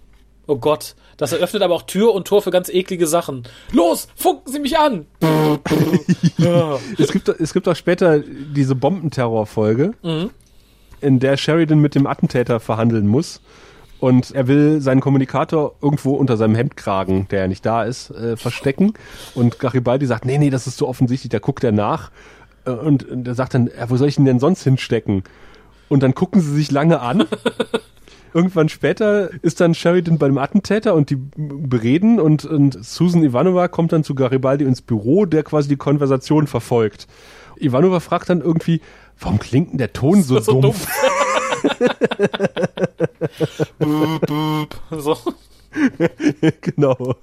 Oh 0.47 0.57
Gott, 0.57 0.95
das 1.17 1.31
eröffnet 1.33 1.61
aber 1.61 1.75
auch 1.75 1.83
Tür 1.83 2.13
und 2.13 2.27
Tor 2.27 2.41
für 2.41 2.51
ganz 2.51 2.67
eklige 2.69 3.07
Sachen. 3.07 3.43
Los, 3.71 4.07
funken 4.15 4.51
Sie 4.51 4.59
mich 4.59 4.77
an! 4.77 5.05
Ja. 6.37 6.77
Es 6.97 7.11
gibt, 7.11 7.29
es 7.29 7.53
gibt 7.53 7.67
auch 7.67 7.75
später 7.75 8.19
diese 8.19 8.73
Bombenterror-Folge, 8.75 9.93
Mhm. 10.03 10.31
in 11.01 11.19
der 11.19 11.37
Sheridan 11.37 11.79
mit 11.79 11.93
dem 11.95 12.07
Attentäter 12.07 12.59
verhandeln 12.59 13.07
muss. 13.07 13.41
Und 13.99 14.31
er 14.31 14.47
will 14.47 14.81
seinen 14.81 14.99
Kommunikator 15.01 15.75
irgendwo 15.81 16.13
unter 16.15 16.35
seinem 16.35 16.55
Hemdkragen, 16.55 17.27
der 17.29 17.41
ja 17.41 17.47
nicht 17.47 17.63
da 17.65 17.83
ist, 17.83 18.09
äh, 18.09 18.35
verstecken. 18.35 18.93
Und 19.35 19.59
Garibaldi 19.59 20.07
sagt, 20.07 20.25
nee, 20.25 20.39
nee, 20.39 20.49
das 20.49 20.65
ist 20.65 20.77
so 20.77 20.87
offensichtlich, 20.87 21.29
da 21.29 21.37
guckt 21.37 21.63
er 21.63 21.71
nach. 21.71 22.09
Äh, 22.65 22.71
Und, 22.71 23.07
und 23.07 23.27
er 23.27 23.35
sagt 23.35 23.53
dann, 23.53 23.67
ja, 23.67 23.89
wo 23.91 23.97
soll 23.97 24.07
ich 24.07 24.17
ihn 24.17 24.25
denn 24.25 24.39
sonst 24.39 24.63
hinstecken? 24.63 25.23
Und 25.87 26.01
dann 26.01 26.15
gucken 26.15 26.41
sie 26.41 26.51
sich 26.55 26.71
lange 26.71 26.99
an. 27.01 27.25
Irgendwann 28.33 28.69
später 28.69 29.29
ist 29.41 29.59
dann 29.59 29.73
Sheridan 29.75 30.17
bei 30.17 30.27
dem 30.27 30.37
Attentäter 30.37 30.95
und 30.95 31.09
die 31.09 31.17
bereden 31.35 32.19
und, 32.19 32.45
und 32.45 32.83
Susan 32.83 33.23
Ivanova 33.23 33.67
kommt 33.67 33.91
dann 33.91 34.03
zu 34.03 34.15
Garibaldi 34.15 34.63
ins 34.63 34.81
Büro, 34.81 35.25
der 35.25 35.43
quasi 35.43 35.67
die 35.67 35.75
Konversation 35.75 36.47
verfolgt. 36.47 37.07
Ivanova 37.57 37.99
fragt 37.99 38.29
dann 38.29 38.41
irgendwie, 38.41 38.81
warum 39.19 39.39
klingt 39.39 39.71
denn 39.71 39.77
der 39.77 39.93
Ton 39.93 40.23
so, 40.23 40.39
so 40.41 40.61
dumpf? 40.61 40.87
Böp, 43.79 44.27
Böp. 44.27 44.75
So. 44.91 45.17
genau. 46.61 47.15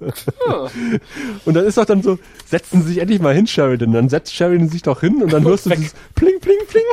Und 1.45 1.55
dann 1.55 1.67
ist 1.67 1.77
doch 1.77 1.85
dann 1.85 2.03
so, 2.03 2.19
setzen 2.47 2.83
Sie 2.83 2.89
sich 2.89 2.99
endlich 2.99 3.21
mal 3.21 3.35
hin, 3.35 3.47
Sheridan. 3.47 3.93
Dann 3.93 4.09
setzt 4.09 4.35
Sheridan 4.35 4.69
sich 4.69 4.83
doch 4.83 5.01
hin 5.01 5.23
und 5.23 5.33
dann 5.33 5.45
hörst 5.45 5.67
du 5.67 5.71
dieses 5.71 5.95
Pling, 6.15 6.41
Pling, 6.41 6.59
Pling. 6.67 6.85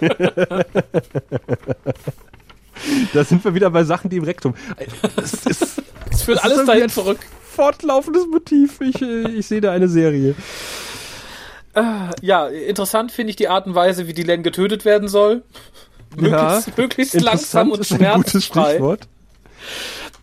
da 3.12 3.24
sind 3.24 3.44
wir 3.44 3.54
wieder 3.54 3.70
bei 3.70 3.84
Sachen, 3.84 4.10
die 4.10 4.16
im 4.16 4.24
Rektum. 4.24 4.54
Es 5.16 5.46
ist 5.46 5.82
Es 6.10 6.22
führt 6.22 6.42
alles 6.44 6.64
dahin 6.66 6.88
zurück. 6.88 7.18
fortlaufendes 7.42 8.26
Motiv. 8.26 8.80
Ich, 8.80 9.00
äh, 9.00 9.28
ich 9.30 9.46
sehe 9.46 9.60
da 9.60 9.72
eine 9.72 9.88
Serie. 9.88 10.34
Ja, 12.20 12.48
interessant 12.48 13.12
finde 13.12 13.30
ich 13.30 13.36
die 13.36 13.48
Art 13.48 13.66
und 13.66 13.74
Weise, 13.74 14.06
wie 14.06 14.12
die 14.12 14.24
Len 14.24 14.42
getötet 14.42 14.84
werden 14.84 15.08
soll. 15.08 15.42
Möglichst, 16.16 16.76
möglichst 16.76 17.20
langsam 17.20 17.70
und 17.70 17.80
ist 17.80 17.92
ein 17.92 18.14
gutes 18.16 18.44
schmerzfrei. 18.44 18.98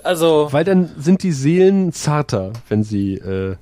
Also, 0.04 0.50
Weil 0.52 0.64
dann 0.64 0.91
sind 1.00 1.24
die 1.24 1.32
Seelen 1.32 1.91
zarter, 1.91 2.54
wenn 2.70 2.84
sie. 2.84 3.16
Äh, 3.16 3.56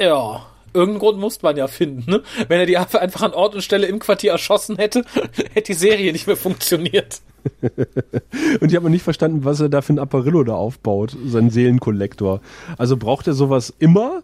ja. 0.00 0.46
Irgendeinen 0.74 1.00
Grund 1.00 1.18
muss 1.18 1.42
man 1.42 1.54
ja 1.58 1.68
finden, 1.68 2.10
ne? 2.10 2.22
Wenn 2.48 2.58
er 2.58 2.64
die 2.64 2.78
einfach 2.78 3.20
an 3.20 3.34
Ort 3.34 3.54
und 3.54 3.60
Stelle 3.60 3.86
im 3.86 3.98
Quartier 3.98 4.32
erschossen 4.32 4.76
hätte, 4.78 5.04
hätte 5.52 5.72
die 5.72 5.74
Serie 5.74 6.12
nicht 6.12 6.26
mehr 6.26 6.36
funktioniert. 6.36 7.20
und 8.60 8.68
ich 8.70 8.76
habe 8.76 8.84
noch 8.84 8.90
nicht 8.90 9.02
verstanden, 9.02 9.44
was 9.44 9.60
er 9.60 9.68
da 9.68 9.82
für 9.82 9.92
ein 9.92 9.98
Apparillo 9.98 10.44
da 10.44 10.54
aufbaut, 10.54 11.16
sein 11.26 11.50
Seelenkollektor. 11.50 12.40
Also 12.78 12.96
braucht 12.96 13.26
er 13.26 13.34
sowas 13.34 13.72
immer? 13.78 14.22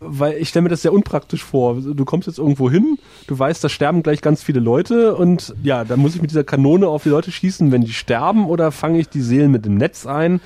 Weil 0.00 0.34
ich 0.34 0.50
stelle 0.50 0.62
mir 0.62 0.68
das 0.68 0.82
sehr 0.82 0.92
unpraktisch 0.92 1.42
vor. 1.42 1.74
Du 1.80 2.04
kommst 2.04 2.28
jetzt 2.28 2.38
irgendwo 2.38 2.70
hin, 2.70 2.98
du 3.26 3.36
weißt, 3.36 3.64
da 3.64 3.68
sterben 3.68 4.04
gleich 4.04 4.20
ganz 4.20 4.44
viele 4.44 4.60
Leute 4.60 5.16
und 5.16 5.54
ja, 5.64 5.84
dann 5.84 5.98
muss 5.98 6.14
ich 6.14 6.22
mit 6.22 6.30
dieser 6.30 6.44
Kanone 6.44 6.86
auf 6.86 7.02
die 7.02 7.08
Leute 7.08 7.32
schießen, 7.32 7.72
wenn 7.72 7.82
die 7.82 7.92
sterben 7.92 8.46
oder 8.46 8.70
fange 8.70 9.00
ich 9.00 9.08
die 9.08 9.22
Seelen 9.22 9.50
mit 9.50 9.64
dem 9.64 9.74
Netz 9.74 10.06
ein? 10.06 10.40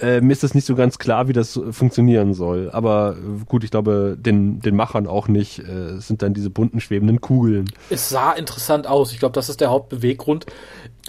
Äh, 0.00 0.20
mir 0.20 0.32
ist 0.32 0.44
das 0.44 0.54
nicht 0.54 0.64
so 0.64 0.76
ganz 0.76 0.98
klar, 0.98 1.26
wie 1.26 1.32
das 1.32 1.60
funktionieren 1.70 2.32
soll. 2.32 2.70
Aber 2.72 3.16
äh, 3.16 3.44
gut, 3.46 3.64
ich 3.64 3.70
glaube, 3.70 4.16
den, 4.18 4.60
den 4.60 4.76
Machern 4.76 5.06
auch 5.06 5.26
nicht. 5.26 5.58
Äh, 5.60 5.96
es 5.96 6.06
sind 6.06 6.22
dann 6.22 6.34
diese 6.34 6.50
bunten, 6.50 6.80
schwebenden 6.80 7.20
Kugeln. 7.20 7.70
Es 7.90 8.08
sah 8.08 8.32
interessant 8.32 8.86
aus. 8.86 9.12
Ich 9.12 9.18
glaube, 9.18 9.32
das 9.32 9.48
ist 9.48 9.60
der 9.60 9.70
Hauptbeweggrund. 9.70 10.46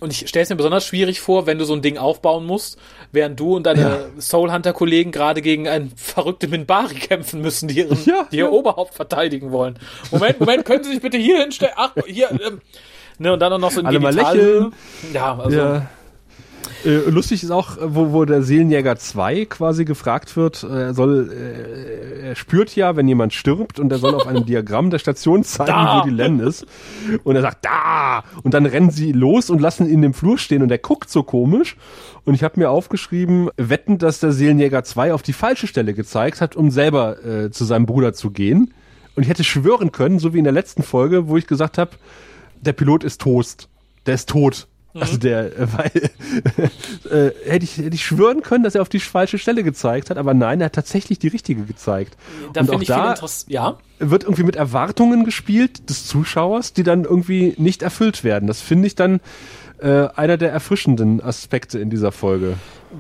Und 0.01 0.11
ich 0.13 0.27
stelle 0.29 0.43
es 0.43 0.49
mir 0.49 0.55
besonders 0.55 0.85
schwierig 0.85 1.19
vor, 1.19 1.45
wenn 1.45 1.57
du 1.59 1.65
so 1.65 1.73
ein 1.73 1.81
Ding 1.81 1.97
aufbauen 1.97 2.45
musst, 2.45 2.77
während 3.11 3.39
du 3.39 3.55
und 3.55 3.63
deine 3.65 3.81
Ja. 3.81 4.21
Soul 4.21 4.51
Hunter-Kollegen 4.51 5.11
gerade 5.11 5.41
gegen 5.41 5.67
einen 5.67 5.91
verrückten 5.97 6.49
Minbari 6.51 6.95
kämpfen 6.95 7.41
müssen, 7.41 7.67
die 7.67 7.79
ihren, 7.79 7.97
Ja, 8.05 8.27
die 8.31 8.37
ihr 8.37 8.45
ja. 8.45 8.49
Oberhaupt 8.49 8.93
verteidigen 8.93 9.51
wollen. 9.51 9.77
Moment, 10.11 10.39
Moment, 10.39 10.65
können 10.65 10.83
Sie 10.83 10.91
sich 10.91 11.01
bitte 11.01 11.17
hier 11.17 11.39
hinstellen? 11.41 11.73
Ach, 11.75 11.91
hier, 12.07 12.29
ähm, 12.31 12.61
ne, 13.17 13.33
und 13.33 13.39
dann 13.39 13.51
auch 13.53 13.57
noch 13.59 13.71
so 13.71 13.81
ein 13.81 13.85
Alle 13.87 13.99
mal 13.99 14.11
Genital- 14.13 14.37
lächeln. 14.37 14.73
Ja, 15.13 15.37
also, 15.37 15.57
Ja. 15.57 15.89
Äh, 16.85 17.09
lustig 17.09 17.43
ist 17.43 17.51
auch, 17.51 17.77
wo, 17.81 18.13
wo 18.13 18.23
der 18.25 18.41
Seelenjäger 18.41 18.95
2 18.95 19.45
quasi 19.45 19.83
gefragt 19.83 20.37
wird, 20.37 20.63
äh, 20.63 20.67
er 20.83 20.93
soll, 20.93 21.29
äh, 21.31 22.27
er 22.29 22.35
spürt 22.35 22.75
ja, 22.75 22.95
wenn 22.95 23.07
jemand 23.07 23.33
stirbt 23.33 23.79
und 23.79 23.91
er 23.91 23.97
soll 23.97 24.15
auf 24.15 24.27
einem 24.27 24.45
Diagramm 24.47 24.89
der 24.89 24.99
Station 24.99 25.43
zeigen, 25.43 25.71
Da. 25.71 25.99
wo 26.01 26.07
die 26.09 26.13
Len 26.15 26.39
ist. 26.39 26.65
Und 27.23 27.35
er 27.35 27.41
sagt, 27.41 27.65
da! 27.65 28.23
Und 28.43 28.53
dann 28.53 28.65
rennen 28.65 28.91
sie 28.91 29.11
los 29.11 29.49
und 29.49 29.59
lassen 29.59 29.87
ihn 29.87 29.95
in 29.95 30.01
dem 30.01 30.13
Flur 30.13 30.37
stehen 30.37 30.61
und 30.61 30.71
er 30.71 30.77
guckt 30.77 31.09
so 31.09 31.23
komisch. 31.23 31.75
Und 32.23 32.33
ich 32.33 32.43
habe 32.43 32.59
mir 32.59 32.69
aufgeschrieben, 32.69 33.49
wetten, 33.57 33.97
dass 33.97 34.19
der 34.19 34.31
Seelenjäger 34.31 34.83
2 34.83 35.13
auf 35.13 35.21
die 35.21 35.33
falsche 35.33 35.67
Stelle 35.67 35.93
gezeigt 35.93 36.39
hat, 36.39 36.55
um 36.55 36.71
selber 36.71 37.23
äh, 37.25 37.51
zu 37.51 37.65
seinem 37.65 37.85
Bruder 37.87 38.13
zu 38.13 38.31
gehen. 38.31 38.73
Und 39.15 39.23
ich 39.23 39.29
hätte 39.29 39.43
schwören 39.43 39.91
können, 39.91 40.19
so 40.19 40.33
wie 40.33 40.37
in 40.37 40.45
der 40.45 40.53
letzten 40.53 40.83
Folge, 40.83 41.27
wo 41.27 41.35
ich 41.35 41.45
gesagt 41.47 41.77
habe, 41.77 41.91
der 42.61 42.71
Pilot 42.73 43.03
ist 43.03 43.19
Toast. 43.19 43.67
Der 44.05 44.15
ist 44.15 44.29
tot. 44.29 44.67
Also 44.93 45.17
der, 45.17 45.57
äh, 45.57 45.67
weil 45.73 45.91
äh, 47.11 47.49
hätte 47.49 47.63
ich 47.63 47.77
hätte 47.77 47.93
ich 47.95 48.03
schwören 48.05 48.41
können, 48.41 48.63
dass 48.63 48.75
er 48.75 48.81
auf 48.81 48.89
die 48.89 48.99
falsche 48.99 49.37
Stelle 49.37 49.63
gezeigt 49.63 50.09
hat, 50.09 50.17
aber 50.17 50.33
nein, 50.33 50.61
er 50.61 50.65
hat 50.65 50.73
tatsächlich 50.73 51.19
die 51.19 51.27
richtige 51.27 51.63
gezeigt. 51.63 52.17
da 52.53 52.61
Und 52.61 52.71
auch 52.71 52.83
da. 52.83 53.15
Ja, 53.47 53.77
wird 53.99 54.23
irgendwie 54.23 54.43
mit 54.43 54.55
Erwartungen 54.55 55.25
gespielt 55.25 55.89
des 55.89 56.07
Zuschauers, 56.07 56.73
die 56.73 56.83
dann 56.83 57.03
irgendwie 57.03 57.53
nicht 57.57 57.83
erfüllt 57.83 58.23
werden. 58.23 58.47
Das 58.47 58.61
finde 58.61 58.87
ich 58.87 58.95
dann 58.95 59.19
äh, 59.79 60.07
einer 60.15 60.37
der 60.37 60.51
erfrischenden 60.51 61.21
Aspekte 61.21 61.79
in 61.79 61.89
dieser 61.89 62.11
Folge. 62.11 62.55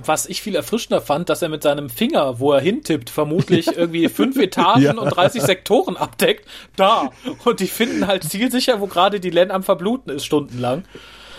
was 0.05 0.27
ich 0.27 0.41
viel 0.41 0.55
erfrischender 0.55 1.01
fand, 1.01 1.27
dass 1.29 1.41
er 1.41 1.49
mit 1.49 1.63
seinem 1.63 1.89
Finger, 1.89 2.39
wo 2.39 2.53
er 2.53 2.61
hintippt, 2.61 3.09
vermutlich 3.09 3.67
irgendwie 3.77 4.07
fünf 4.09 4.37
Etagen 4.37 4.83
Ja. 4.83 4.93
und 4.97 5.09
30 5.09 5.41
Sektoren 5.41 5.97
abdeckt, 5.97 6.47
da. 6.75 7.09
Und 7.45 7.59
die 7.59 7.67
finden 7.67 8.07
halt 8.07 8.23
zielsicher, 8.23 8.79
wo 8.79 8.87
gerade 8.87 9.19
die 9.19 9.29
Len 9.31 9.51
am 9.51 9.63
Verbluten 9.63 10.13
ist, 10.13 10.25
stundenlang. 10.25 10.83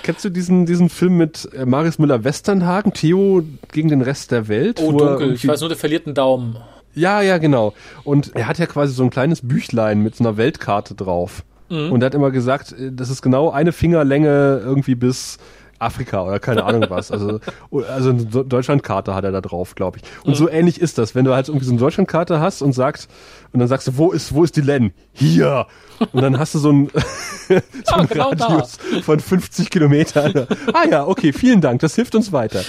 Kennst 0.03 0.24
du 0.24 0.30
diesen, 0.30 0.66
diesen 0.66 0.88
Film 0.88 1.16
mit 1.16 1.48
äh, 1.55 1.66
Marius 1.66 1.98
Müller-Westernhagen, 1.98 2.92
Theo 2.92 3.42
gegen 3.72 3.88
den 3.88 4.03
Rest 4.03 4.30
der 4.30 4.48
Welt? 4.48 4.80
Oh, 4.82 4.92
dunkel. 4.92 5.34
Ich 5.34 5.46
weiß 5.46 5.61
nur, 5.61 5.68
der 5.68 5.78
verliert 5.78 6.07
einen 6.07 6.14
Daumen. 6.14 6.57
Ja, 6.94 7.20
ja, 7.22 7.38
genau. 7.38 7.74
Und 8.05 8.34
er 8.34 8.48
hat 8.48 8.59
ja 8.59 8.66
quasi 8.66 8.92
so 8.94 9.03
ein 9.05 9.11
kleines 9.11 9.46
Büchlein 9.46 10.03
mit 10.03 10.16
so 10.16 10.24
einer 10.24 10.36
Weltkarte 10.36 10.94
drauf. 10.94 11.44
Und 11.70 12.03
er 12.03 12.07
hat 12.07 12.14
immer 12.16 12.32
gesagt, 12.32 12.72
äh, 12.72 12.90
das 12.92 13.11
ist 13.11 13.22
genau 13.22 13.51
eine 13.51 13.70
Fingerlänge 13.70 14.61
irgendwie 14.64 14.96
bis 14.96 15.38
Afrika 15.81 16.22
oder 16.22 16.39
keine 16.39 16.64
Ahnung 16.64 16.85
was. 16.89 17.11
Also, 17.11 17.41
also 17.70 18.11
eine 18.11 18.24
Deutschlandkarte 18.24 19.14
hat 19.14 19.24
er 19.24 19.33
da 19.33 19.41
drauf, 19.41 19.74
glaube 19.74 19.99
ich. 19.99 20.05
Und 20.24 20.33
mhm. 20.33 20.35
so 20.37 20.49
ähnlich 20.49 20.81
ist 20.81 20.99
das, 20.99 21.14
wenn 21.14 21.24
du 21.24 21.35
halt 21.35 21.49
irgendwie 21.49 21.64
so 21.64 21.72
eine 21.72 21.81
Deutschlandkarte 21.81 22.41
hast 22.41 22.62
und 22.62 22.72
sagst, 22.72 23.11
und 23.53 23.61
dann 23.61 23.68
sagst 23.68 23.89
du, 23.89 23.97
wo 23.97 24.12
ist, 24.12 24.35
wo 24.35 24.45
ist 24.45 24.57
die 24.57 24.61
Len? 24.61 24.93
Hier! 25.12 25.66
Und 26.12 26.22
dann 26.22 26.39
hast 26.39 26.55
du 26.55 26.59
so 26.59 26.70
ein, 26.70 26.89
so 27.49 27.55
ja, 27.55 27.62
einen 27.97 28.09
genau 28.09 28.31
Radius 28.31 28.78
da. 28.78 29.03
von 29.03 29.20
50 29.20 29.70
Kilometern. 29.70 30.47
Ah 30.72 30.85
ja, 30.89 31.07
okay, 31.07 31.33
vielen 31.33 31.61
Dank, 31.61 31.81
das 31.81 31.95
hilft 31.95 32.14
uns 32.14 32.33
weiter. 32.33 32.62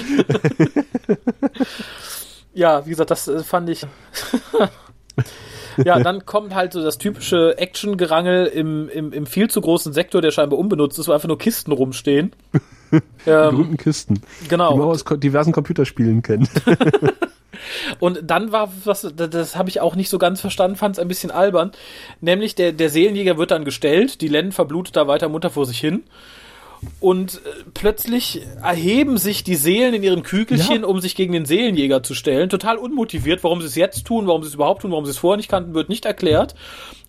ja, 2.53 2.85
wie 2.85 2.91
gesagt, 2.91 3.11
das 3.11 3.27
äh, 3.27 3.43
fand 3.43 3.69
ich. 3.69 3.85
ja, 5.83 5.99
dann 5.99 6.25
kommt 6.25 6.55
halt 6.55 6.73
so 6.73 6.83
das 6.83 6.97
typische 6.97 7.57
Action-Gerangel 7.57 8.47
im, 8.47 8.89
im, 8.89 9.13
im 9.13 9.25
viel 9.25 9.49
zu 9.49 9.61
großen 9.61 9.93
Sektor, 9.93 10.21
der 10.21 10.31
scheinbar 10.31 10.59
unbenutzt 10.59 10.99
ist, 10.99 11.07
wo 11.07 11.11
einfach 11.11 11.27
nur 11.27 11.37
Kisten 11.37 11.71
rumstehen. 11.71 12.31
die 12.91 13.29
ähm, 13.29 13.51
berühmten 13.51 13.77
Kisten. 13.77 14.21
Genau. 14.49 14.73
Die 14.73 14.79
man 14.79 14.87
aus 14.87 15.03
diversen 15.03 15.53
Computerspielen 15.53 16.21
kennt. 16.21 16.49
Und 17.99 18.21
dann 18.23 18.51
war 18.51 18.71
was, 18.85 19.07
das 19.15 19.55
habe 19.55 19.69
ich 19.69 19.81
auch 19.81 19.95
nicht 19.95 20.09
so 20.09 20.17
ganz 20.17 20.41
verstanden, 20.41 20.77
fand 20.77 20.95
es 20.95 20.99
ein 20.99 21.07
bisschen 21.07 21.31
albern. 21.31 21.71
Nämlich 22.19 22.55
der, 22.55 22.71
der 22.71 22.89
Seelenjäger 22.89 23.37
wird 23.37 23.51
dann 23.51 23.65
gestellt, 23.65 24.21
die 24.21 24.27
Len 24.27 24.51
verblutet 24.51 24.95
da 24.95 25.07
weiter 25.07 25.29
munter 25.29 25.49
vor 25.49 25.65
sich 25.65 25.79
hin. 25.79 26.03
Und 26.99 27.35
äh, 27.35 27.63
plötzlich 27.73 28.41
erheben 28.63 29.17
sich 29.17 29.43
die 29.43 29.55
Seelen 29.55 29.93
in 29.93 30.03
ihren 30.03 30.23
Kügelchen, 30.23 30.81
ja. 30.81 30.87
um 30.87 30.99
sich 30.99 31.15
gegen 31.15 31.33
den 31.33 31.45
Seelenjäger 31.45 32.03
zu 32.03 32.13
stellen. 32.13 32.49
Total 32.49 32.77
unmotiviert. 32.77 33.43
Warum 33.43 33.61
sie 33.61 33.67
es 33.67 33.75
jetzt 33.75 34.05
tun, 34.05 34.27
warum 34.27 34.43
sie 34.43 34.49
es 34.49 34.55
überhaupt 34.55 34.81
tun, 34.81 34.91
warum 34.91 35.05
sie 35.05 35.11
es 35.11 35.17
vorher 35.17 35.37
nicht 35.37 35.49
kannten, 35.49 35.73
wird 35.73 35.89
nicht 35.89 36.05
erklärt 36.05 36.55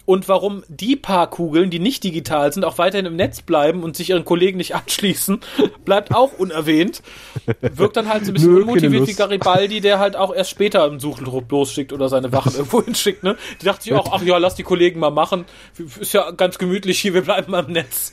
und 0.05 0.29
warum 0.29 0.65
die 0.69 0.97
paar 0.97 1.31
Kugeln, 1.31 1.71
die 1.71 1.79
nicht 1.79 2.03
digital 2.05 2.53
sind, 2.53 2.65
auch 2.65 2.79
weiterhin 2.79 3.07
im 3.07 3.17
Netz 3.17 3.43
bleiben 3.43 3.83
und 3.83 3.97
sich 3.97 4.11
ihren 4.11 4.25
Kollegen 4.25 4.59
nicht 4.59 4.75
anschließen, 4.75 5.41
bleibt 5.85 6.15
auch 6.15 6.33
unerwähnt. 6.39 7.03
Wirkt 7.61 7.97
dann 7.97 8.09
halt 8.09 8.25
so 8.25 8.31
ein 8.31 8.35
bisschen 8.35 8.53
Nö, 8.53 8.61
unmotiviert 8.63 9.07
wie 9.07 9.15
Garibaldi, 9.15 9.81
der 9.81 9.99
halt 9.99 10.17
auch 10.17 10.35
erst 10.35 10.51
später 10.51 10.87
im 10.87 11.01
Suchtrupp 11.01 11.51
losschickt 11.51 11.93
oder 11.93 12.09
seine 12.09 12.33
Wachen 12.33 12.53
irgendwo 12.57 12.83
hinschickt. 12.83 13.23
Ne? 13.23 13.37
Die 13.61 13.65
dachte 13.65 13.85
sich 13.85 13.93
auch, 13.93 14.13
ach 14.13 14.23
ja, 14.23 14.39
lass 14.39 14.55
die 14.55 14.63
Kollegen 14.63 14.99
mal 15.01 15.11
machen. 15.11 15.45
Ist 16.01 16.13
ja 16.13 16.31
ganz 16.33 16.59
gemütlich 16.59 17.01
hier, 17.01 17.15
wir 17.15 17.23
bleiben 17.23 17.53
mal 17.53 17.65
im 17.65 17.73
Netz. 17.73 18.13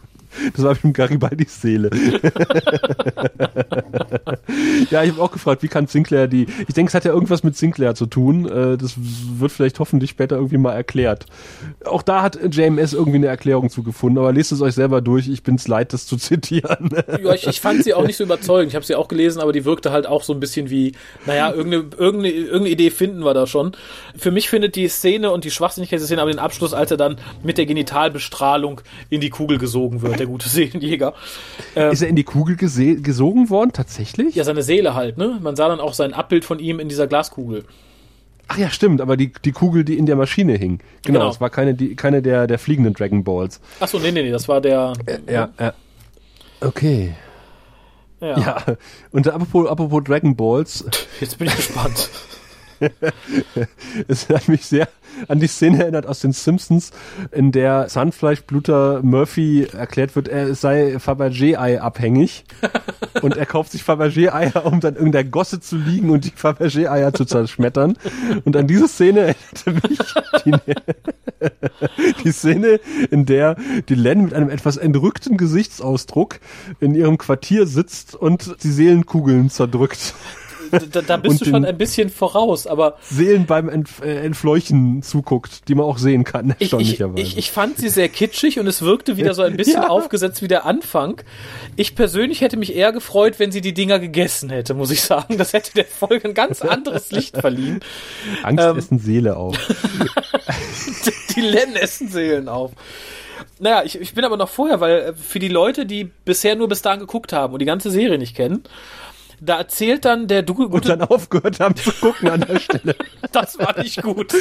Das 0.53 0.63
war 0.63 0.71
bestimmt 0.71 0.95
Garibaldis 0.95 1.61
Seele. 1.61 1.89
ja, 4.89 5.03
ich 5.03 5.11
habe 5.11 5.21
auch 5.21 5.31
gefragt, 5.31 5.63
wie 5.63 5.67
kann 5.67 5.87
Sinclair 5.87 6.27
die. 6.27 6.47
Ich 6.67 6.73
denke, 6.73 6.89
es 6.89 6.93
hat 6.93 7.05
ja 7.05 7.11
irgendwas 7.11 7.43
mit 7.43 7.57
Sinclair 7.57 7.95
zu 7.95 8.05
tun. 8.05 8.45
Äh, 8.45 8.77
das 8.77 8.95
wird 8.97 9.51
vielleicht 9.51 9.79
hoffentlich 9.79 10.11
später 10.11 10.35
irgendwie 10.35 10.57
mal 10.57 10.73
erklärt. 10.73 11.25
Auch 11.85 12.01
da 12.01 12.21
hat 12.21 12.39
JMS 12.51 12.93
irgendwie 12.93 13.17
eine 13.17 13.27
Erklärung 13.27 13.69
zugefunden, 13.69 14.17
aber 14.19 14.31
lest 14.33 14.51
es 14.51 14.61
euch 14.61 14.73
selber 14.73 15.01
durch. 15.01 15.27
Ich 15.27 15.43
bin's 15.43 15.67
leid, 15.67 15.93
das 15.93 16.05
zu 16.05 16.17
zitieren. 16.17 16.89
ja, 17.23 17.33
ich, 17.33 17.47
ich 17.47 17.61
fand 17.61 17.83
sie 17.83 17.93
auch 17.93 18.05
nicht 18.05 18.17
so 18.17 18.23
überzeugend. 18.23 18.69
Ich 18.69 18.75
habe 18.75 18.85
sie 18.85 18.95
auch 18.95 19.07
gelesen, 19.07 19.41
aber 19.41 19.51
die 19.51 19.65
wirkte 19.65 19.91
halt 19.91 20.07
auch 20.07 20.23
so 20.23 20.33
ein 20.33 20.39
bisschen 20.39 20.69
wie, 20.69 20.93
naja, 21.25 21.51
irgendeine, 21.51 21.85
irgendeine, 21.97 22.33
irgendeine 22.33 22.69
Idee 22.69 22.89
finden 22.89 23.23
wir 23.23 23.33
da 23.33 23.47
schon. 23.47 23.73
Für 24.17 24.31
mich 24.31 24.49
findet 24.49 24.75
die 24.75 24.87
Szene 24.87 25.31
und 25.31 25.43
die 25.43 25.51
Schwachsinnigkeit 25.51 25.99
der 25.99 26.05
Szene 26.05 26.21
aber 26.21 26.31
den 26.31 26.39
Abschluss, 26.39 26.73
als 26.73 26.91
er 26.91 26.97
dann 26.97 27.17
mit 27.43 27.57
der 27.57 27.65
Genitalbestrahlung 27.65 28.81
in 29.09 29.21
die 29.21 29.29
Kugel 29.29 29.57
gesogen 29.57 30.01
wird 30.01 30.20
der 30.21 30.27
gute 30.27 30.47
Seelenjäger. 30.49 31.13
Ähm, 31.75 31.91
ist 31.91 32.01
er 32.01 32.07
in 32.07 32.15
die 32.15 32.23
Kugel 32.23 32.55
gesogen 32.55 33.49
worden, 33.49 33.71
tatsächlich? 33.73 34.35
Ja, 34.35 34.43
seine 34.43 34.63
Seele 34.63 34.93
halt, 34.93 35.17
ne? 35.17 35.39
Man 35.41 35.55
sah 35.55 35.67
dann 35.67 35.79
auch 35.79 35.93
sein 35.93 36.13
Abbild 36.13 36.45
von 36.45 36.59
ihm 36.59 36.79
in 36.79 36.89
dieser 36.89 37.07
Glaskugel. 37.07 37.65
Ach 38.47 38.57
ja, 38.57 38.69
stimmt, 38.69 38.99
aber 38.99 39.15
die, 39.15 39.31
die 39.45 39.53
Kugel, 39.53 39.85
die 39.85 39.97
in 39.97 40.05
der 40.05 40.17
Maschine 40.17 40.57
hing. 40.57 40.79
Genau, 41.03 41.19
genau. 41.19 41.27
das 41.29 41.39
war 41.39 41.49
keine, 41.49 41.73
die, 41.73 41.95
keine 41.95 42.21
der, 42.21 42.47
der 42.47 42.59
fliegenden 42.59 42.93
Dragon 42.93 43.23
Balls. 43.23 43.61
Ach 43.79 43.87
so, 43.87 43.97
nee, 43.97 44.11
nee, 44.11 44.23
nee, 44.23 44.31
das 44.31 44.47
war 44.49 44.59
der. 44.59 44.93
Äh, 45.05 45.33
ja, 45.33 45.49
ja. 45.57 45.73
Okay. 46.59 47.15
Ja. 48.19 48.37
ja. 48.37 48.57
Und 49.11 49.27
apropos, 49.27 49.67
apropos 49.67 50.03
Dragon 50.03 50.35
Balls. 50.35 50.85
Jetzt 51.19 51.37
bin 51.37 51.47
ich 51.47 51.55
gespannt. 51.55 52.09
es 54.07 54.29
hat 54.29 54.47
mich 54.47 54.65
sehr 54.65 54.87
an 55.27 55.39
die 55.39 55.47
Szene 55.47 55.81
erinnert 55.83 56.05
aus 56.05 56.21
den 56.21 56.31
Simpsons, 56.31 56.91
in 57.31 57.51
der 57.51 57.87
Zahnfleischbluter 57.87 59.01
Murphy 59.03 59.67
erklärt 59.71 60.15
wird, 60.15 60.27
er 60.27 60.55
sei 60.55 60.97
Fabergé-Ei 60.97 61.81
abhängig 61.81 62.45
und 63.21 63.37
er 63.37 63.45
kauft 63.45 63.71
sich 63.71 63.83
Fabergé-Eier, 63.83 64.65
um 64.65 64.79
dann 64.79 64.95
in 64.95 65.11
der 65.11 65.23
Gosse 65.23 65.59
zu 65.59 65.77
liegen 65.77 66.09
und 66.09 66.25
die 66.25 66.31
Fabergé-Eier 66.31 67.13
zu 67.13 67.25
zerschmettern. 67.25 67.97
Und 68.45 68.55
an 68.55 68.67
diese 68.67 68.87
Szene 68.87 69.35
erinnerte 69.65 69.87
mich 69.87 69.99
die, 70.45 70.53
die 72.23 72.31
Szene, 72.31 72.79
in 73.09 73.25
der 73.25 73.55
die 73.89 73.95
Len 73.95 74.23
mit 74.23 74.33
einem 74.33 74.49
etwas 74.49 74.77
entrückten 74.77 75.37
Gesichtsausdruck 75.37 76.39
in 76.79 76.95
ihrem 76.95 77.17
Quartier 77.17 77.67
sitzt 77.67 78.15
und 78.15 78.63
die 78.63 78.71
Seelenkugeln 78.71 79.49
zerdrückt 79.49 80.15
da, 80.71 81.01
da 81.01 81.17
bist 81.17 81.41
du 81.41 81.45
schon 81.45 81.65
ein 81.65 81.77
bisschen 81.77 82.09
voraus, 82.09 82.67
aber. 82.67 82.97
Seelen 83.01 83.45
beim 83.45 83.69
Entf 83.69 84.01
äh, 84.01 84.21
Entfleuchen 84.25 85.03
zuguckt, 85.03 85.67
die 85.67 85.75
man 85.75 85.85
auch 85.85 85.97
sehen 85.97 86.23
kann, 86.23 86.55
ich, 86.59 86.73
ich, 86.73 86.99
ich, 86.99 87.37
ich 87.37 87.51
fand 87.51 87.77
sie 87.77 87.89
sehr 87.89 88.09
kitschig 88.09 88.59
und 88.59 88.67
es 88.67 88.81
wirkte 88.81 89.17
wieder 89.17 89.33
so 89.33 89.41
ein 89.41 89.57
bisschen 89.57 89.73
ja. 89.83 89.89
aufgesetzt 89.89 90.41
wie 90.41 90.47
der 90.47 90.65
Anfang. 90.65 91.21
Ich 91.75 91.95
persönlich 91.95 92.41
hätte 92.41 92.57
mich 92.57 92.75
eher 92.75 92.91
gefreut, 92.91 93.39
wenn 93.39 93.51
sie 93.51 93.61
die 93.61 93.73
Dinger 93.73 93.99
gegessen 93.99 94.49
hätte, 94.49 94.73
muss 94.73 94.91
ich 94.91 95.01
sagen. 95.01 95.37
Das 95.37 95.53
hätte 95.53 95.73
der 95.75 95.85
Folge 95.85 96.29
ein 96.29 96.33
ganz 96.33 96.61
anderes 96.61 97.11
Licht 97.11 97.37
verliehen. 97.37 97.79
Angst 98.43 98.65
ähm, 98.65 98.77
essen 98.77 98.99
Seele 98.99 99.37
auf. 99.37 99.57
die 101.35 101.41
Len 101.41 101.75
essen 101.75 102.09
Seelen 102.09 102.47
auf. 102.49 102.71
Naja, 103.59 103.83
ich, 103.85 103.99
ich 104.01 104.15
bin 104.15 104.25
aber 104.25 104.37
noch 104.37 104.49
vorher, 104.49 104.79
weil 104.79 104.99
äh, 104.99 105.13
für 105.13 105.37
die 105.37 105.47
Leute, 105.47 105.85
die 105.85 106.05
bisher 106.25 106.55
nur 106.55 106.67
bis 106.67 106.81
dahin 106.81 106.99
geguckt 106.99 107.31
haben 107.31 107.53
und 107.53 107.59
die 107.59 107.65
ganze 107.65 107.91
Serie 107.91 108.17
nicht 108.17 108.35
kennen, 108.35 108.63
da 109.41 109.57
erzählt 109.57 110.05
dann 110.05 110.27
der 110.27 110.43
du 110.43 110.63
und 110.65 110.87
dann 110.87 111.01
aufgehört 111.01 111.59
haben 111.59 111.75
zu 111.75 111.91
gucken 111.91 112.29
an 112.29 112.41
der 112.41 112.59
Stelle. 112.59 112.95
das 113.31 113.57
war 113.57 113.77
nicht 113.79 114.01
gut. 114.01 114.33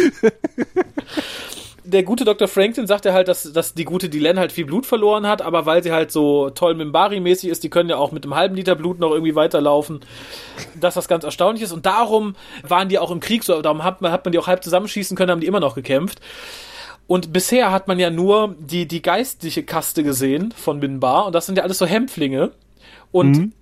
der 1.85 2.03
gute 2.03 2.27
Dr. 2.27 2.47
Franklin 2.47 2.87
sagt 2.87 3.07
ja 3.07 3.15
halt, 3.15 3.27
dass, 3.27 3.51
dass 3.51 3.73
die 3.73 3.85
gute 3.85 4.11
Dylan 4.11 4.39
halt 4.39 4.53
viel 4.53 4.67
Blut 4.67 4.85
verloren 4.85 5.27
hat, 5.27 5.41
aber 5.41 5.65
weil 5.65 5.83
sie 5.83 5.91
halt 5.91 6.13
so 6.13 6.51
toll 6.51 6.75
Mimbari-mäßig 6.75 7.49
ist, 7.49 7.65
die 7.65 7.71
können 7.71 7.89
ja 7.89 7.97
auch 7.97 8.13
mit 8.13 8.25
einem 8.25 8.35
halben 8.35 8.55
Liter 8.55 8.75
Blut 8.75 9.01
noch 9.01 9.11
irgendwie 9.11 9.35
weiterlaufen, 9.35 10.01
dass 10.79 10.95
das 10.95 11.09
ganz 11.09 11.25
erstaunlich 11.25 11.65
ist. 11.65 11.73
Und 11.73 11.87
darum 11.87 12.37
waren 12.63 12.91
die 12.91 12.99
auch 12.99 13.11
im 13.11 13.21
Krieg 13.21 13.43
so, 13.43 13.63
darum 13.63 13.83
hat 13.83 14.03
man, 14.03 14.13
hat 14.13 14.27
man 14.27 14.33
die 14.33 14.39
auch 14.39 14.49
halb 14.49 14.63
zusammenschießen 14.63 15.17
können, 15.17 15.31
haben 15.31 15.41
die 15.41 15.47
immer 15.47 15.61
noch 15.61 15.75
gekämpft. 15.75 16.21
Und 17.07 17.33
bisher 17.33 17.73
hat 17.73 17.89
man 17.89 17.99
ja 17.99 18.11
nur 18.11 18.55
die, 18.59 18.87
die 18.87 19.01
geistliche 19.01 19.65
Kaste 19.65 20.05
gesehen 20.05 20.53
von 20.55 20.79
Minbar 20.79 21.27
und 21.27 21.35
das 21.35 21.47
sind 21.47 21.57
ja 21.57 21.65
alles 21.65 21.79
so 21.79 21.87
Hämpflinge. 21.87 22.53
Und 23.11 23.31
mhm 23.39 23.53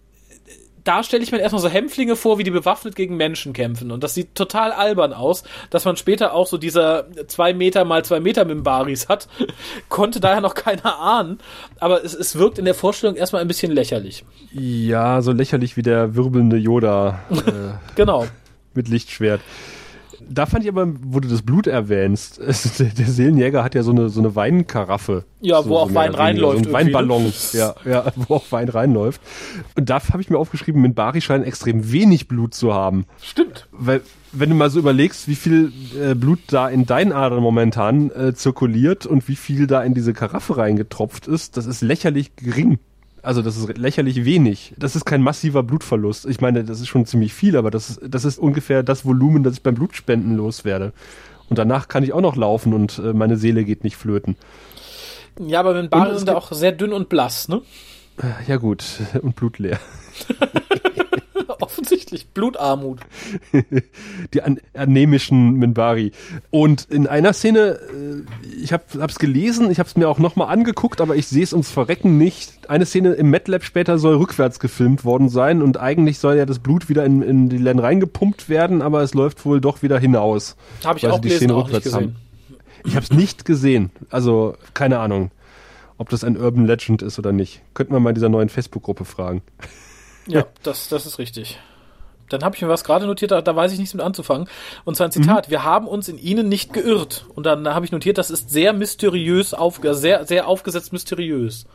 da 0.88 1.02
stelle 1.02 1.22
ich 1.22 1.30
mir 1.30 1.38
erstmal 1.38 1.60
so 1.60 1.68
Hämpflinge 1.68 2.16
vor, 2.16 2.38
wie 2.38 2.44
die 2.44 2.50
bewaffnet 2.50 2.96
gegen 2.96 3.18
Menschen 3.18 3.52
kämpfen. 3.52 3.90
Und 3.90 4.02
das 4.02 4.14
sieht 4.14 4.34
total 4.34 4.72
albern 4.72 5.12
aus, 5.12 5.44
dass 5.68 5.84
man 5.84 5.98
später 5.98 6.32
auch 6.32 6.46
so 6.46 6.56
dieser 6.56 7.04
zwei 7.26 7.52
Meter 7.52 7.84
mal 7.84 8.06
zwei 8.06 8.20
Meter 8.20 8.46
Mimbaris 8.46 9.06
hat. 9.06 9.28
Konnte 9.90 10.18
daher 10.18 10.40
noch 10.40 10.54
keiner 10.54 10.98
ahnen. 10.98 11.40
Aber 11.78 12.02
es, 12.02 12.14
es 12.14 12.38
wirkt 12.38 12.58
in 12.58 12.64
der 12.64 12.74
Vorstellung 12.74 13.16
erstmal 13.16 13.42
ein 13.42 13.48
bisschen 13.48 13.70
lächerlich. 13.70 14.24
Ja, 14.50 15.20
so 15.20 15.32
lächerlich 15.32 15.76
wie 15.76 15.82
der 15.82 16.16
wirbelnde 16.16 16.56
Yoda. 16.56 17.20
Äh, 17.30 17.74
genau. 17.94 18.26
Mit 18.72 18.88
Lichtschwert 18.88 19.42
da 20.28 20.46
fand 20.46 20.64
ich 20.64 20.70
aber, 20.70 20.88
wo 21.00 21.20
du 21.20 21.28
das 21.28 21.42
Blut 21.42 21.66
erwähnst, 21.66 22.38
der, 22.78 22.86
der 22.86 23.06
Seelenjäger 23.06 23.62
hat 23.62 23.74
ja 23.74 23.82
so 23.82 23.90
eine, 23.90 24.08
so 24.08 24.20
eine 24.20 24.34
Weinkaraffe. 24.34 25.24
Ja, 25.40 25.62
so, 25.62 25.70
wo 25.70 25.76
auch 25.76 25.94
Wein 25.94 26.14
reinläuft. 26.14 26.64
So 26.64 26.70
ein 26.70 26.72
Weinballon, 26.72 27.32
ja, 27.52 27.74
ja, 27.84 28.12
wo 28.16 28.36
auch 28.36 28.50
Wein 28.50 28.68
reinläuft. 28.68 29.20
Und 29.76 29.90
da 29.90 30.00
habe 30.10 30.20
ich 30.20 30.30
mir 30.30 30.38
aufgeschrieben, 30.38 30.82
Minbari 30.82 31.20
scheint 31.20 31.46
extrem 31.46 31.92
wenig 31.92 32.28
Blut 32.28 32.54
zu 32.54 32.74
haben. 32.74 33.06
Stimmt. 33.22 33.68
Weil, 33.72 34.00
wenn 34.32 34.50
du 34.50 34.56
mal 34.56 34.70
so 34.70 34.78
überlegst, 34.78 35.28
wie 35.28 35.36
viel 35.36 35.72
äh, 36.00 36.14
Blut 36.14 36.40
da 36.48 36.68
in 36.68 36.86
deinen 36.86 37.12
Adern 37.12 37.42
momentan 37.42 38.10
äh, 38.10 38.34
zirkuliert 38.34 39.06
und 39.06 39.28
wie 39.28 39.36
viel 39.36 39.66
da 39.66 39.82
in 39.82 39.94
diese 39.94 40.12
Karaffe 40.12 40.56
reingetropft 40.56 41.26
ist, 41.26 41.56
das 41.56 41.66
ist 41.66 41.80
lächerlich 41.80 42.36
gering. 42.36 42.78
Also 43.28 43.42
das 43.42 43.58
ist 43.58 43.76
lächerlich 43.76 44.24
wenig. 44.24 44.72
Das 44.78 44.96
ist 44.96 45.04
kein 45.04 45.20
massiver 45.20 45.62
Blutverlust. 45.62 46.24
Ich 46.24 46.40
meine, 46.40 46.64
das 46.64 46.80
ist 46.80 46.88
schon 46.88 47.04
ziemlich 47.04 47.34
viel, 47.34 47.58
aber 47.58 47.70
das 47.70 47.90
ist, 47.90 48.00
das 48.02 48.24
ist 48.24 48.38
ungefähr 48.38 48.82
das 48.82 49.04
Volumen, 49.04 49.42
das 49.42 49.52
ich 49.52 49.62
beim 49.62 49.74
Blutspenden 49.74 50.34
loswerde. 50.34 50.94
Und 51.50 51.58
danach 51.58 51.88
kann 51.88 52.02
ich 52.02 52.14
auch 52.14 52.22
noch 52.22 52.36
laufen 52.36 52.72
und 52.72 52.98
äh, 52.98 53.12
meine 53.12 53.36
Seele 53.36 53.66
geht 53.66 53.84
nicht 53.84 53.98
flöten. 53.98 54.36
Ja, 55.38 55.60
aber 55.60 55.74
wenn 55.74 55.90
Bade 55.90 56.16
sind 56.16 56.26
da 56.26 56.36
auch 56.36 56.52
sehr 56.52 56.72
dünn 56.72 56.94
und 56.94 57.10
blass, 57.10 57.48
ne? 57.48 57.60
Ja 58.46 58.56
gut, 58.56 58.84
und 59.20 59.36
blutleer. 59.36 59.78
Offensichtlich 61.68 62.28
Blutarmut. 62.28 63.00
Die 64.32 64.42
an 64.42 64.58
anemischen 64.72 65.52
Minbari. 65.52 66.12
Und 66.48 66.86
in 66.88 67.06
einer 67.06 67.34
Szene, 67.34 67.78
äh, 67.92 68.62
ich 68.62 68.72
habe 68.72 68.84
es 69.06 69.18
gelesen, 69.18 69.70
ich 69.70 69.78
habe 69.78 69.86
es 69.86 69.94
mir 69.94 70.08
auch 70.08 70.18
nochmal 70.18 70.48
angeguckt, 70.48 71.02
aber 71.02 71.14
ich 71.14 71.26
sehe 71.26 71.42
es 71.42 71.52
ums 71.52 71.70
Verrecken 71.70 72.16
nicht. 72.16 72.70
Eine 72.70 72.86
Szene 72.86 73.12
im 73.12 73.28
MATLAB 73.28 73.64
später 73.64 73.98
soll 73.98 74.16
rückwärts 74.16 74.60
gefilmt 74.60 75.04
worden 75.04 75.28
sein 75.28 75.60
und 75.60 75.76
eigentlich 75.78 76.18
soll 76.20 76.36
ja 76.36 76.46
das 76.46 76.58
Blut 76.58 76.88
wieder 76.88 77.04
in, 77.04 77.20
in 77.20 77.50
die 77.50 77.58
Len 77.58 77.78
reingepumpt 77.78 78.48
werden, 78.48 78.80
aber 78.80 79.02
es 79.02 79.12
läuft 79.12 79.44
wohl 79.44 79.60
doch 79.60 79.82
wieder 79.82 79.98
hinaus. 79.98 80.56
Habe 80.82 80.98
ich 80.98 81.06
auch 81.06 81.18
die 81.18 81.28
gelesen, 81.28 81.48
Szene 81.48 81.54
auch 81.54 81.66
rückwärts 81.66 81.92
haben. 81.92 82.16
Ich 82.86 82.96
habe 82.96 83.04
es 83.04 83.12
nicht 83.12 83.44
gesehen, 83.44 83.90
also 84.08 84.54
keine 84.72 85.00
Ahnung. 85.00 85.32
ob 85.98 86.08
das 86.08 86.24
ein 86.24 86.38
Urban 86.38 86.64
Legend 86.64 87.02
ist 87.02 87.18
oder 87.18 87.32
nicht. 87.32 87.60
Könnten 87.74 87.92
wir 87.92 88.00
mal 88.00 88.10
in 88.10 88.14
dieser 88.14 88.30
neuen 88.30 88.48
Facebook-Gruppe 88.48 89.04
fragen. 89.04 89.42
Ja, 90.28 90.46
das, 90.62 90.88
das 90.88 91.06
ist 91.06 91.18
richtig. 91.18 91.58
Dann 92.28 92.42
habe 92.42 92.54
ich 92.54 92.62
mir 92.62 92.68
was 92.68 92.84
gerade 92.84 93.06
notiert, 93.06 93.30
da, 93.30 93.40
da 93.40 93.56
weiß 93.56 93.72
ich 93.72 93.78
nichts 93.78 93.94
mit 93.94 94.04
anzufangen. 94.04 94.48
Und 94.84 94.96
zwar 94.96 95.08
ein 95.08 95.12
Zitat: 95.12 95.50
Wir 95.50 95.64
haben 95.64 95.88
uns 95.88 96.08
in 96.08 96.18
ihnen 96.18 96.48
nicht 96.48 96.72
geirrt. 96.72 97.24
Und 97.34 97.46
dann 97.46 97.66
habe 97.68 97.86
ich 97.86 97.92
notiert, 97.92 98.18
das 98.18 98.30
ist 98.30 98.50
sehr 98.50 98.72
mysteriös, 98.72 99.54
auf, 99.54 99.80
sehr, 99.82 100.26
sehr 100.26 100.46
aufgesetzt 100.46 100.92
mysteriös. 100.92 101.66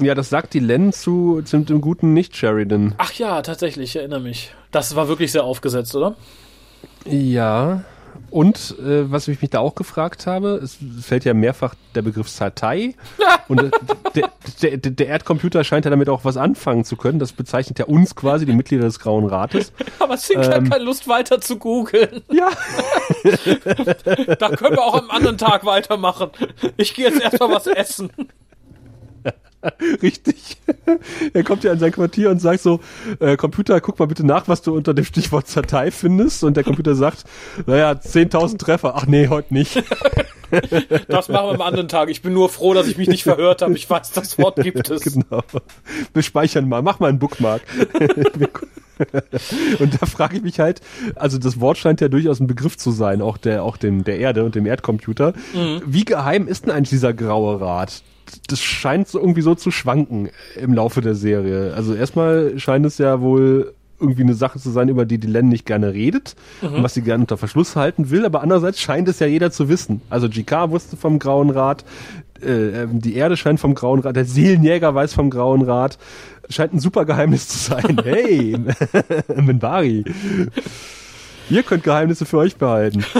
Ja, 0.00 0.14
das 0.14 0.30
sagt 0.30 0.54
die 0.54 0.60
Len 0.60 0.92
zu, 0.92 1.42
zu 1.42 1.58
dem 1.58 1.80
guten 1.80 2.14
Nicht-Sheridan. 2.14 2.94
Ach 2.98 3.12
ja, 3.14 3.42
tatsächlich, 3.42 3.90
ich 3.90 3.96
erinnere 3.96 4.20
mich. 4.20 4.54
Das 4.70 4.94
war 4.94 5.08
wirklich 5.08 5.32
sehr 5.32 5.42
aufgesetzt, 5.42 5.96
oder? 5.96 6.14
Ja. 7.04 7.82
Und 8.30 8.74
äh, 8.78 9.10
was 9.10 9.26
ich 9.28 9.40
mich 9.40 9.50
da 9.50 9.60
auch 9.60 9.74
gefragt 9.74 10.26
habe, 10.26 10.60
es 10.62 10.78
fällt 11.00 11.24
ja 11.24 11.34
mehrfach 11.34 11.74
der 11.94 12.02
Begriff 12.02 12.28
Satei. 12.28 12.94
und 13.48 13.62
äh, 13.62 13.70
der, 14.14 14.76
der, 14.76 14.90
der 14.90 15.06
Erdcomputer 15.08 15.64
scheint 15.64 15.84
ja 15.84 15.90
damit 15.90 16.08
auch 16.08 16.24
was 16.24 16.36
anfangen 16.36 16.84
zu 16.84 16.96
können. 16.96 17.18
Das 17.18 17.32
bezeichnet 17.32 17.78
ja 17.78 17.86
uns 17.86 18.14
quasi, 18.14 18.44
die 18.46 18.52
Mitglieder 18.52 18.84
des 18.84 19.00
Grauen 19.00 19.26
Rates. 19.26 19.72
Aber 19.98 20.16
Sinclair 20.16 20.56
Ähm. 20.56 20.70
keine 20.70 20.84
Lust 20.84 21.08
weiter 21.08 21.40
zu 21.40 21.56
googeln. 21.58 22.22
Ja. 22.30 22.50
Da 24.38 24.50
können 24.50 24.76
wir 24.76 24.82
auch 24.84 24.94
am 24.94 25.10
anderen 25.10 25.38
Tag 25.38 25.64
weitermachen. 25.64 26.30
Ich 26.76 26.94
gehe 26.94 27.06
jetzt 27.06 27.20
erstmal 27.20 27.50
was 27.50 27.66
essen. 27.66 28.10
Richtig. 30.02 30.56
Er 31.32 31.42
kommt 31.42 31.64
ja 31.64 31.72
in 31.72 31.78
sein 31.78 31.92
Quartier 31.92 32.30
und 32.30 32.40
sagt 32.40 32.62
so, 32.62 32.80
äh, 33.20 33.36
Computer, 33.36 33.80
guck 33.80 33.98
mal 33.98 34.06
bitte 34.06 34.24
nach, 34.24 34.48
was 34.48 34.62
du 34.62 34.74
unter 34.74 34.94
dem 34.94 35.04
Stichwort 35.04 35.44
Datei 35.54 35.90
findest. 35.90 36.44
Und 36.44 36.56
der 36.56 36.64
Computer 36.64 36.94
sagt, 36.94 37.24
naja, 37.66 37.92
10.000 37.92 38.58
Treffer. 38.58 38.94
Ach 38.96 39.06
nee, 39.06 39.28
heute 39.28 39.54
nicht. 39.54 39.82
Das 41.08 41.28
machen 41.28 41.48
wir 41.48 41.54
am 41.56 41.60
anderen 41.60 41.88
Tag. 41.88 42.08
Ich 42.08 42.22
bin 42.22 42.32
nur 42.32 42.48
froh, 42.48 42.72
dass 42.72 42.88
ich 42.88 42.96
mich 42.96 43.06
nicht 43.06 43.22
verhört 43.22 43.60
habe. 43.60 43.74
Ich 43.74 43.90
weiß, 43.90 44.12
das 44.12 44.38
Wort 44.38 44.56
gibt 44.56 44.88
es. 44.90 45.02
Genau. 45.02 45.42
Wir 46.14 46.22
speichern 46.22 46.66
mal. 46.66 46.80
Mach 46.80 47.00
mal 47.00 47.08
einen 47.08 47.18
Bookmark. 47.18 47.60
und 49.78 50.00
da 50.00 50.06
frage 50.06 50.38
ich 50.38 50.42
mich 50.42 50.58
halt, 50.58 50.80
also 51.16 51.36
das 51.36 51.60
Wort 51.60 51.76
scheint 51.76 52.00
ja 52.00 52.08
durchaus 52.08 52.40
ein 52.40 52.46
Begriff 52.46 52.78
zu 52.78 52.92
sein, 52.92 53.20
auch 53.20 53.36
der, 53.36 53.62
auch 53.62 53.76
dem, 53.76 54.04
der 54.04 54.20
Erde 54.20 54.42
und 54.42 54.54
dem 54.54 54.64
Erdcomputer. 54.64 55.34
Wie 55.84 56.06
geheim 56.06 56.48
ist 56.48 56.64
denn 56.64 56.72
eigentlich 56.72 56.88
dieser 56.88 57.12
graue 57.12 57.60
Rat? 57.60 58.02
Das 58.46 58.60
scheint 58.60 59.08
so 59.08 59.18
irgendwie 59.18 59.42
so 59.42 59.47
zu 59.54 59.70
schwanken 59.70 60.30
im 60.60 60.74
Laufe 60.74 61.00
der 61.00 61.14
Serie. 61.14 61.74
Also 61.74 61.94
erstmal 61.94 62.58
scheint 62.58 62.86
es 62.86 62.98
ja 62.98 63.20
wohl 63.20 63.74
irgendwie 64.00 64.22
eine 64.22 64.34
Sache 64.34 64.60
zu 64.60 64.70
sein, 64.70 64.88
über 64.88 65.04
die 65.04 65.18
die 65.18 65.26
Len 65.26 65.48
nicht 65.48 65.66
gerne 65.66 65.92
redet 65.92 66.36
und 66.62 66.84
was 66.84 66.94
sie 66.94 67.02
gerne 67.02 67.22
unter 67.22 67.36
Verschluss 67.36 67.74
halten 67.74 68.10
will, 68.10 68.24
aber 68.24 68.42
andererseits 68.42 68.80
scheint 68.80 69.08
es 69.08 69.18
ja 69.18 69.26
jeder 69.26 69.50
zu 69.50 69.68
wissen. 69.68 70.02
Also 70.08 70.28
GK 70.28 70.70
wusste 70.70 70.96
vom 70.96 71.18
Grauen 71.18 71.50
Rat, 71.50 71.84
äh, 72.42 72.82
ähm, 72.82 73.00
die 73.00 73.16
Erde 73.16 73.36
scheint 73.36 73.60
vom 73.60 73.74
Grauen 73.74 74.00
Rat, 74.00 74.16
der 74.16 74.24
Seelenjäger 74.24 74.94
weiß 74.94 75.12
vom 75.12 75.30
Grauen 75.30 75.62
Rat. 75.62 75.98
Scheint 76.48 76.72
ein 76.72 76.80
super 76.80 77.04
Geheimnis 77.04 77.48
zu 77.48 77.58
sein. 77.58 78.00
Hey, 78.04 78.56
Minbari. 79.36 80.04
Ihr 81.50 81.62
könnt 81.62 81.84
Geheimnisse 81.84 82.24
für 82.26 82.38
euch 82.38 82.56
behalten. 82.56 83.04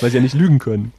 Weil 0.00 0.10
sie 0.10 0.16
ja 0.16 0.22
nicht 0.22 0.34
lügen 0.34 0.58
können. 0.58 0.92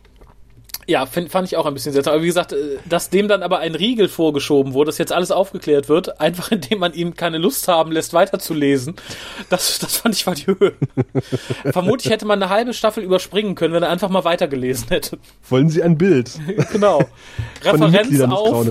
Ja, 0.90 1.06
find, 1.06 1.30
fand 1.30 1.48
ich 1.48 1.56
auch 1.56 1.68
ein 1.68 1.76
bisschen 1.76 1.94
seltsam. 1.94 2.16
Aber 2.16 2.24
wie 2.24 2.28
gesagt, 2.28 2.52
äh, 2.52 2.78
dass 2.90 3.12
dem 3.12 3.28
dann 3.28 3.44
aber 3.44 3.60
ein 3.60 3.76
Riegel 3.76 4.08
vorgeschoben 4.10 4.74
wurde, 4.74 4.88
dass 4.88 4.98
jetzt 4.98 5.12
alles 5.12 5.30
aufgeklärt 5.30 5.88
wird, 5.88 6.20
einfach 6.20 6.52
indem 6.52 6.80
man 6.80 6.94
ihm 6.94 7.16
keine 7.16 7.38
Lust 7.38 7.68
haben 7.68 7.92
lässt, 7.92 8.14
weiterzulesen, 8.14 8.96
das, 9.50 9.78
das 9.78 9.98
fand 9.98 10.16
ich 10.16 10.26
war 10.26 10.34
die 10.34 10.48
Höhe. 10.48 10.74
Vermutlich 11.72 12.12
hätte 12.12 12.26
man 12.26 12.42
eine 12.42 12.52
halbe 12.52 12.74
Staffel 12.74 13.04
überspringen 13.04 13.54
können, 13.54 13.76
wenn 13.76 13.84
er 13.84 13.90
einfach 13.90 14.10
mal 14.10 14.24
weitergelesen 14.24 14.88
hätte. 14.90 15.20
Wollen 15.48 15.70
Sie 15.70 15.84
ein 15.84 15.96
Bild 15.96 16.32
Genau. 16.72 17.04
Referenz 17.64 18.20
auf? 18.22 18.66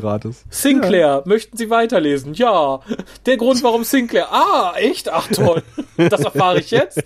Sinclair. 0.50 1.22
Möchten 1.24 1.56
Sie 1.56 1.70
weiterlesen? 1.70 2.34
Ja. 2.34 2.80
Der 3.26 3.36
Grund, 3.36 3.62
warum 3.62 3.84
Sinclair. 3.84 4.32
Ah, 4.32 4.72
echt? 4.76 5.08
Ach 5.08 5.28
toll. 5.28 5.62
Das 5.96 6.20
erfahre 6.22 6.58
ich 6.58 6.72
jetzt. 6.72 7.02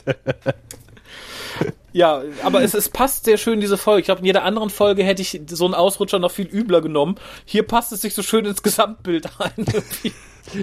Ja, 1.93 2.23
aber 2.43 2.63
es, 2.63 2.75
es 2.75 2.89
passt 2.89 3.25
sehr 3.25 3.37
schön, 3.37 3.61
diese 3.61 3.77
Folge. 3.77 4.01
Ich 4.01 4.07
glaube, 4.07 4.21
in 4.21 4.27
jeder 4.27 4.45
anderen 4.45 4.71
Folge 4.71 5.05
hätte 5.05 5.23
ich 5.23 5.41
so 5.49 5.65
einen 5.65 5.75
Ausrutscher 5.75 6.19
noch 6.19 6.31
viel 6.31 6.47
übler 6.47 6.81
genommen. 6.81 7.17
Hier 7.45 7.63
passt 7.63 7.93
es 7.93 8.01
sich 8.01 8.15
so 8.15 8.23
schön 8.23 8.45
ins 8.45 8.63
Gesamtbild 8.63 9.29
ein. 9.39 9.67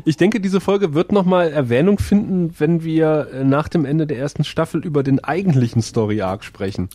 Ich 0.04 0.18
denke, 0.18 0.42
diese 0.42 0.60
Folge 0.60 0.94
wird 0.94 1.14
nochmal 1.14 1.52
Erwähnung 1.52 2.00
finden, 2.00 2.54
wenn 2.60 2.84
wir 2.84 3.30
äh, 3.34 3.44
nach 3.46 3.70
dem 3.70 3.86
Ende 3.86 4.06
der 4.06 4.18
ersten 4.18 4.44
Staffel 4.44 4.84
über 4.84 5.04
den 5.04 5.24
eigentlichen 5.24 5.82
Story-Arc 5.82 6.44
sprechen. 6.44 6.90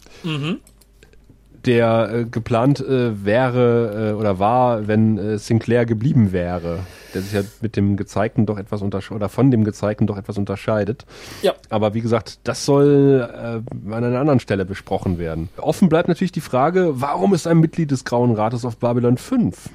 Der 1.66 2.10
äh, 2.12 2.24
geplant 2.24 2.80
äh, 2.80 3.24
wäre 3.24 4.10
äh, 4.10 4.14
oder 4.14 4.38
war, 4.38 4.86
wenn 4.86 5.18
äh, 5.18 5.38
Sinclair 5.38 5.86
geblieben 5.86 6.32
wäre. 6.32 6.80
Der 7.14 7.22
sich 7.22 7.32
ja 7.32 7.42
mit 7.60 7.76
dem 7.76 7.96
Gezeigten 7.96 8.44
doch 8.44 8.58
etwas 8.58 8.82
untersch 8.82 9.12
oder 9.12 9.28
von 9.28 9.52
dem 9.52 9.62
Gezeigten 9.62 10.06
doch 10.06 10.18
etwas 10.18 10.36
unterscheidet. 10.36 11.06
ja. 11.42 11.54
Aber 11.70 11.94
wie 11.94 12.00
gesagt, 12.00 12.40
das 12.44 12.64
soll 12.64 13.28
äh, 13.32 13.92
an 13.92 14.04
einer 14.04 14.18
anderen 14.18 14.40
Stelle 14.40 14.64
besprochen 14.64 15.18
werden. 15.18 15.48
Offen 15.56 15.88
bleibt 15.88 16.08
natürlich 16.08 16.32
die 16.32 16.40
Frage, 16.40 17.00
warum 17.00 17.32
ist 17.32 17.46
ein 17.46 17.58
Mitglied 17.58 17.92
des 17.92 18.04
Grauen 18.04 18.34
Rates 18.34 18.64
auf 18.64 18.78
Babylon 18.78 19.16
5? 19.16 19.70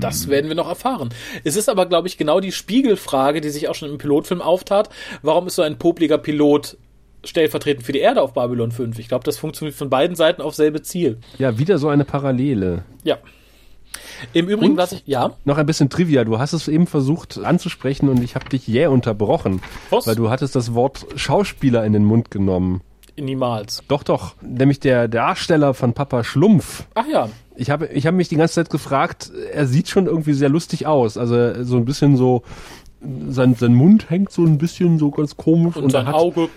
Das 0.00 0.28
werden 0.28 0.48
wir 0.48 0.54
noch 0.54 0.68
erfahren. 0.68 1.08
Es 1.42 1.56
ist 1.56 1.68
aber, 1.68 1.86
glaube 1.86 2.06
ich, 2.06 2.18
genau 2.18 2.40
die 2.40 2.52
Spiegelfrage, 2.52 3.40
die 3.40 3.50
sich 3.50 3.68
auch 3.68 3.74
schon 3.74 3.90
im 3.90 3.98
Pilotfilm 3.98 4.42
auftat. 4.42 4.90
Warum 5.22 5.46
ist 5.46 5.56
so 5.56 5.62
ein 5.62 5.78
popliger 5.78 6.18
Pilot 6.18 6.76
stellvertretend 7.26 7.84
für 7.84 7.92
die 7.92 7.98
Erde 8.00 8.22
auf 8.22 8.32
Babylon 8.34 8.70
5? 8.72 8.98
Ich 8.98 9.08
glaube, 9.08 9.24
das 9.24 9.36
funktioniert 9.38 9.76
von 9.76 9.90
beiden 9.90 10.16
Seiten 10.16 10.42
auf 10.42 10.54
selbe 10.54 10.82
Ziel. 10.82 11.18
Ja, 11.38 11.58
wieder 11.58 11.78
so 11.78 11.88
eine 11.88 12.04
Parallele. 12.04 12.84
Ja. 13.04 13.18
Im 14.32 14.48
Übrigen, 14.48 14.72
Und? 14.72 14.78
was 14.78 14.92
ich, 14.92 15.02
ja, 15.06 15.32
Noch 15.44 15.58
ein 15.58 15.66
bisschen 15.66 15.88
Trivia. 15.88 16.24
Du 16.24 16.38
hast 16.38 16.52
es 16.52 16.68
eben 16.68 16.86
versucht 16.86 17.38
anzusprechen 17.38 18.08
und 18.08 18.22
ich 18.22 18.34
habe 18.34 18.48
dich 18.48 18.66
jäh 18.66 18.86
unterbrochen, 18.86 19.60
Was? 19.90 20.06
weil 20.06 20.16
du 20.16 20.28
hattest 20.30 20.54
das 20.56 20.74
Wort 20.74 21.06
Schauspieler 21.16 21.84
in 21.84 21.92
den 21.92 22.04
Mund 22.04 22.30
genommen. 22.30 22.80
niemals. 23.18 23.82
Doch, 23.88 24.02
doch. 24.02 24.34
Nämlich 24.42 24.80
der 24.80 25.08
Darsteller 25.08 25.72
von 25.74 25.94
Papa 25.94 26.24
Schlumpf. 26.24 26.84
Ach 26.94 27.06
ja, 27.10 27.28
Ich 27.56 27.70
habe 27.70 27.86
ich 27.86 28.06
habe 28.06 28.16
mich 28.16 28.28
die 28.28 28.36
ganze 28.36 28.54
Zeit 28.54 28.70
gefragt, 28.70 29.30
er 29.52 29.66
sieht 29.66 29.88
schon 29.88 30.06
irgendwie 30.06 30.34
sehr 30.34 30.50
lustig 30.50 30.86
aus. 30.86 31.16
Also 31.16 31.64
so 31.64 31.76
ein 31.76 31.84
bisschen 31.86 32.16
so, 32.16 32.42
sein, 33.28 33.54
sein 33.54 33.74
Mund 33.74 34.10
hängt 34.10 34.30
so 34.32 34.42
ein 34.44 34.58
bisschen 34.58 34.98
so 34.98 35.10
ganz 35.10 35.36
komisch 35.36 35.76
und, 35.76 35.84
er 35.84 35.90
sein 35.90 36.06
hat 36.06 36.14
Auge. 36.14 36.48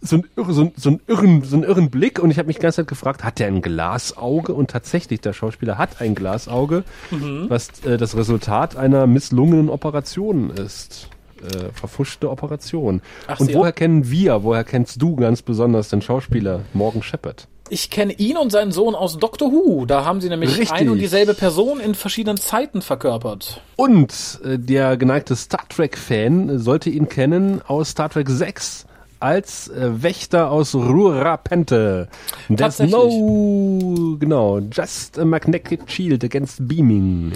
So, 0.00 0.16
ein, 0.16 0.26
irre- 0.36 0.52
so, 0.52 0.62
ein, 0.62 0.72
so, 0.76 0.88
einen 0.90 1.00
irren, 1.06 1.42
so 1.42 1.56
einen 1.56 1.64
irren 1.64 1.90
Blick 1.90 2.18
und 2.18 2.30
ich 2.30 2.38
habe 2.38 2.46
mich 2.46 2.56
die 2.56 2.62
ganze 2.62 2.76
Zeit 2.82 2.88
gefragt, 2.88 3.24
hat 3.24 3.38
der 3.38 3.48
ein 3.48 3.62
Glasauge? 3.62 4.52
Und 4.54 4.70
tatsächlich, 4.70 5.20
der 5.20 5.32
Schauspieler 5.32 5.78
hat 5.78 6.00
ein 6.00 6.14
Glasauge, 6.14 6.84
Mhm. 7.10 7.46
was 7.48 7.68
äh, 7.84 7.96
das 7.96 8.16
Resultat 8.16 8.76
einer 8.76 9.06
misslungenen 9.06 9.68
Operation 9.70 10.50
ist. 10.50 11.08
Äh, 11.42 11.70
verfuschte 11.74 12.30
Operation. 12.30 13.02
Ach, 13.26 13.38
und 13.40 13.52
woher 13.52 13.72
kennen 13.72 14.10
wir, 14.10 14.42
woher 14.42 14.64
kennst 14.64 15.02
du 15.02 15.16
ganz 15.16 15.42
besonders 15.42 15.90
den 15.90 16.00
Schauspieler 16.00 16.60
Morgan 16.72 17.02
Shepard? 17.02 17.46
Ich 17.68 17.90
kenne 17.90 18.12
ihn 18.14 18.36
und 18.38 18.50
seinen 18.52 18.70
Sohn 18.72 18.94
aus 18.94 19.18
Doctor 19.18 19.50
Who. 19.52 19.86
Da 19.86 20.04
haben 20.04 20.20
sie 20.20 20.28
nämlich 20.28 20.50
Richtig. 20.56 20.70
ein 20.72 20.88
und 20.88 20.98
dieselbe 20.98 21.34
Person 21.34 21.80
in 21.80 21.94
verschiedenen 21.96 22.36
Zeiten 22.38 22.80
verkörpert. 22.80 23.60
Und 23.74 24.40
äh, 24.44 24.56
der 24.58 24.96
geneigte 24.96 25.34
Star 25.36 25.68
Trek-Fan 25.68 26.58
sollte 26.58 26.88
ihn 26.90 27.08
kennen 27.08 27.60
aus 27.66 27.90
Star 27.90 28.08
Trek 28.08 28.30
6 28.30 28.86
als 29.20 29.68
äh, 29.68 30.02
Wächter 30.02 30.50
aus 30.50 30.74
Rurapente. 30.74 32.08
There's 32.48 32.78
no, 32.80 34.16
genau, 34.18 34.60
just 34.60 35.18
a 35.18 35.24
magnetic 35.24 35.88
shield 35.90 36.24
against 36.24 36.66
beaming. 36.66 37.32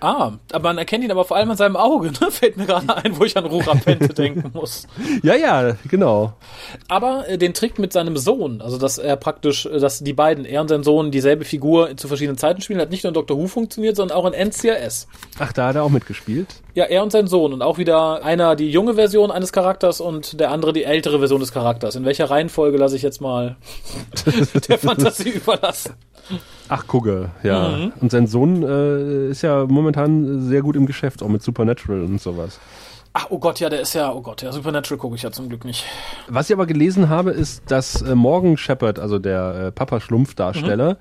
Ah, 0.00 0.32
aber 0.52 0.68
man 0.68 0.78
erkennt 0.78 1.02
ihn 1.02 1.10
aber 1.10 1.24
vor 1.24 1.36
allem 1.36 1.50
an 1.50 1.56
seinem 1.56 1.76
Auge, 1.76 2.12
ne? 2.12 2.30
Fällt 2.30 2.56
mir 2.56 2.66
gerade 2.66 2.96
ein, 2.96 3.18
wo 3.18 3.24
ich 3.24 3.36
an 3.36 3.46
Rurapente 3.46 4.08
denken 4.14 4.50
muss. 4.54 4.86
Ja, 5.22 5.34
ja, 5.34 5.76
genau. 5.88 6.34
Aber 6.88 7.28
äh, 7.28 7.36
den 7.36 7.52
Trick 7.52 7.78
mit 7.78 7.92
seinem 7.92 8.16
Sohn, 8.16 8.60
also 8.60 8.78
dass 8.78 8.98
er 8.98 9.16
praktisch, 9.16 9.66
äh, 9.66 9.80
dass 9.80 9.98
die 9.98 10.12
beiden, 10.12 10.44
er 10.44 10.60
und 10.60 10.68
sein 10.68 10.84
Sohn, 10.84 11.10
dieselbe 11.10 11.44
Figur 11.44 11.96
zu 11.96 12.06
verschiedenen 12.06 12.38
Zeiten 12.38 12.60
spielen, 12.60 12.80
hat 12.80 12.90
nicht 12.90 13.02
nur 13.02 13.08
in 13.08 13.14
Doctor 13.14 13.36
Who 13.36 13.48
funktioniert, 13.48 13.96
sondern 13.96 14.16
auch 14.16 14.30
in 14.30 14.48
NCIS. 14.48 15.08
Ach, 15.38 15.52
da 15.52 15.68
hat 15.68 15.76
er 15.76 15.82
auch 15.82 15.90
mitgespielt. 15.90 16.46
Ja, 16.74 16.84
er 16.84 17.02
und 17.02 17.10
sein 17.10 17.26
Sohn 17.26 17.52
und 17.52 17.62
auch 17.62 17.78
wieder 17.78 18.24
einer 18.24 18.54
die 18.54 18.70
junge 18.70 18.94
Version 18.94 19.32
eines 19.32 19.52
Charakters 19.52 20.00
und 20.00 20.38
der 20.38 20.52
andere 20.52 20.72
die 20.72 20.84
ältere 20.84 21.18
Version 21.18 21.40
des 21.40 21.52
Charakters. 21.52 21.96
In 21.96 22.04
welcher 22.04 22.30
Reihenfolge 22.30 22.78
lasse 22.78 22.94
ich 22.94 23.02
jetzt 23.02 23.20
mal 23.20 23.56
der 24.68 24.78
Fantasie 24.78 25.30
überlassen? 25.30 25.94
Ach, 26.68 26.86
gucke, 26.86 27.30
ja. 27.42 27.68
Mhm. 27.70 27.92
Und 28.00 28.10
sein 28.10 28.26
Sohn 28.26 28.62
äh, 28.62 29.28
ist 29.30 29.42
ja 29.42 29.64
momentan 29.66 30.42
sehr 30.48 30.62
gut 30.62 30.76
im 30.76 30.86
Geschäft, 30.86 31.22
auch 31.22 31.28
mit 31.28 31.42
Supernatural 31.42 32.02
und 32.02 32.20
sowas. 32.20 32.60
Ach, 33.14 33.26
oh 33.30 33.38
Gott, 33.38 33.58
ja, 33.58 33.68
der 33.70 33.80
ist 33.80 33.94
ja, 33.94 34.12
oh 34.12 34.20
Gott, 34.20 34.42
ja, 34.42 34.52
Supernatural 34.52 34.98
gucke 34.98 35.16
ich 35.16 35.22
ja 35.22 35.32
zum 35.32 35.48
Glück 35.48 35.64
nicht. 35.64 35.84
Was 36.28 36.50
ich 36.50 36.54
aber 36.54 36.66
gelesen 36.66 37.08
habe, 37.08 37.30
ist, 37.30 37.70
dass 37.70 38.02
äh, 38.02 38.14
Morgan 38.14 38.56
Shepard, 38.56 38.98
also 38.98 39.18
der 39.18 39.54
äh, 39.68 39.72
Papa 39.72 40.00
Schlumpf-Darsteller, 40.00 40.92
Mhm. 40.94 40.96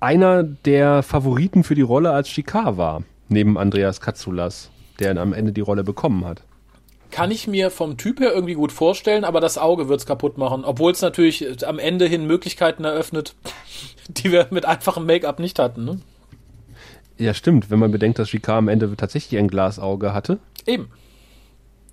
einer 0.00 0.42
der 0.42 1.02
Favoriten 1.02 1.62
für 1.64 1.74
die 1.76 1.82
Rolle 1.82 2.10
als 2.10 2.28
Shikar 2.28 2.76
war, 2.76 3.02
neben 3.28 3.56
Andreas 3.56 4.00
Katsoulas, 4.00 4.70
der 4.98 5.16
am 5.16 5.32
Ende 5.32 5.52
die 5.52 5.60
Rolle 5.60 5.84
bekommen 5.84 6.24
hat. 6.24 6.42
Kann 7.12 7.30
ich 7.30 7.46
mir 7.46 7.70
vom 7.70 7.98
Typ 7.98 8.18
her 8.20 8.32
irgendwie 8.32 8.54
gut 8.54 8.72
vorstellen, 8.72 9.24
aber 9.24 9.40
das 9.40 9.58
Auge 9.58 9.88
wird's 9.88 10.06
kaputt 10.06 10.38
machen. 10.38 10.64
Obwohl 10.64 10.90
es 10.90 11.02
natürlich 11.02 11.44
äh, 11.44 11.64
am 11.64 11.78
Ende 11.78 12.06
hin 12.06 12.26
Möglichkeiten 12.26 12.84
eröffnet, 12.84 13.36
die 14.08 14.32
wir 14.32 14.48
mit 14.50 14.64
einfachem 14.64 15.06
Make-up 15.06 15.38
nicht 15.38 15.60
hatten. 15.60 15.84
Ne? 15.84 16.00
Ja, 17.18 17.34
stimmt, 17.34 17.70
wenn 17.70 17.78
man 17.78 17.92
bedenkt, 17.92 18.18
dass 18.18 18.30
Shikar 18.30 18.56
am 18.56 18.68
Ende 18.68 18.96
tatsächlich 18.96 19.38
ein 19.38 19.48
Glasauge 19.48 20.12
hatte. 20.12 20.38
Eben. 20.66 20.90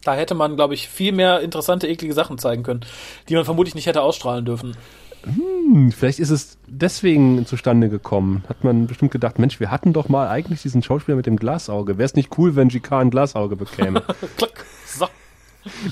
Da 0.03 0.15
hätte 0.15 0.34
man, 0.34 0.55
glaube 0.55 0.74
ich, 0.74 0.88
viel 0.88 1.11
mehr 1.11 1.41
interessante, 1.41 1.88
eklige 1.88 2.13
Sachen 2.13 2.38
zeigen 2.38 2.63
können, 2.63 2.86
die 3.28 3.36
man 3.36 3.43
vermutlich 3.43 3.76
nicht 3.76 3.86
hätte 3.86 4.01
ausstrahlen 4.01 4.45
dürfen. 4.45 4.78
Hm, 5.24 5.91
vielleicht 5.91 6.20
ist 6.20 6.30
es 6.30 6.57
deswegen 6.67 7.45
zustande 7.45 7.89
gekommen. 7.89 8.43
Hat 8.47 8.63
man 8.63 8.88
bestimmt 8.88 9.11
gedacht, 9.11 9.38
Mensch, 9.39 9.59
wir 9.59 9.70
hatten 9.72 9.93
doch 9.93 10.09
mal 10.09 10.28
eigentlich 10.30 10.61
diesen 10.61 10.82
Schauspieler 10.82 11.17
mit 11.17 11.26
dem 11.26 11.36
Glasauge. 11.38 11.97
Wäre 11.97 12.05
es 12.05 12.15
nicht 12.15 12.38
cool, 12.38 12.55
wenn 12.55 12.70
Shikar 12.70 12.99
ein 13.01 13.09
Glasauge 13.09 13.55
bekäme? 13.55 14.01
Klack. 14.38 14.65
So. 14.86 15.07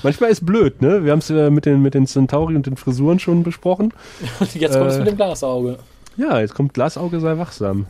Manchmal 0.02 0.30
ist 0.30 0.46
blöd, 0.46 0.80
ne? 0.80 1.04
Wir 1.04 1.12
haben 1.12 1.18
es 1.18 1.28
äh, 1.30 1.50
mit 1.50 1.66
den, 1.66 1.82
mit 1.82 1.94
den 1.94 2.06
Centauri 2.06 2.56
und 2.56 2.66
den 2.66 2.76
Frisuren 2.76 3.18
schon 3.18 3.42
besprochen. 3.42 3.92
Und 4.40 4.54
jetzt 4.54 4.72
kommt 4.78 4.90
es 4.90 4.96
Äh. 4.96 5.00
mit 5.00 5.08
dem 5.08 5.16
Glasauge. 5.16 5.78
Ja, 6.18 6.40
jetzt 6.40 6.54
kommt 6.54 6.74
Glasauge, 6.74 7.20
sei 7.20 7.38
wachsam. 7.38 7.86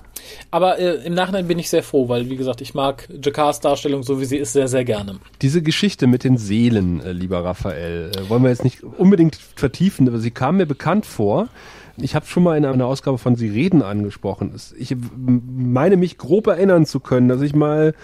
Aber 0.51 0.79
äh, 0.79 1.05
im 1.07 1.14
Nachhinein 1.14 1.49
bin 1.49 1.59
ich 1.59 1.70
sehr 1.70 1.83
froh, 1.83 2.09
weil, 2.09 2.29
wie 2.29 2.37
gesagt, 2.37 2.61
ich 2.61 2.74
mag 2.74 3.09
Jakars 3.24 3.61
Darstellung, 3.61 4.03
so 4.03 4.20
wie 4.20 4.26
sie 4.26 4.37
ist, 4.37 4.53
sehr, 4.53 4.68
sehr 4.68 4.85
gerne. 4.85 5.16
Diese 5.41 5.62
Geschichte 5.62 6.07
mit 6.07 6.24
den 6.24 6.37
Seelen, 6.37 7.01
äh, 7.01 7.12
lieber 7.12 7.43
Raphael, 7.43 8.11
äh, 8.14 8.29
wollen 8.29 8.43
wir 8.43 8.51
jetzt 8.51 8.64
nicht 8.64 8.83
unbedingt 8.85 9.37
vertiefen, 9.57 10.07
aber 10.09 10.18
sie 10.18 10.31
kam 10.31 10.59
mir 10.59 10.66
bekannt 10.66 11.07
vor. 11.07 11.49
Ich 11.97 12.14
habe 12.14 12.26
schon 12.26 12.43
mal 12.43 12.57
in 12.59 12.64
einer 12.66 12.87
Ausgabe 12.87 13.16
von 13.18 13.35
Sie 13.35 13.49
reden 13.49 13.83
angesprochen. 13.83 14.53
Es- 14.55 14.72
Ich 14.79 14.95
meine 15.16 15.97
mich 15.97 16.18
grob 16.18 16.47
erinnern 16.47 16.85
zu 16.87 17.01
können, 17.01 17.29
dass 17.29 17.41
ich 17.41 17.55
mal, 17.57 17.95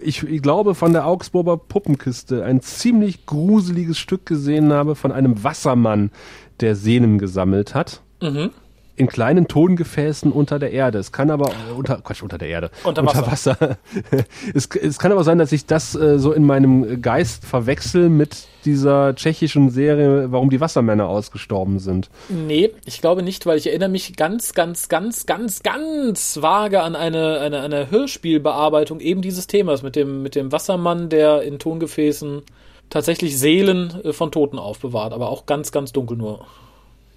ich, 0.00 0.22
ich 0.24 0.40
glaube, 0.42 0.74
von 0.74 0.92
der 0.94 1.06
Augsburger 1.06 1.56
Puppenkiste 1.58 2.42
ein 2.44 2.60
ziemlich 2.62 3.26
gruseliges 3.26 3.98
Stück 3.98 4.24
gesehen 4.26 4.72
habe 4.72 4.94
von 4.96 5.12
einem 5.12 5.44
Wassermann, 5.44 6.10
der 6.60 6.74
Seelen 6.74 7.18
gesammelt 7.18 7.74
hat. 7.74 8.00
Mhm. 8.22 8.50
In 8.96 9.06
kleinen 9.06 9.46
Tongefäßen 9.46 10.32
unter 10.32 10.58
der 10.58 10.72
Erde. 10.72 10.98
Es 10.98 11.12
kann 11.12 11.30
aber 11.30 11.50
unter 11.76 11.98
Quatsch 11.98 12.22
unter 12.22 12.38
der 12.38 12.48
Erde. 12.48 12.70
Unter 12.82 13.04
Wasser. 13.04 13.26
Wasser. 13.26 13.78
es, 14.54 14.66
es 14.66 14.98
kann 14.98 15.12
aber 15.12 15.22
sein, 15.22 15.38
dass 15.38 15.52
ich 15.52 15.66
das 15.66 15.94
äh, 15.94 16.18
so 16.18 16.32
in 16.32 16.44
meinem 16.44 17.02
Geist 17.02 17.44
verwechsel 17.44 18.08
mit 18.08 18.46
dieser 18.64 19.14
tschechischen 19.14 19.70
Serie, 19.70 20.32
warum 20.32 20.50
die 20.50 20.60
Wassermänner 20.60 21.08
ausgestorben 21.08 21.78
sind. 21.78 22.10
Nee, 22.28 22.72
ich 22.84 23.00
glaube 23.00 23.22
nicht, 23.22 23.46
weil 23.46 23.58
ich 23.58 23.68
erinnere 23.68 23.88
mich 23.88 24.16
ganz, 24.16 24.54
ganz, 24.54 24.88
ganz, 24.88 25.26
ganz, 25.26 25.62
ganz 25.62 26.42
vage 26.42 26.82
an 26.82 26.96
eine, 26.96 27.38
eine, 27.40 27.60
eine 27.60 27.90
Hörspielbearbeitung 27.90 29.00
eben 29.00 29.22
dieses 29.22 29.46
Themas 29.46 29.82
mit 29.82 29.96
dem, 29.96 30.22
mit 30.22 30.34
dem 30.34 30.52
Wassermann, 30.52 31.08
der 31.08 31.42
in 31.42 31.58
Tongefäßen 31.58 32.42
tatsächlich 32.90 33.38
Seelen 33.38 34.00
äh, 34.04 34.12
von 34.12 34.30
Toten 34.32 34.58
aufbewahrt, 34.58 35.12
aber 35.12 35.30
auch 35.30 35.46
ganz, 35.46 35.72
ganz 35.72 35.92
dunkel 35.92 36.16
nur. 36.16 36.44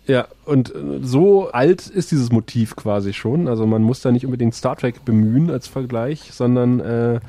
Ja, 0.10 0.28
und 0.44 0.74
äh, 0.74 0.80
so 1.04 1.52
alt 1.52 1.86
ist 1.86 2.10
dieses 2.10 2.32
Motiv 2.32 2.76
quasi 2.76 3.14
schon. 3.14 3.48
Also 3.48 3.68
man 3.68 3.84
muss 3.84 4.02
da 4.02 4.12
nicht 4.12 4.26
unbedingt 4.26 4.56
Star 4.56 4.76
Trek 4.76 5.06
bemühen 5.06 5.52
als 5.52 5.68
Vergleich, 5.68 6.32
sondern 6.32 6.80
äh, 6.80 7.20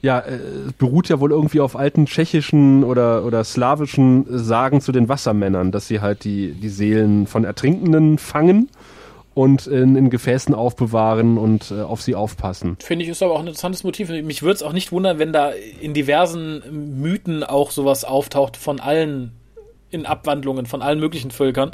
ja, 0.00 0.20
äh, 0.20 0.38
es 0.68 0.72
beruht 0.72 1.10
ja 1.10 1.20
wohl 1.20 1.30
irgendwie 1.30 1.60
auf 1.60 1.76
alten 1.76 2.06
tschechischen 2.06 2.84
oder, 2.84 3.26
oder 3.26 3.44
slawischen 3.44 4.24
Sagen 4.30 4.80
zu 4.80 4.92
den 4.92 5.10
Wassermännern, 5.10 5.72
dass 5.72 5.88
sie 5.88 6.00
halt 6.00 6.24
die, 6.24 6.52
die 6.52 6.70
Seelen 6.70 7.26
von 7.26 7.44
Ertrinkenden 7.44 8.16
fangen 8.16 8.70
und 9.34 9.66
in, 9.66 9.94
in 9.94 10.08
Gefäßen 10.08 10.54
aufbewahren 10.54 11.36
und 11.36 11.70
äh, 11.70 11.82
auf 11.82 12.00
sie 12.00 12.14
aufpassen. 12.14 12.78
Finde 12.80 13.04
ich, 13.04 13.10
ist 13.10 13.22
aber 13.22 13.34
auch 13.34 13.40
ein 13.40 13.46
interessantes 13.48 13.84
Motiv. 13.84 14.08
Mich 14.08 14.40
würde 14.42 14.54
es 14.54 14.62
auch 14.62 14.72
nicht 14.72 14.90
wundern, 14.90 15.18
wenn 15.18 15.34
da 15.34 15.50
in 15.82 15.92
diversen 15.92 16.62
Mythen 16.98 17.44
auch 17.44 17.70
sowas 17.70 18.04
auftaucht 18.04 18.56
von 18.56 18.80
allen 18.80 19.32
in 19.90 20.06
Abwandlungen 20.06 20.66
von 20.66 20.82
allen 20.82 21.00
möglichen 21.00 21.30
Völkern. 21.30 21.72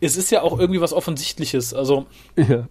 Es 0.00 0.16
ist 0.16 0.30
ja 0.30 0.42
auch 0.42 0.58
irgendwie 0.58 0.80
was 0.80 0.92
Offensichtliches. 0.92 1.74
Also 1.74 2.06
Ja. 2.36 2.68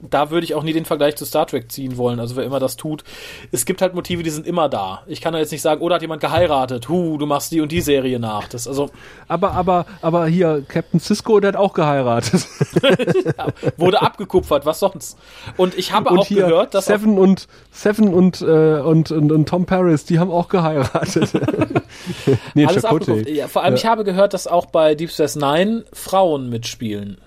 Da 0.00 0.30
würde 0.30 0.44
ich 0.44 0.54
auch 0.54 0.62
nie 0.62 0.72
den 0.72 0.84
Vergleich 0.84 1.16
zu 1.16 1.24
Star 1.24 1.46
Trek 1.46 1.70
ziehen 1.70 1.96
wollen, 1.96 2.20
also 2.20 2.36
wer 2.36 2.44
immer 2.44 2.60
das 2.60 2.76
tut. 2.76 3.04
Es 3.52 3.66
gibt 3.66 3.82
halt 3.82 3.94
Motive, 3.94 4.22
die 4.22 4.30
sind 4.30 4.46
immer 4.46 4.68
da. 4.68 5.02
Ich 5.06 5.20
kann 5.20 5.32
da 5.32 5.38
jetzt 5.38 5.52
nicht 5.52 5.62
sagen, 5.62 5.82
oder 5.82 5.96
hat 5.96 6.02
jemand 6.02 6.20
geheiratet, 6.20 6.88
hu, 6.88 7.18
du 7.18 7.26
machst 7.26 7.52
die 7.52 7.60
und 7.60 7.72
die 7.72 7.80
Serie 7.80 8.18
nach. 8.18 8.48
Das, 8.48 8.66
also, 8.66 8.90
Aber, 9.28 9.52
aber, 9.52 9.86
aber 10.00 10.26
hier, 10.26 10.64
Captain 10.66 11.00
Cisco, 11.00 11.40
der 11.40 11.48
hat 11.48 11.56
auch 11.56 11.74
geheiratet. 11.74 12.46
ja, 13.36 13.48
wurde 13.76 14.00
abgekupfert, 14.00 14.64
was 14.64 14.80
sonst? 14.80 15.18
Und 15.56 15.76
ich 15.76 15.92
habe 15.92 16.10
Und 16.10 16.20
auch 16.20 16.28
gehört, 16.28 16.74
dass 16.74 16.86
Seven 16.86 17.18
und 17.18 17.46
Seven 17.70 18.14
und, 18.14 18.40
äh, 18.40 18.80
und, 18.80 19.10
und, 19.10 19.32
und 19.32 19.48
Tom 19.48 19.66
Paris, 19.66 20.04
die 20.04 20.18
haben 20.18 20.30
auch 20.30 20.48
geheiratet. 20.48 21.30
nee, 22.54 22.64
alles. 22.64 22.86
Ja, 23.26 23.48
vor 23.48 23.62
allem, 23.62 23.74
ich 23.74 23.86
habe 23.86 24.04
gehört, 24.04 24.34
dass 24.34 24.46
auch 24.46 24.66
bei 24.66 24.94
Deep 24.94 25.10
Space 25.10 25.36
Nine 25.36 25.84
Frauen 25.92 26.48
mitspielen. 26.48 27.18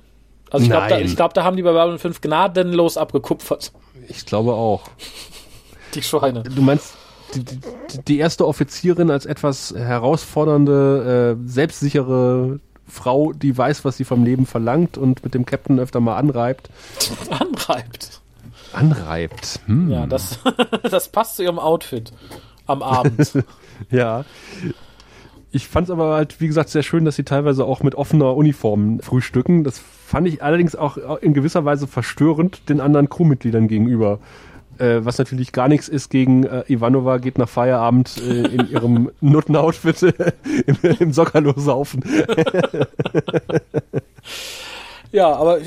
Also 0.54 0.66
ich 0.66 0.70
glaube, 0.70 0.88
da, 0.88 1.00
ich 1.00 1.16
glaub, 1.16 1.34
da 1.34 1.44
haben 1.44 1.58
die 1.58 1.64
bei 1.64 1.74
Babylon 1.74 1.98
5 1.98 2.22
gnadenlos 2.22 2.96
abgekupfert. 2.96 3.72
Ich 4.08 4.26
glaube 4.26 4.54
auch. 4.54 4.84
Die 5.96 6.04
Schweine. 6.04 6.44
Du 6.44 6.62
meinst 6.62 6.94
die, 7.34 7.44
die, 7.44 7.60
die 8.08 8.20
erste 8.20 8.48
Offizierin 8.48 9.10
als 9.10 9.26
etwas 9.26 9.74
herausfordernde, 9.76 11.38
äh, 11.42 11.50
selbstsichere 11.50 12.60
Frau, 12.88 13.34
die 13.34 13.58
weiß, 13.58 13.84
was 13.84 13.98
sie 13.98 14.04
vom 14.04 14.24
Leben 14.24 14.46
verlangt 14.46 14.98
und 14.98 15.24
mit 15.24 15.34
dem 15.34 15.46
Captain 15.46 15.80
öfter 15.80 16.00
mal 16.00 16.18
anreibt. 16.18 16.70
Anreibt. 17.32 18.22
Anreibt. 18.74 19.60
Hm. 19.66 19.90
Ja, 19.90 20.06
das, 20.06 20.40
das 20.90 21.10
passt 21.10 21.38
zu 21.38 21.44
ihrem 21.44 21.60
Outfit 21.60 22.12
am 22.68 22.82
Abend. 22.82 23.44
Ja. 23.90 24.24
Ich 25.52 25.68
fand 25.68 25.88
es 25.88 25.92
aber 25.92 26.14
halt, 26.14 26.40
wie 26.40 26.48
gesagt, 26.48 26.70
sehr 26.70 26.84
schön, 26.84 27.06
dass 27.06 27.16
sie 27.16 27.24
teilweise 27.24 27.66
auch 27.66 27.82
mit 27.84 27.96
offener 27.96 28.36
Uniform 28.36 29.00
frühstücken. 29.02 29.64
Das 29.64 29.82
fand 30.14 30.28
ich 30.28 30.44
allerdings 30.44 30.76
auch 30.76 30.98
in 31.22 31.34
gewisser 31.34 31.66
Weise 31.66 31.88
verstörend 31.88 32.70
den 32.70 32.80
anderen 32.82 33.10
Crewmitgliedern 33.10 33.68
gegenüber. 33.68 34.20
Äh, 34.78 35.00
was 35.00 35.18
natürlich 35.18 35.52
gar 35.52 35.68
nichts 35.68 35.88
ist 35.88 36.10
gegen 36.10 36.44
äh, 36.44 36.64
Ivanova 36.68 37.18
geht 37.18 37.40
nach 37.40 37.50
Feierabend 37.50 38.22
äh, 38.22 38.46
in 38.46 38.70
ihrem 38.70 39.12
Nutten-Outfit 39.22 40.04
äh, 40.04 40.32
im, 40.68 40.78
im 41.00 41.14
Sockerlo 41.14 41.54
saufen. 41.58 42.04
Ja, 45.12 45.32
aber 45.32 45.60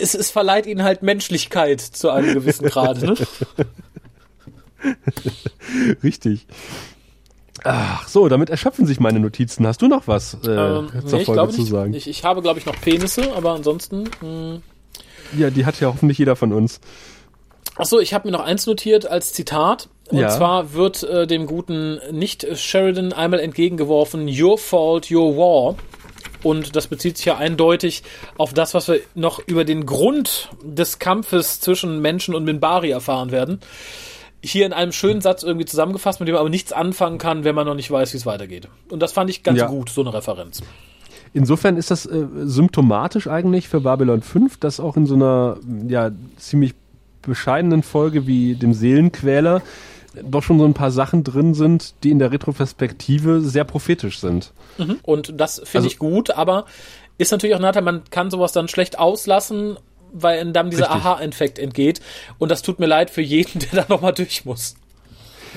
es, 0.00 0.14
es 0.14 0.30
verleiht 0.30 0.64
ihnen 0.66 0.84
halt 0.84 1.02
Menschlichkeit 1.02 1.80
zu 1.80 2.10
einem 2.10 2.34
gewissen 2.34 2.68
Grade. 2.68 3.04
Ne? 3.04 3.16
Richtig. 6.04 6.46
Ach 7.64 8.08
so, 8.08 8.28
damit 8.28 8.50
erschöpfen 8.50 8.86
sich 8.86 8.98
meine 8.98 9.20
Notizen. 9.20 9.66
Hast 9.66 9.82
du 9.82 9.88
noch 9.88 10.08
was 10.08 10.36
äh, 10.44 10.50
Ähm, 10.50 10.88
zur 11.06 11.18
nee, 11.18 11.24
Folge 11.24 11.48
zu 11.52 11.62
sagen? 11.62 11.94
Ich, 11.94 12.08
ich 12.08 12.24
habe, 12.24 12.42
glaube 12.42 12.58
ich, 12.58 12.66
noch 12.66 12.80
Penisse, 12.80 13.32
aber 13.34 13.52
ansonsten. 13.52 14.04
Mh. 14.20 14.60
Ja, 15.38 15.50
die 15.50 15.64
hat 15.64 15.80
ja 15.80 15.88
hoffentlich 15.88 16.18
jeder 16.18 16.36
von 16.36 16.52
uns. 16.52 16.80
Achso, 17.76 18.00
ich 18.00 18.12
habe 18.12 18.28
mir 18.28 18.32
noch 18.32 18.44
eins 18.44 18.66
notiert 18.66 19.06
als 19.06 19.32
Zitat. 19.32 19.88
Und 20.10 20.18
Ja. 20.18 20.28
zwar 20.28 20.74
wird 20.74 21.02
äh, 21.04 21.26
dem 21.26 21.46
guten 21.46 22.00
nicht 22.10 22.46
Sheridan 22.58 23.12
einmal 23.12 23.40
entgegengeworfen, 23.40 24.28
Your 24.28 24.58
fault, 24.58 25.10
your 25.10 25.36
war. 25.36 25.76
Und 26.42 26.74
das 26.76 26.88
bezieht 26.88 27.16
sich 27.16 27.26
ja 27.26 27.36
eindeutig 27.36 28.02
auf 28.36 28.52
das, 28.52 28.74
was 28.74 28.88
wir 28.88 29.00
noch 29.14 29.38
über 29.46 29.64
den 29.64 29.86
Grund 29.86 30.50
des 30.62 30.98
Kampfes 30.98 31.60
zwischen 31.60 32.00
Menschen 32.00 32.34
und 32.34 32.44
Minbari 32.44 32.90
erfahren 32.90 33.30
werden. 33.30 33.60
Hier 34.44 34.66
in 34.66 34.72
einem 34.72 34.92
schönen 34.92 35.20
Satz 35.20 35.42
irgendwie 35.44 35.66
zusammengefasst, 35.66 36.18
mit 36.20 36.28
dem 36.28 36.32
man 36.34 36.40
aber 36.40 36.50
nichts 36.50 36.72
anfangen 36.72 37.18
kann, 37.18 37.44
wenn 37.44 37.54
man 37.54 37.66
noch 37.66 37.74
nicht 37.76 37.90
weiß, 37.90 38.12
wie 38.12 38.16
es 38.16 38.26
weitergeht. 38.26 38.68
Und 38.90 39.00
das 39.00 39.12
fand 39.12 39.30
ich 39.30 39.42
ganz 39.44 39.58
Ja. 39.60 39.66
gut, 39.68 39.88
so 39.88 40.00
eine 40.00 40.12
Referenz. 40.12 40.62
Insofern 41.32 41.76
ist 41.76 41.90
das 41.90 42.04
äh, 42.06 42.26
symptomatisch 42.42 43.26
eigentlich 43.28 43.68
für 43.68 43.80
Babylon 43.80 44.20
5, 44.22 44.58
dass 44.58 44.80
auch 44.80 44.96
in 44.96 45.06
so 45.06 45.14
einer 45.14 45.56
ja 45.88 46.10
ziemlich 46.36 46.74
bescheidenen 47.22 47.82
Folge 47.82 48.26
wie 48.26 48.54
dem 48.56 48.74
Seelenquäler 48.74 49.62
doch 50.24 50.42
schon 50.42 50.58
so 50.58 50.64
ein 50.66 50.74
paar 50.74 50.90
Sachen 50.90 51.24
drin 51.24 51.54
sind, 51.54 51.94
die 52.02 52.10
in 52.10 52.18
der 52.18 52.32
Retroperspektive 52.32 53.40
sehr 53.40 53.64
prophetisch 53.64 54.18
sind. 54.18 54.52
Und 55.04 55.40
das 55.40 55.54
finde 55.64 55.78
Also- 55.78 55.86
ich 55.88 55.98
gut, 55.98 56.30
aber 56.32 56.66
ist 57.16 57.30
natürlich 57.30 57.54
auch 57.54 57.60
ein 57.60 57.62
Nachteil, 57.62 57.82
man 57.82 58.02
kann 58.10 58.30
sowas 58.30 58.52
dann 58.52 58.68
schlecht 58.68 58.98
auslassen, 58.98 59.76
weil 60.12 60.52
dann 60.52 60.70
dieser. 60.70 60.90
Aha-Effekt 60.90 61.58
entgeht. 61.58 62.00
Und 62.38 62.50
das 62.50 62.62
tut 62.62 62.78
mir 62.78 62.86
leid 62.86 63.10
für 63.10 63.22
jeden, 63.22 63.58
der 63.72 63.82
da 63.82 63.86
nochmal 63.88 64.12
durch 64.12 64.44
muss. 64.44 64.76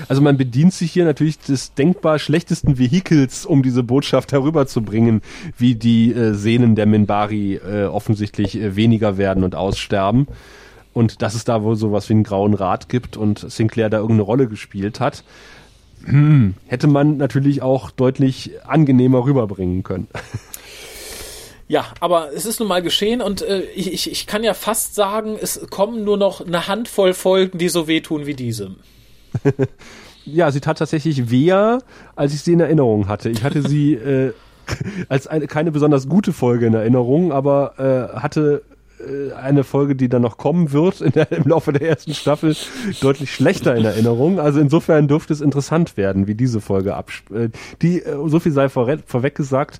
Also 0.08 0.20
man 0.20 0.36
bedient 0.36 0.74
sich 0.74 0.92
hier 0.92 1.04
natürlich 1.04 1.38
des 1.38 1.72
denkbar 1.74 2.18
schlechtesten 2.18 2.78
Vehikels, 2.78 3.46
um 3.46 3.62
diese 3.62 3.82
Botschaft 3.82 4.32
herüberzubringen, 4.32 5.22
wie 5.56 5.74
die 5.74 6.12
äh, 6.12 6.34
Sehnen 6.34 6.74
der 6.74 6.86
Minbari 6.86 7.54
äh, 7.54 7.84
offensichtlich 7.84 8.56
äh, 8.56 8.76
weniger 8.76 9.16
werden 9.16 9.42
und 9.42 9.54
aussterben. 9.54 10.28
Und 10.92 11.22
dass 11.22 11.34
es 11.34 11.44
da 11.44 11.62
wohl 11.62 11.76
sowas 11.76 12.08
wie 12.08 12.14
einen 12.14 12.24
grauen 12.24 12.54
Rat 12.54 12.88
gibt 12.88 13.16
und 13.16 13.38
Sinclair 13.50 13.90
da 13.90 13.98
irgendeine 13.98 14.22
Rolle 14.22 14.48
gespielt 14.48 15.00
hat, 15.00 15.24
hätte 16.66 16.86
man 16.86 17.16
natürlich 17.16 17.62
auch 17.62 17.90
deutlich 17.90 18.52
angenehmer 18.66 19.24
rüberbringen 19.24 19.82
können. 19.82 20.08
Ja, 21.68 21.86
aber 22.00 22.32
es 22.32 22.46
ist 22.46 22.60
nun 22.60 22.68
mal 22.68 22.82
geschehen 22.82 23.20
und 23.20 23.42
äh, 23.42 23.62
ich, 23.74 23.92
ich, 23.92 24.10
ich 24.10 24.26
kann 24.26 24.44
ja 24.44 24.54
fast 24.54 24.94
sagen, 24.94 25.36
es 25.40 25.60
kommen 25.70 26.04
nur 26.04 26.16
noch 26.16 26.40
eine 26.40 26.68
Handvoll 26.68 27.12
Folgen, 27.12 27.58
die 27.58 27.68
so 27.68 27.88
wehtun 27.88 28.26
wie 28.26 28.34
diese. 28.34 28.76
Ja, 30.28 30.50
sie 30.50 30.60
tat 30.60 30.78
tatsächlich 30.78 31.30
weher, 31.30 31.78
als 32.16 32.34
ich 32.34 32.42
sie 32.42 32.52
in 32.52 32.58
Erinnerung 32.58 33.06
hatte. 33.06 33.30
Ich 33.30 33.44
hatte 33.44 33.62
sie 33.62 33.94
äh, 33.94 34.32
als 35.08 35.28
eine 35.28 35.46
keine 35.46 35.70
besonders 35.70 36.08
gute 36.08 36.32
Folge 36.32 36.66
in 36.66 36.74
Erinnerung, 36.74 37.30
aber 37.30 38.10
äh, 38.12 38.18
hatte 38.18 38.62
äh, 38.98 39.32
eine 39.34 39.62
Folge, 39.62 39.94
die 39.94 40.08
dann 40.08 40.22
noch 40.22 40.36
kommen 40.36 40.72
wird 40.72 41.00
in 41.00 41.12
der, 41.12 41.30
im 41.30 41.44
Laufe 41.44 41.72
der 41.72 41.88
ersten 41.88 42.14
Staffel, 42.14 42.56
deutlich 43.00 43.32
schlechter 43.32 43.76
in 43.76 43.84
Erinnerung. 43.84 44.40
Also 44.40 44.58
insofern 44.58 45.06
dürfte 45.06 45.32
es 45.32 45.40
interessant 45.40 45.96
werden, 45.96 46.26
wie 46.26 46.34
diese 46.34 46.60
Folge 46.60 46.96
absp 46.96 47.30
äh, 47.32 47.50
die, 47.82 48.02
äh, 48.02 48.16
so 48.26 48.40
viel 48.40 48.52
sei 48.52 48.68
vor, 48.68 48.92
vorweg 49.06 49.36
gesagt, 49.36 49.78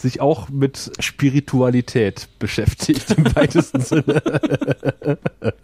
sich 0.00 0.20
auch 0.20 0.48
mit 0.48 0.92
Spiritualität 1.00 2.28
beschäftigt 2.38 3.10
im 3.16 3.34
weitesten 3.34 3.80
Sinne. 3.80 4.22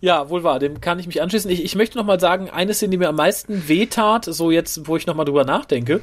Ja, 0.00 0.28
wohl 0.28 0.44
wahr, 0.44 0.58
dem 0.58 0.82
kann 0.82 0.98
ich 0.98 1.06
mich 1.06 1.22
anschließen. 1.22 1.50
Ich, 1.50 1.64
ich 1.64 1.74
möchte 1.76 1.96
noch 1.96 2.04
mal 2.04 2.20
sagen, 2.20 2.50
eine 2.50 2.74
Szene, 2.74 2.90
die 2.90 2.98
mir 2.98 3.08
am 3.08 3.16
meisten 3.16 3.68
wehtat, 3.68 4.26
so 4.26 4.50
jetzt, 4.50 4.86
wo 4.86 4.96
ich 4.96 5.06
noch 5.06 5.14
mal 5.14 5.24
drüber 5.24 5.44
nachdenke, 5.44 6.00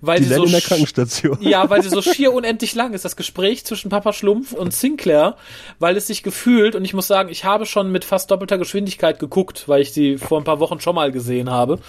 weil 0.00 0.20
Die 0.20 0.26
sie 0.26 0.34
so 0.34 0.44
in 0.44 0.52
der 0.52 0.60
Krankenstation. 0.60 1.38
Ja, 1.40 1.68
weil 1.68 1.82
sie 1.82 1.88
so 1.88 2.00
schier 2.00 2.32
unendlich 2.32 2.74
lang 2.76 2.92
ist, 2.92 3.04
das 3.04 3.16
Gespräch 3.16 3.64
zwischen 3.64 3.88
Papa 3.88 4.12
Schlumpf 4.12 4.52
und 4.52 4.72
Sinclair, 4.72 5.36
weil 5.80 5.96
es 5.96 6.06
sich 6.06 6.22
gefühlt, 6.22 6.76
und 6.76 6.84
ich 6.84 6.94
muss 6.94 7.08
sagen, 7.08 7.28
ich 7.28 7.44
habe 7.44 7.66
schon 7.66 7.90
mit 7.90 8.04
fast 8.04 8.30
doppelter 8.30 8.56
Geschwindigkeit 8.56 9.18
geguckt, 9.18 9.64
weil 9.66 9.82
ich 9.82 9.92
sie 9.92 10.16
vor 10.16 10.38
ein 10.38 10.44
paar 10.44 10.60
Wochen 10.60 10.78
schon 10.78 10.94
mal 10.94 11.10
gesehen 11.10 11.50
habe. 11.50 11.80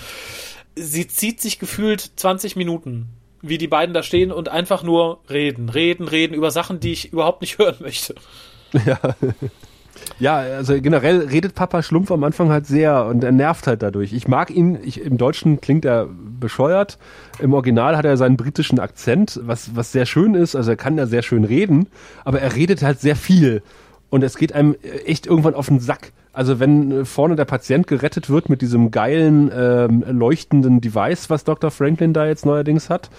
Sie 0.75 1.07
zieht 1.07 1.41
sich 1.41 1.59
gefühlt 1.59 2.11
20 2.15 2.55
Minuten, 2.55 3.09
wie 3.41 3.57
die 3.57 3.67
beiden 3.67 3.93
da 3.93 4.03
stehen 4.03 4.31
und 4.31 4.49
einfach 4.49 4.83
nur 4.83 5.19
reden, 5.29 5.69
reden, 5.69 6.07
reden 6.07 6.33
über 6.33 6.51
Sachen, 6.51 6.79
die 6.79 6.91
ich 6.91 7.11
überhaupt 7.11 7.41
nicht 7.41 7.57
hören 7.59 7.77
möchte. 7.79 8.15
Ja. 8.85 8.99
Ja, 10.19 10.37
also 10.37 10.79
generell 10.81 11.27
redet 11.27 11.55
Papa 11.55 11.83
Schlumpf 11.83 12.11
am 12.11 12.23
Anfang 12.23 12.49
halt 12.49 12.65
sehr 12.65 13.05
und 13.05 13.23
er 13.23 13.31
nervt 13.31 13.67
halt 13.67 13.81
dadurch. 13.81 14.13
Ich 14.13 14.27
mag 14.27 14.49
ihn, 14.49 14.77
ich, 14.83 15.01
im 15.01 15.17
Deutschen 15.17 15.61
klingt 15.61 15.85
er 15.85 16.07
bescheuert. 16.39 16.97
Im 17.39 17.53
Original 17.53 17.97
hat 17.97 18.05
er 18.05 18.17
seinen 18.17 18.37
britischen 18.37 18.79
Akzent, 18.79 19.39
was, 19.43 19.75
was 19.75 19.91
sehr 19.91 20.05
schön 20.05 20.33
ist. 20.35 20.55
Also 20.55 20.71
er 20.71 20.77
kann 20.77 20.97
ja 20.97 21.05
sehr 21.05 21.21
schön 21.21 21.43
reden, 21.43 21.87
aber 22.23 22.39
er 22.39 22.55
redet 22.55 22.81
halt 22.83 22.99
sehr 22.99 23.15
viel. 23.15 23.63
Und 24.09 24.23
es 24.23 24.37
geht 24.37 24.53
einem 24.53 24.75
echt 25.05 25.27
irgendwann 25.27 25.55
auf 25.55 25.67
den 25.67 25.79
Sack. 25.79 26.11
Also 26.33 26.59
wenn 26.59 26.91
äh, 26.91 27.05
vorne 27.05 27.35
der 27.35 27.45
Patient 27.45 27.87
gerettet 27.87 28.29
wird 28.29 28.49
mit 28.49 28.61
diesem 28.61 28.91
geilen, 28.91 29.51
ähm, 29.53 30.03
leuchtenden 30.07 30.81
Device, 30.81 31.29
was 31.29 31.43
Dr. 31.43 31.71
Franklin 31.71 32.13
da 32.13 32.25
jetzt 32.25 32.45
neuerdings 32.45 32.89
hat, 32.89 33.09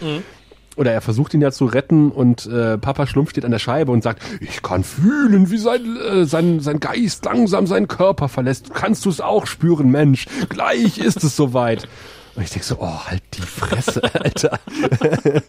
oder 0.76 0.92
er 0.92 1.00
versucht 1.00 1.34
ihn 1.34 1.42
ja 1.42 1.50
zu 1.50 1.66
retten 1.66 2.10
und 2.10 2.46
äh, 2.46 2.78
Papa 2.78 3.06
Schlumpf 3.06 3.30
steht 3.30 3.44
an 3.44 3.50
der 3.50 3.58
Scheibe 3.58 3.92
und 3.92 4.02
sagt, 4.02 4.22
ich 4.40 4.62
kann 4.62 4.84
fühlen, 4.84 5.50
wie 5.50 5.58
sein, 5.58 5.96
äh, 5.96 6.24
sein, 6.24 6.60
sein 6.60 6.80
Geist 6.80 7.24
langsam 7.24 7.66
seinen 7.66 7.88
Körper 7.88 8.28
verlässt. 8.28 8.72
Kannst 8.72 9.04
du 9.04 9.10
es 9.10 9.20
auch 9.20 9.46
spüren, 9.46 9.90
Mensch? 9.90 10.26
Gleich 10.48 10.98
ist 10.98 11.22
es 11.24 11.36
soweit. 11.36 11.88
Und 12.34 12.44
ich 12.44 12.50
denke 12.50 12.64
so, 12.64 12.76
oh, 12.80 13.04
halt 13.04 13.22
die 13.34 13.42
Fresse, 13.42 14.02
Alter. 14.14 14.58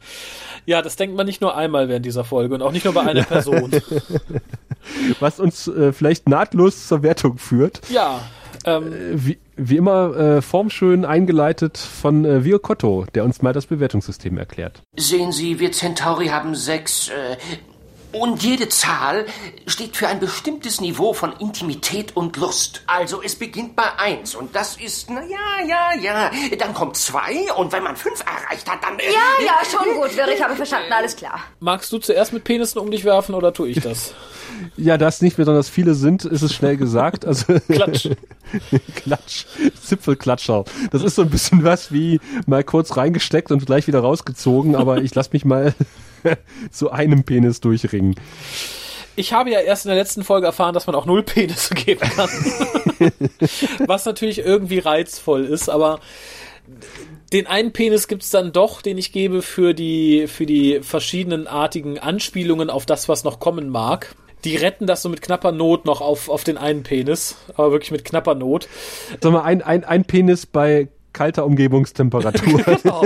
Ja, 0.66 0.82
das 0.82 0.95
denkt 0.95 1.16
man 1.16 1.26
nicht 1.26 1.41
nur 1.41 1.55
einmal 1.55 1.89
während 1.89 2.05
dieser 2.05 2.24
Folge 2.24 2.55
und 2.55 2.61
auch 2.61 2.72
nicht 2.72 2.86
nur 2.86 2.93
bei 2.93 3.01
einer 3.01 3.24
Person. 3.24 3.72
Was 5.20 5.39
uns 5.39 5.68
äh, 5.68 5.91
vielleicht 5.93 6.28
nahtlos 6.28 6.88
zur 6.88 7.03
Wertung 7.03 7.38
führt. 7.38 7.82
Ja, 7.89 8.20
ähm, 8.66 8.93
Äh, 8.93 8.97
Wie, 9.14 9.38
wie 9.55 9.78
immer 9.78 10.16
äh, 10.16 10.41
formschön 10.41 11.05
eingeleitet 11.05 11.78
von 11.78 12.26
äh, 12.26 12.43
Vio 12.43 12.59
Cotto, 12.59 13.05
der 13.14 13.24
uns 13.24 13.41
mal 13.41 13.53
das 13.53 13.68
Bewertungssystem 13.68 14.38
erklärt. 14.38 14.82
Sehen 14.97 15.32
Sie, 15.32 15.59
wir 15.59 15.72
Centauri 15.72 16.28
haben 16.28 16.55
sechs. 16.55 17.09
Äh, 17.09 17.38
und 18.14 18.43
jede 18.43 18.70
Zahl 18.70 19.26
steht 19.68 19.97
für 19.97 20.07
ein 20.07 20.20
bestimmtes 20.20 20.82
Niveau 20.82 21.14
von 21.14 21.34
Intimität 21.39 22.16
und 22.16 22.38
Lust. 22.38 22.84
Also 22.88 23.22
es 23.22 23.36
beginnt 23.36 23.76
bei 23.76 23.97
eins 23.97 24.36
und 24.36 24.55
das 24.55 24.78
ist, 24.78 25.09
na 25.09 25.22
ja, 25.24 25.68
ja, 25.68 26.01
ja. 26.01 26.32
Dann 26.57 26.74
kommt 26.74 26.97
zwei 26.97 27.51
und 27.57 27.72
wenn 27.72 27.84
man 27.84 27.95
fünf 27.95 28.22
erreicht 28.22 28.70
hat, 28.70 28.84
dann... 28.84 28.97
Ja, 28.99 29.45
ja, 29.45 29.53
schon 29.70 29.93
gut, 29.95 30.16
Wirr, 30.16 30.28
ich 30.30 30.41
habe 30.41 30.55
verstanden, 30.55 30.91
alles 30.93 31.16
klar. 31.16 31.39
magst 31.59 31.91
du 31.91 31.97
zuerst 31.97 32.34
mit 32.34 32.43
Penissen 32.43 32.80
um 32.80 32.91
dich 32.91 33.03
werfen 33.03 33.36
oder 33.36 33.53
tue 33.53 33.70
ich 33.70 33.80
das? 33.80 34.14
Ja, 34.78 34.97
da 34.97 35.07
es 35.07 35.22
nicht 35.22 35.38
besonders 35.38 35.70
viele 35.70 35.93
sind, 35.93 36.26
ist 36.26 36.41
es 36.41 36.53
schnell 36.53 36.78
gesagt. 36.78 37.26
Also 37.26 37.59
Klatsch. 37.68 38.09
Klatsch, 38.95 39.45
Zipfelklatscher. 39.82 40.66
Das 40.91 41.03
ist 41.03 41.16
so 41.16 41.24
ein 41.24 41.30
bisschen 41.30 41.64
was 41.64 41.91
wie 41.91 42.20
mal 42.45 42.64
kurz 42.64 42.95
reingesteckt 42.95 43.51
und 43.51 43.66
gleich 43.66 43.88
wieder 43.88 43.99
rausgezogen, 43.99 44.76
aber 44.76 44.97
ich 45.01 45.16
lass 45.16 45.34
mich 45.34 45.43
mal 45.43 45.74
zu 46.71 46.91
einem 46.91 47.24
Penis 47.24 47.61
durchringen. 47.61 48.15
Ich 49.15 49.32
habe 49.34 49.51
ja 49.51 49.59
erst 49.59 49.86
in 49.86 49.89
der 49.89 49.97
letzten 49.97 50.24
Folge 50.24 50.47
erfahren, 50.47 50.74
dass 50.74 50.88
man 50.88 50.95
auch 50.95 51.05
null 51.05 51.24
Penisse 51.24 51.74
geben 51.76 52.01
kann. 52.01 52.30
Was 53.88 54.05
natürlich 54.05 54.39
irgendwie 54.39 54.80
reizvoll 54.80 55.45
ist, 55.45 55.69
aber 55.69 55.99
den 57.32 57.47
einen 57.47 57.74
Penis 57.74 58.07
gibt's 58.07 58.30
dann 58.30 58.51
doch, 58.51 58.82
den 58.82 58.97
ich 58.97 59.11
gebe 59.11 59.41
für 59.41 59.74
die, 59.74 60.28
für 60.28 60.45
die 60.45 60.80
verschiedenen 60.82 61.47
artigen 61.47 61.99
Anspielungen 61.99 62.69
auf 62.69 62.86
das, 62.86 63.09
was 63.09 63.24
noch 63.24 63.39
kommen 63.39 63.69
mag. 63.69 64.15
Die 64.43 64.55
retten 64.55 64.88
das 64.88 65.01
so 65.01 65.09
mit 65.09 65.21
knapper 65.21 65.51
Not 65.51 65.86
noch 65.86 65.99
auf, 65.99 66.30
auf 66.30 66.43
den 66.43 66.57
einen 66.57 66.84
Penis, 66.84 67.36
aber 67.55 67.71
wirklich 67.71 67.91
mit 67.91 68.05
knapper 68.05 68.36
Not. 68.36 68.67
Sag 69.19 69.32
mal, 69.32 69.41
ein, 69.41 69.61
ein, 69.61 69.84
ein 69.84 70.05
Penis 70.05 70.45
bei 70.45 70.89
kalter 71.14 71.45
Umgebungstemperatur. 71.45 72.61
Genau. 72.84 73.05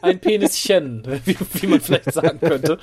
Ein 0.00 0.18
Penischen, 0.18 1.04
wie, 1.24 1.36
wie 1.52 1.66
man 1.66 1.80
vielleicht 1.80 2.12
sagen 2.12 2.40
könnte. 2.40 2.78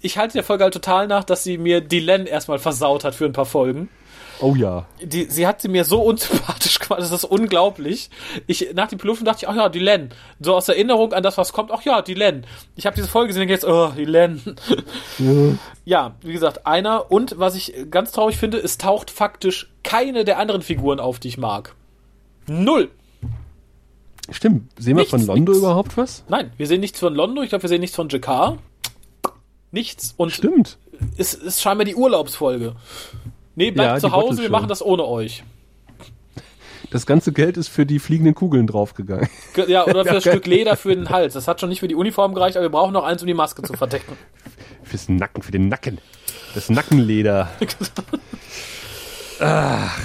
Ich 0.00 0.16
halte 0.16 0.34
der 0.34 0.44
Folge 0.44 0.64
halt 0.64 0.72
total 0.72 1.06
nach, 1.06 1.24
dass 1.24 1.44
sie 1.44 1.58
mir 1.58 1.80
die 1.80 2.00
Len 2.00 2.26
erstmal 2.26 2.58
versaut 2.58 3.04
hat 3.04 3.14
für 3.14 3.26
ein 3.26 3.32
paar 3.32 3.46
Folgen. 3.46 3.88
Oh 4.40 4.54
ja. 4.54 4.86
die, 5.02 5.24
sie 5.24 5.46
hat 5.46 5.62
sie 5.62 5.68
mir 5.68 5.84
so 5.84 6.02
unsympathisch 6.02 6.78
gemacht, 6.80 7.00
das 7.00 7.10
ist 7.10 7.24
unglaublich. 7.24 8.10
Ich, 8.46 8.72
nach 8.74 8.88
dem 8.88 8.98
Piloten 8.98 9.24
dachte 9.24 9.44
ich, 9.44 9.48
ach 9.48 9.56
ja, 9.56 9.68
die 9.68 9.78
Len. 9.78 10.10
So 10.40 10.54
aus 10.54 10.68
Erinnerung 10.68 11.12
an 11.12 11.22
das, 11.22 11.38
was 11.38 11.52
kommt, 11.52 11.70
ach 11.70 11.82
ja, 11.82 12.02
die 12.02 12.14
Len. 12.14 12.46
Ich 12.74 12.86
habe 12.86 12.96
diese 12.96 13.08
Folge 13.08 13.28
gesehen 13.28 13.42
und 13.44 13.48
jetzt, 13.48 13.64
oh, 13.64 13.92
die 13.96 14.04
Len. 14.04 14.56
Ja, 15.84 16.14
wie 16.20 16.32
gesagt, 16.32 16.66
einer. 16.66 17.10
Und 17.10 17.38
was 17.38 17.54
ich 17.54 17.74
ganz 17.90 18.12
traurig 18.12 18.36
finde, 18.36 18.58
es 18.58 18.78
taucht 18.78 19.10
faktisch 19.10 19.70
keine 19.82 20.24
der 20.24 20.38
anderen 20.38 20.62
Figuren 20.62 21.00
auf, 21.00 21.18
die 21.18 21.28
ich 21.28 21.38
mag. 21.38 21.74
Null. 22.46 22.90
Stimmt. 24.30 24.72
Sehen 24.78 24.96
wir 24.96 25.02
Nichts, 25.02 25.10
von 25.10 25.24
Londo 25.26 25.52
nix. 25.52 25.58
überhaupt 25.58 25.96
was? 25.96 26.24
Nein, 26.28 26.50
wir 26.56 26.66
sehen 26.66 26.80
nichts 26.80 26.98
von 27.00 27.14
Londo, 27.14 27.42
ich 27.42 27.48
glaube, 27.50 27.62
wir 27.62 27.68
sehen 27.68 27.80
nichts 27.80 27.94
von 27.96 28.08
Jakar. 28.08 28.58
Nichts. 29.72 30.14
Und 30.16 30.30
Stimmt. 30.30 30.78
es 31.16 31.34
ist 31.34 31.60
scheinbar 31.60 31.84
die 31.84 31.94
Urlaubsfolge. 31.94 32.74
Nee, 33.54 33.70
bleibt 33.70 34.02
Ja, 34.02 34.08
zu 34.08 34.12
Hause, 34.12 34.42
wir 34.42 34.50
machen 34.50 34.68
das 34.68 34.84
ohne 34.84 35.04
euch. 35.04 35.44
Das 36.90 37.04
ganze 37.04 37.32
Geld 37.32 37.56
ist 37.56 37.68
für 37.68 37.84
die 37.84 37.98
fliegenden 37.98 38.34
Kugeln 38.34 38.66
draufgegangen. 38.66 39.28
Ge- 39.54 39.68
Ja, 39.70 39.84
oder 39.86 40.04
für 40.04 40.14
das 40.14 40.22
Stück 40.24 40.46
Leder 40.46 40.76
für 40.76 40.94
den 40.94 41.10
Hals. 41.10 41.34
Das 41.34 41.48
hat 41.48 41.60
schon 41.60 41.68
nicht 41.68 41.80
für 41.80 41.88
die 41.88 41.94
Uniform 41.96 42.32
gereicht, 42.34 42.56
aber 42.56 42.64
wir 42.66 42.70
brauchen 42.70 42.92
noch 42.92 43.04
eins, 43.04 43.22
um 43.22 43.26
die 43.26 43.34
Maske 43.34 43.62
zu 43.62 43.72
verdecken. 43.74 44.12
Fürs 44.84 45.08
Nacken, 45.08 45.42
für 45.42 45.52
den 45.52 45.68
Nacken. 45.68 45.98
Das 46.54 46.70
Nackenleder. 46.70 47.50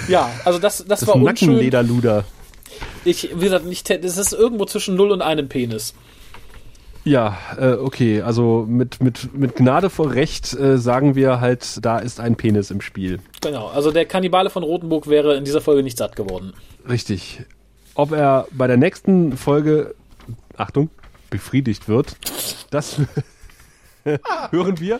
Ja, 0.08 0.30
also 0.44 0.58
das, 0.58 0.78
das, 0.86 1.00
Das 1.00 1.06
war 1.08 1.14
unschön. 1.16 1.26
Nackenlederluder. 1.50 2.24
Ich, 3.04 3.30
wie 3.34 3.44
gesagt, 3.44 3.64
nicht, 3.64 3.90
das 3.90 4.16
ist 4.18 4.32
irgendwo 4.32 4.64
zwischen 4.64 4.94
null 4.94 5.10
und 5.10 5.22
einem 5.22 5.48
Penis. 5.48 5.94
Ja, 7.04 7.36
äh, 7.58 7.72
okay, 7.72 8.22
also 8.22 8.64
mit, 8.68 9.02
mit, 9.02 9.34
mit 9.34 9.56
Gnade 9.56 9.90
vor 9.90 10.12
Recht 10.12 10.54
äh, 10.54 10.78
sagen 10.78 11.16
wir 11.16 11.40
halt, 11.40 11.84
da 11.84 11.98
ist 11.98 12.20
ein 12.20 12.36
Penis 12.36 12.70
im 12.70 12.80
Spiel. 12.80 13.18
Genau, 13.40 13.66
also 13.66 13.90
der 13.90 14.06
Kannibale 14.06 14.50
von 14.50 14.62
Rotenburg 14.62 15.08
wäre 15.08 15.36
in 15.36 15.44
dieser 15.44 15.60
Folge 15.60 15.82
nicht 15.82 15.98
satt 15.98 16.14
geworden. 16.14 16.52
Richtig. 16.88 17.42
Ob 17.94 18.12
er 18.12 18.46
bei 18.52 18.68
der 18.68 18.76
nächsten 18.76 19.36
Folge, 19.36 19.94
Achtung, 20.56 20.90
befriedigt 21.28 21.88
wird, 21.88 22.16
das 22.70 23.00
hören 24.50 24.78
wir 24.78 24.98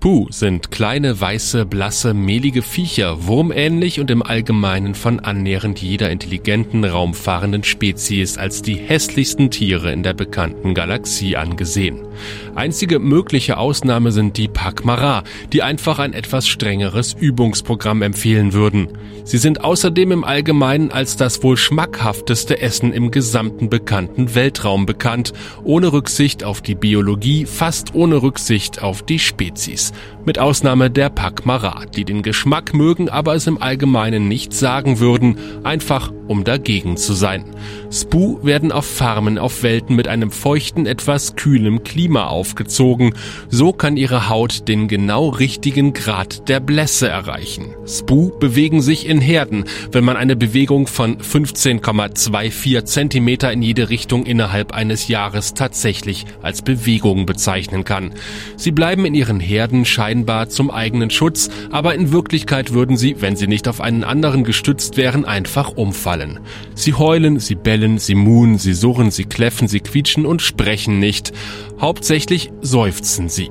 Pooh. 0.00 0.17
Sind 0.30 0.70
kleine, 0.70 1.18
weiße, 1.18 1.64
blasse, 1.64 2.12
mehlige 2.12 2.60
Viecher, 2.60 3.26
wurmähnlich 3.26 3.98
und 3.98 4.10
im 4.10 4.22
Allgemeinen 4.22 4.94
von 4.94 5.20
annähernd 5.20 5.80
jeder 5.80 6.10
intelligenten, 6.10 6.84
raumfahrenden 6.84 7.64
Spezies 7.64 8.36
als 8.36 8.60
die 8.60 8.74
hässlichsten 8.74 9.50
Tiere 9.50 9.90
in 9.90 10.02
der 10.02 10.12
bekannten 10.12 10.74
Galaxie 10.74 11.36
angesehen. 11.36 12.00
Einzige 12.54 12.98
mögliche 12.98 13.56
Ausnahme 13.56 14.12
sind 14.12 14.36
die 14.36 14.48
Pakmara, 14.48 15.24
die 15.52 15.62
einfach 15.62 15.98
ein 15.98 16.12
etwas 16.12 16.46
strengeres 16.46 17.14
Übungsprogramm 17.14 18.02
empfehlen 18.02 18.52
würden. 18.52 18.88
Sie 19.24 19.38
sind 19.38 19.64
außerdem 19.64 20.12
im 20.12 20.24
Allgemeinen 20.24 20.90
als 20.90 21.16
das 21.16 21.42
wohl 21.42 21.56
schmackhafteste 21.56 22.60
Essen 22.60 22.92
im 22.92 23.10
gesamten 23.10 23.70
bekannten 23.70 24.34
Weltraum 24.34 24.84
bekannt, 24.84 25.32
ohne 25.64 25.92
Rücksicht 25.92 26.44
auf 26.44 26.60
die 26.60 26.74
Biologie, 26.74 27.46
fast 27.46 27.94
ohne 27.94 28.22
Rücksicht 28.22 28.82
auf 28.82 29.02
die 29.02 29.18
Spezies. 29.18 29.92
Mit 30.24 30.38
Ausnahme 30.38 30.90
der 30.90 31.08
Pakmara, 31.08 31.84
die 31.94 32.04
den 32.04 32.22
Geschmack 32.22 32.74
mögen, 32.74 33.08
aber 33.08 33.34
es 33.34 33.46
im 33.46 33.62
Allgemeinen 33.62 34.28
nicht 34.28 34.52
sagen 34.52 35.00
würden, 35.00 35.38
einfach 35.64 36.12
um 36.28 36.44
dagegen 36.44 36.96
zu 36.96 37.14
sein. 37.14 37.44
Spoo 37.90 38.38
werden 38.42 38.70
auf 38.70 38.86
Farmen 38.86 39.38
auf 39.38 39.62
Welten 39.62 39.96
mit 39.96 40.08
einem 40.08 40.30
feuchten, 40.30 40.86
etwas 40.86 41.36
kühlem 41.36 41.82
Klima 41.82 42.26
aufgezogen. 42.26 43.14
So 43.48 43.72
kann 43.72 43.96
ihre 43.96 44.28
Haut 44.28 44.68
den 44.68 44.88
genau 44.88 45.28
richtigen 45.28 45.94
Grad 45.94 46.48
der 46.48 46.60
Blässe 46.60 47.08
erreichen. 47.08 47.74
Spoo 47.86 48.30
bewegen 48.38 48.82
sich 48.82 49.06
in 49.08 49.20
Herden, 49.20 49.64
wenn 49.90 50.04
man 50.04 50.16
eine 50.16 50.36
Bewegung 50.36 50.86
von 50.86 51.18
15,24 51.18 52.84
Zentimeter 52.84 53.52
in 53.52 53.62
jede 53.62 53.88
Richtung 53.88 54.26
innerhalb 54.26 54.72
eines 54.72 55.08
Jahres 55.08 55.54
tatsächlich 55.54 56.26
als 56.42 56.62
Bewegung 56.62 57.26
bezeichnen 57.26 57.84
kann. 57.84 58.12
Sie 58.56 58.70
bleiben 58.70 59.04
in 59.04 59.14
ihren 59.14 59.40
Herden 59.40 59.84
scheinbar 59.84 60.48
zum 60.48 60.70
eigenen 60.70 61.10
Schutz, 61.10 61.48
aber 61.70 61.94
in 61.94 62.12
Wirklichkeit 62.12 62.72
würden 62.72 62.96
sie, 62.96 63.20
wenn 63.20 63.36
sie 63.36 63.46
nicht 63.46 63.68
auf 63.68 63.80
einen 63.80 64.04
anderen 64.04 64.44
gestützt 64.44 64.96
wären, 64.96 65.24
einfach 65.24 65.70
umfallen. 65.76 66.17
Sie 66.74 66.94
heulen, 66.94 67.38
sie 67.40 67.54
bellen, 67.54 67.98
sie 67.98 68.14
muhen, 68.14 68.58
sie 68.58 68.74
surren, 68.74 69.10
sie 69.10 69.24
kläffen, 69.24 69.68
sie 69.68 69.80
quietschen 69.80 70.26
und 70.26 70.42
sprechen 70.42 70.98
nicht. 70.98 71.32
Hauptsächlich 71.80 72.50
seufzen 72.60 73.28
sie. 73.28 73.50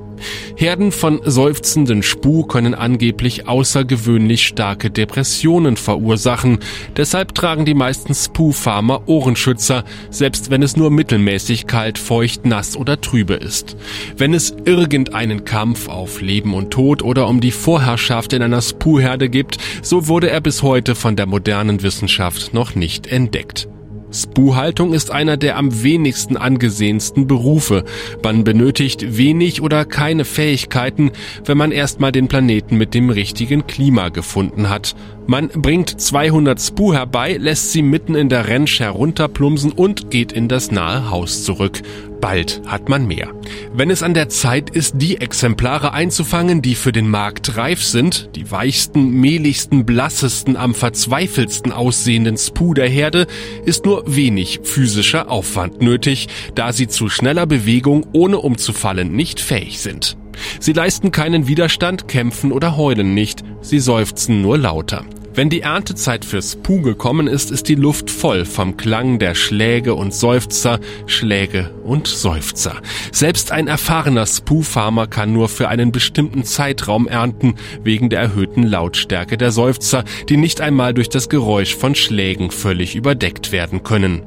Herden 0.56 0.92
von 0.92 1.20
seufzenden 1.24 2.02
Spuh 2.02 2.44
können 2.44 2.74
angeblich 2.74 3.48
außergewöhnlich 3.48 4.46
starke 4.46 4.90
Depressionen 4.90 5.76
verursachen. 5.76 6.58
Deshalb 6.96 7.34
tragen 7.34 7.64
die 7.64 7.74
meisten 7.74 8.14
Spoo-Farmer 8.14 9.02
Ohrenschützer, 9.06 9.84
selbst 10.10 10.50
wenn 10.50 10.62
es 10.62 10.76
nur 10.76 10.90
mittelmäßig 10.90 11.66
kalt, 11.66 11.98
feucht, 11.98 12.44
nass 12.46 12.76
oder 12.76 13.00
trübe 13.00 13.34
ist. 13.34 13.76
Wenn 14.16 14.34
es 14.34 14.54
irgendeinen 14.64 15.44
Kampf 15.44 15.88
auf 15.88 16.20
Leben 16.20 16.54
und 16.54 16.70
Tod 16.70 17.02
oder 17.02 17.28
um 17.28 17.40
die 17.40 17.52
Vorherrschaft 17.52 18.32
in 18.32 18.42
einer 18.42 18.60
Spoo-Herde 18.60 19.28
gibt, 19.28 19.58
so 19.82 20.08
wurde 20.08 20.30
er 20.30 20.40
bis 20.40 20.62
heute 20.62 20.94
von 20.94 21.16
der 21.16 21.26
modernen 21.26 21.82
Wissenschaft 21.82 22.54
noch 22.54 22.74
nicht 22.74 23.06
entdeckt. 23.06 23.68
Spuhaltung 24.10 24.94
ist 24.94 25.10
einer 25.10 25.36
der 25.36 25.56
am 25.56 25.82
wenigsten 25.82 26.36
angesehensten 26.36 27.26
Berufe. 27.26 27.84
Man 28.22 28.44
benötigt 28.44 29.16
wenig 29.18 29.60
oder 29.60 29.84
keine 29.84 30.24
Fähigkeiten, 30.24 31.12
wenn 31.44 31.58
man 31.58 31.72
erstmal 31.72 32.12
den 32.12 32.28
Planeten 32.28 32.76
mit 32.76 32.94
dem 32.94 33.10
richtigen 33.10 33.66
Klima 33.66 34.08
gefunden 34.08 34.68
hat. 34.70 34.94
Man 35.30 35.48
bringt 35.48 36.00
200 36.00 36.58
Spu 36.58 36.94
herbei, 36.94 37.36
lässt 37.36 37.72
sie 37.72 37.82
mitten 37.82 38.14
in 38.14 38.30
der 38.30 38.48
Rentsch 38.48 38.80
herunterplumsen 38.80 39.72
und 39.72 40.10
geht 40.10 40.32
in 40.32 40.48
das 40.48 40.70
nahe 40.70 41.10
Haus 41.10 41.44
zurück. 41.44 41.82
Bald 42.18 42.62
hat 42.64 42.88
man 42.88 43.06
mehr. 43.06 43.28
Wenn 43.74 43.90
es 43.90 44.02
an 44.02 44.14
der 44.14 44.30
Zeit 44.30 44.70
ist, 44.70 44.94
die 44.96 45.20
Exemplare 45.20 45.92
einzufangen, 45.92 46.62
die 46.62 46.74
für 46.74 46.92
den 46.92 47.10
Markt 47.10 47.58
reif 47.58 47.84
sind, 47.84 48.30
die 48.36 48.50
weichsten, 48.50 49.20
mehligsten, 49.20 49.84
blassesten, 49.84 50.56
am 50.56 50.74
verzweifeltsten 50.74 51.72
aussehenden 51.72 52.38
Spu 52.38 52.72
der 52.72 52.88
Herde, 52.88 53.26
ist 53.66 53.84
nur 53.84 54.04
wenig 54.06 54.60
physischer 54.62 55.30
Aufwand 55.30 55.82
nötig, 55.82 56.28
da 56.54 56.72
sie 56.72 56.88
zu 56.88 57.10
schneller 57.10 57.44
Bewegung 57.44 58.06
ohne 58.14 58.38
umzufallen 58.38 59.12
nicht 59.12 59.40
fähig 59.40 59.80
sind. 59.80 60.16
Sie 60.58 60.72
leisten 60.72 61.12
keinen 61.12 61.48
Widerstand, 61.48 62.08
kämpfen 62.08 62.50
oder 62.50 62.78
heulen 62.78 63.12
nicht, 63.12 63.44
sie 63.60 63.78
seufzen 63.78 64.40
nur 64.40 64.56
lauter. 64.56 65.04
Wenn 65.38 65.50
die 65.50 65.60
Erntezeit 65.60 66.24
fürs 66.24 66.56
Puh 66.56 66.82
gekommen 66.82 67.28
ist, 67.28 67.52
ist 67.52 67.68
die 67.68 67.76
Luft 67.76 68.10
voll 68.10 68.44
vom 68.44 68.76
Klang 68.76 69.20
der 69.20 69.36
Schläge 69.36 69.94
und 69.94 70.12
Seufzer, 70.12 70.80
Schläge 71.06 71.70
und 71.84 72.08
Seufzer. 72.08 72.82
Selbst 73.12 73.52
ein 73.52 73.68
erfahrener 73.68 74.26
Spoo-Farmer 74.26 75.06
kann 75.06 75.32
nur 75.32 75.48
für 75.48 75.68
einen 75.68 75.92
bestimmten 75.92 76.42
Zeitraum 76.42 77.06
ernten, 77.06 77.54
wegen 77.84 78.10
der 78.10 78.18
erhöhten 78.18 78.64
Lautstärke 78.64 79.38
der 79.38 79.52
Seufzer, 79.52 80.02
die 80.28 80.36
nicht 80.36 80.60
einmal 80.60 80.92
durch 80.92 81.08
das 81.08 81.28
Geräusch 81.28 81.76
von 81.76 81.94
Schlägen 81.94 82.50
völlig 82.50 82.96
überdeckt 82.96 83.52
werden 83.52 83.84
können. 83.84 84.22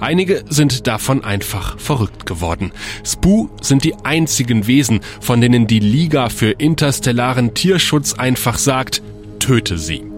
Einige 0.00 0.42
sind 0.48 0.86
davon 0.86 1.22
einfach 1.22 1.78
verrückt 1.78 2.24
geworden. 2.24 2.72
Spoo 3.04 3.50
sind 3.60 3.84
die 3.84 3.94
einzigen 4.04 4.66
Wesen, 4.66 5.00
von 5.20 5.42
denen 5.42 5.66
die 5.66 5.80
Liga 5.80 6.30
für 6.30 6.52
interstellaren 6.52 7.52
Tierschutz 7.52 8.14
einfach 8.14 8.56
sagt, 8.56 9.02
töte 9.38 9.76
sie. 9.76 10.15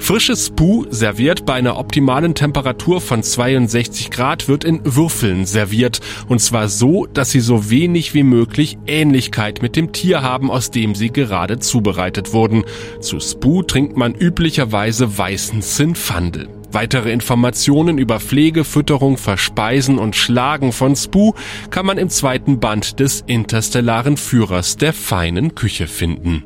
Frisches 0.00 0.46
Spoo, 0.46 0.86
serviert 0.90 1.46
bei 1.46 1.54
einer 1.54 1.78
optimalen 1.78 2.34
Temperatur 2.34 3.00
von 3.00 3.22
62 3.22 4.10
Grad, 4.10 4.48
wird 4.48 4.64
in 4.64 4.80
Würfeln 4.84 5.46
serviert. 5.46 6.00
Und 6.28 6.40
zwar 6.40 6.68
so, 6.68 7.06
dass 7.06 7.30
sie 7.30 7.40
so 7.40 7.70
wenig 7.70 8.12
wie 8.12 8.24
möglich 8.24 8.78
Ähnlichkeit 8.86 9.62
mit 9.62 9.76
dem 9.76 9.92
Tier 9.92 10.22
haben, 10.22 10.50
aus 10.50 10.70
dem 10.70 10.94
sie 10.94 11.10
gerade 11.10 11.58
zubereitet 11.58 12.32
wurden. 12.32 12.64
Zu 13.00 13.20
Spoo 13.20 13.62
trinkt 13.62 13.96
man 13.96 14.14
üblicherweise 14.14 15.16
weißen 15.16 15.62
Zinfandel. 15.62 16.48
Weitere 16.72 17.12
Informationen 17.12 17.98
über 17.98 18.20
Pflege, 18.20 18.64
Fütterung, 18.64 19.16
Verspeisen 19.16 19.98
und 19.98 20.14
Schlagen 20.14 20.72
von 20.72 20.94
Spoo 20.94 21.34
kann 21.70 21.84
man 21.84 21.98
im 21.98 22.08
zweiten 22.08 22.60
Band 22.60 23.00
des 23.00 23.24
interstellaren 23.26 24.16
Führers 24.16 24.76
der 24.76 24.92
feinen 24.92 25.54
Küche 25.54 25.88
finden. 25.88 26.44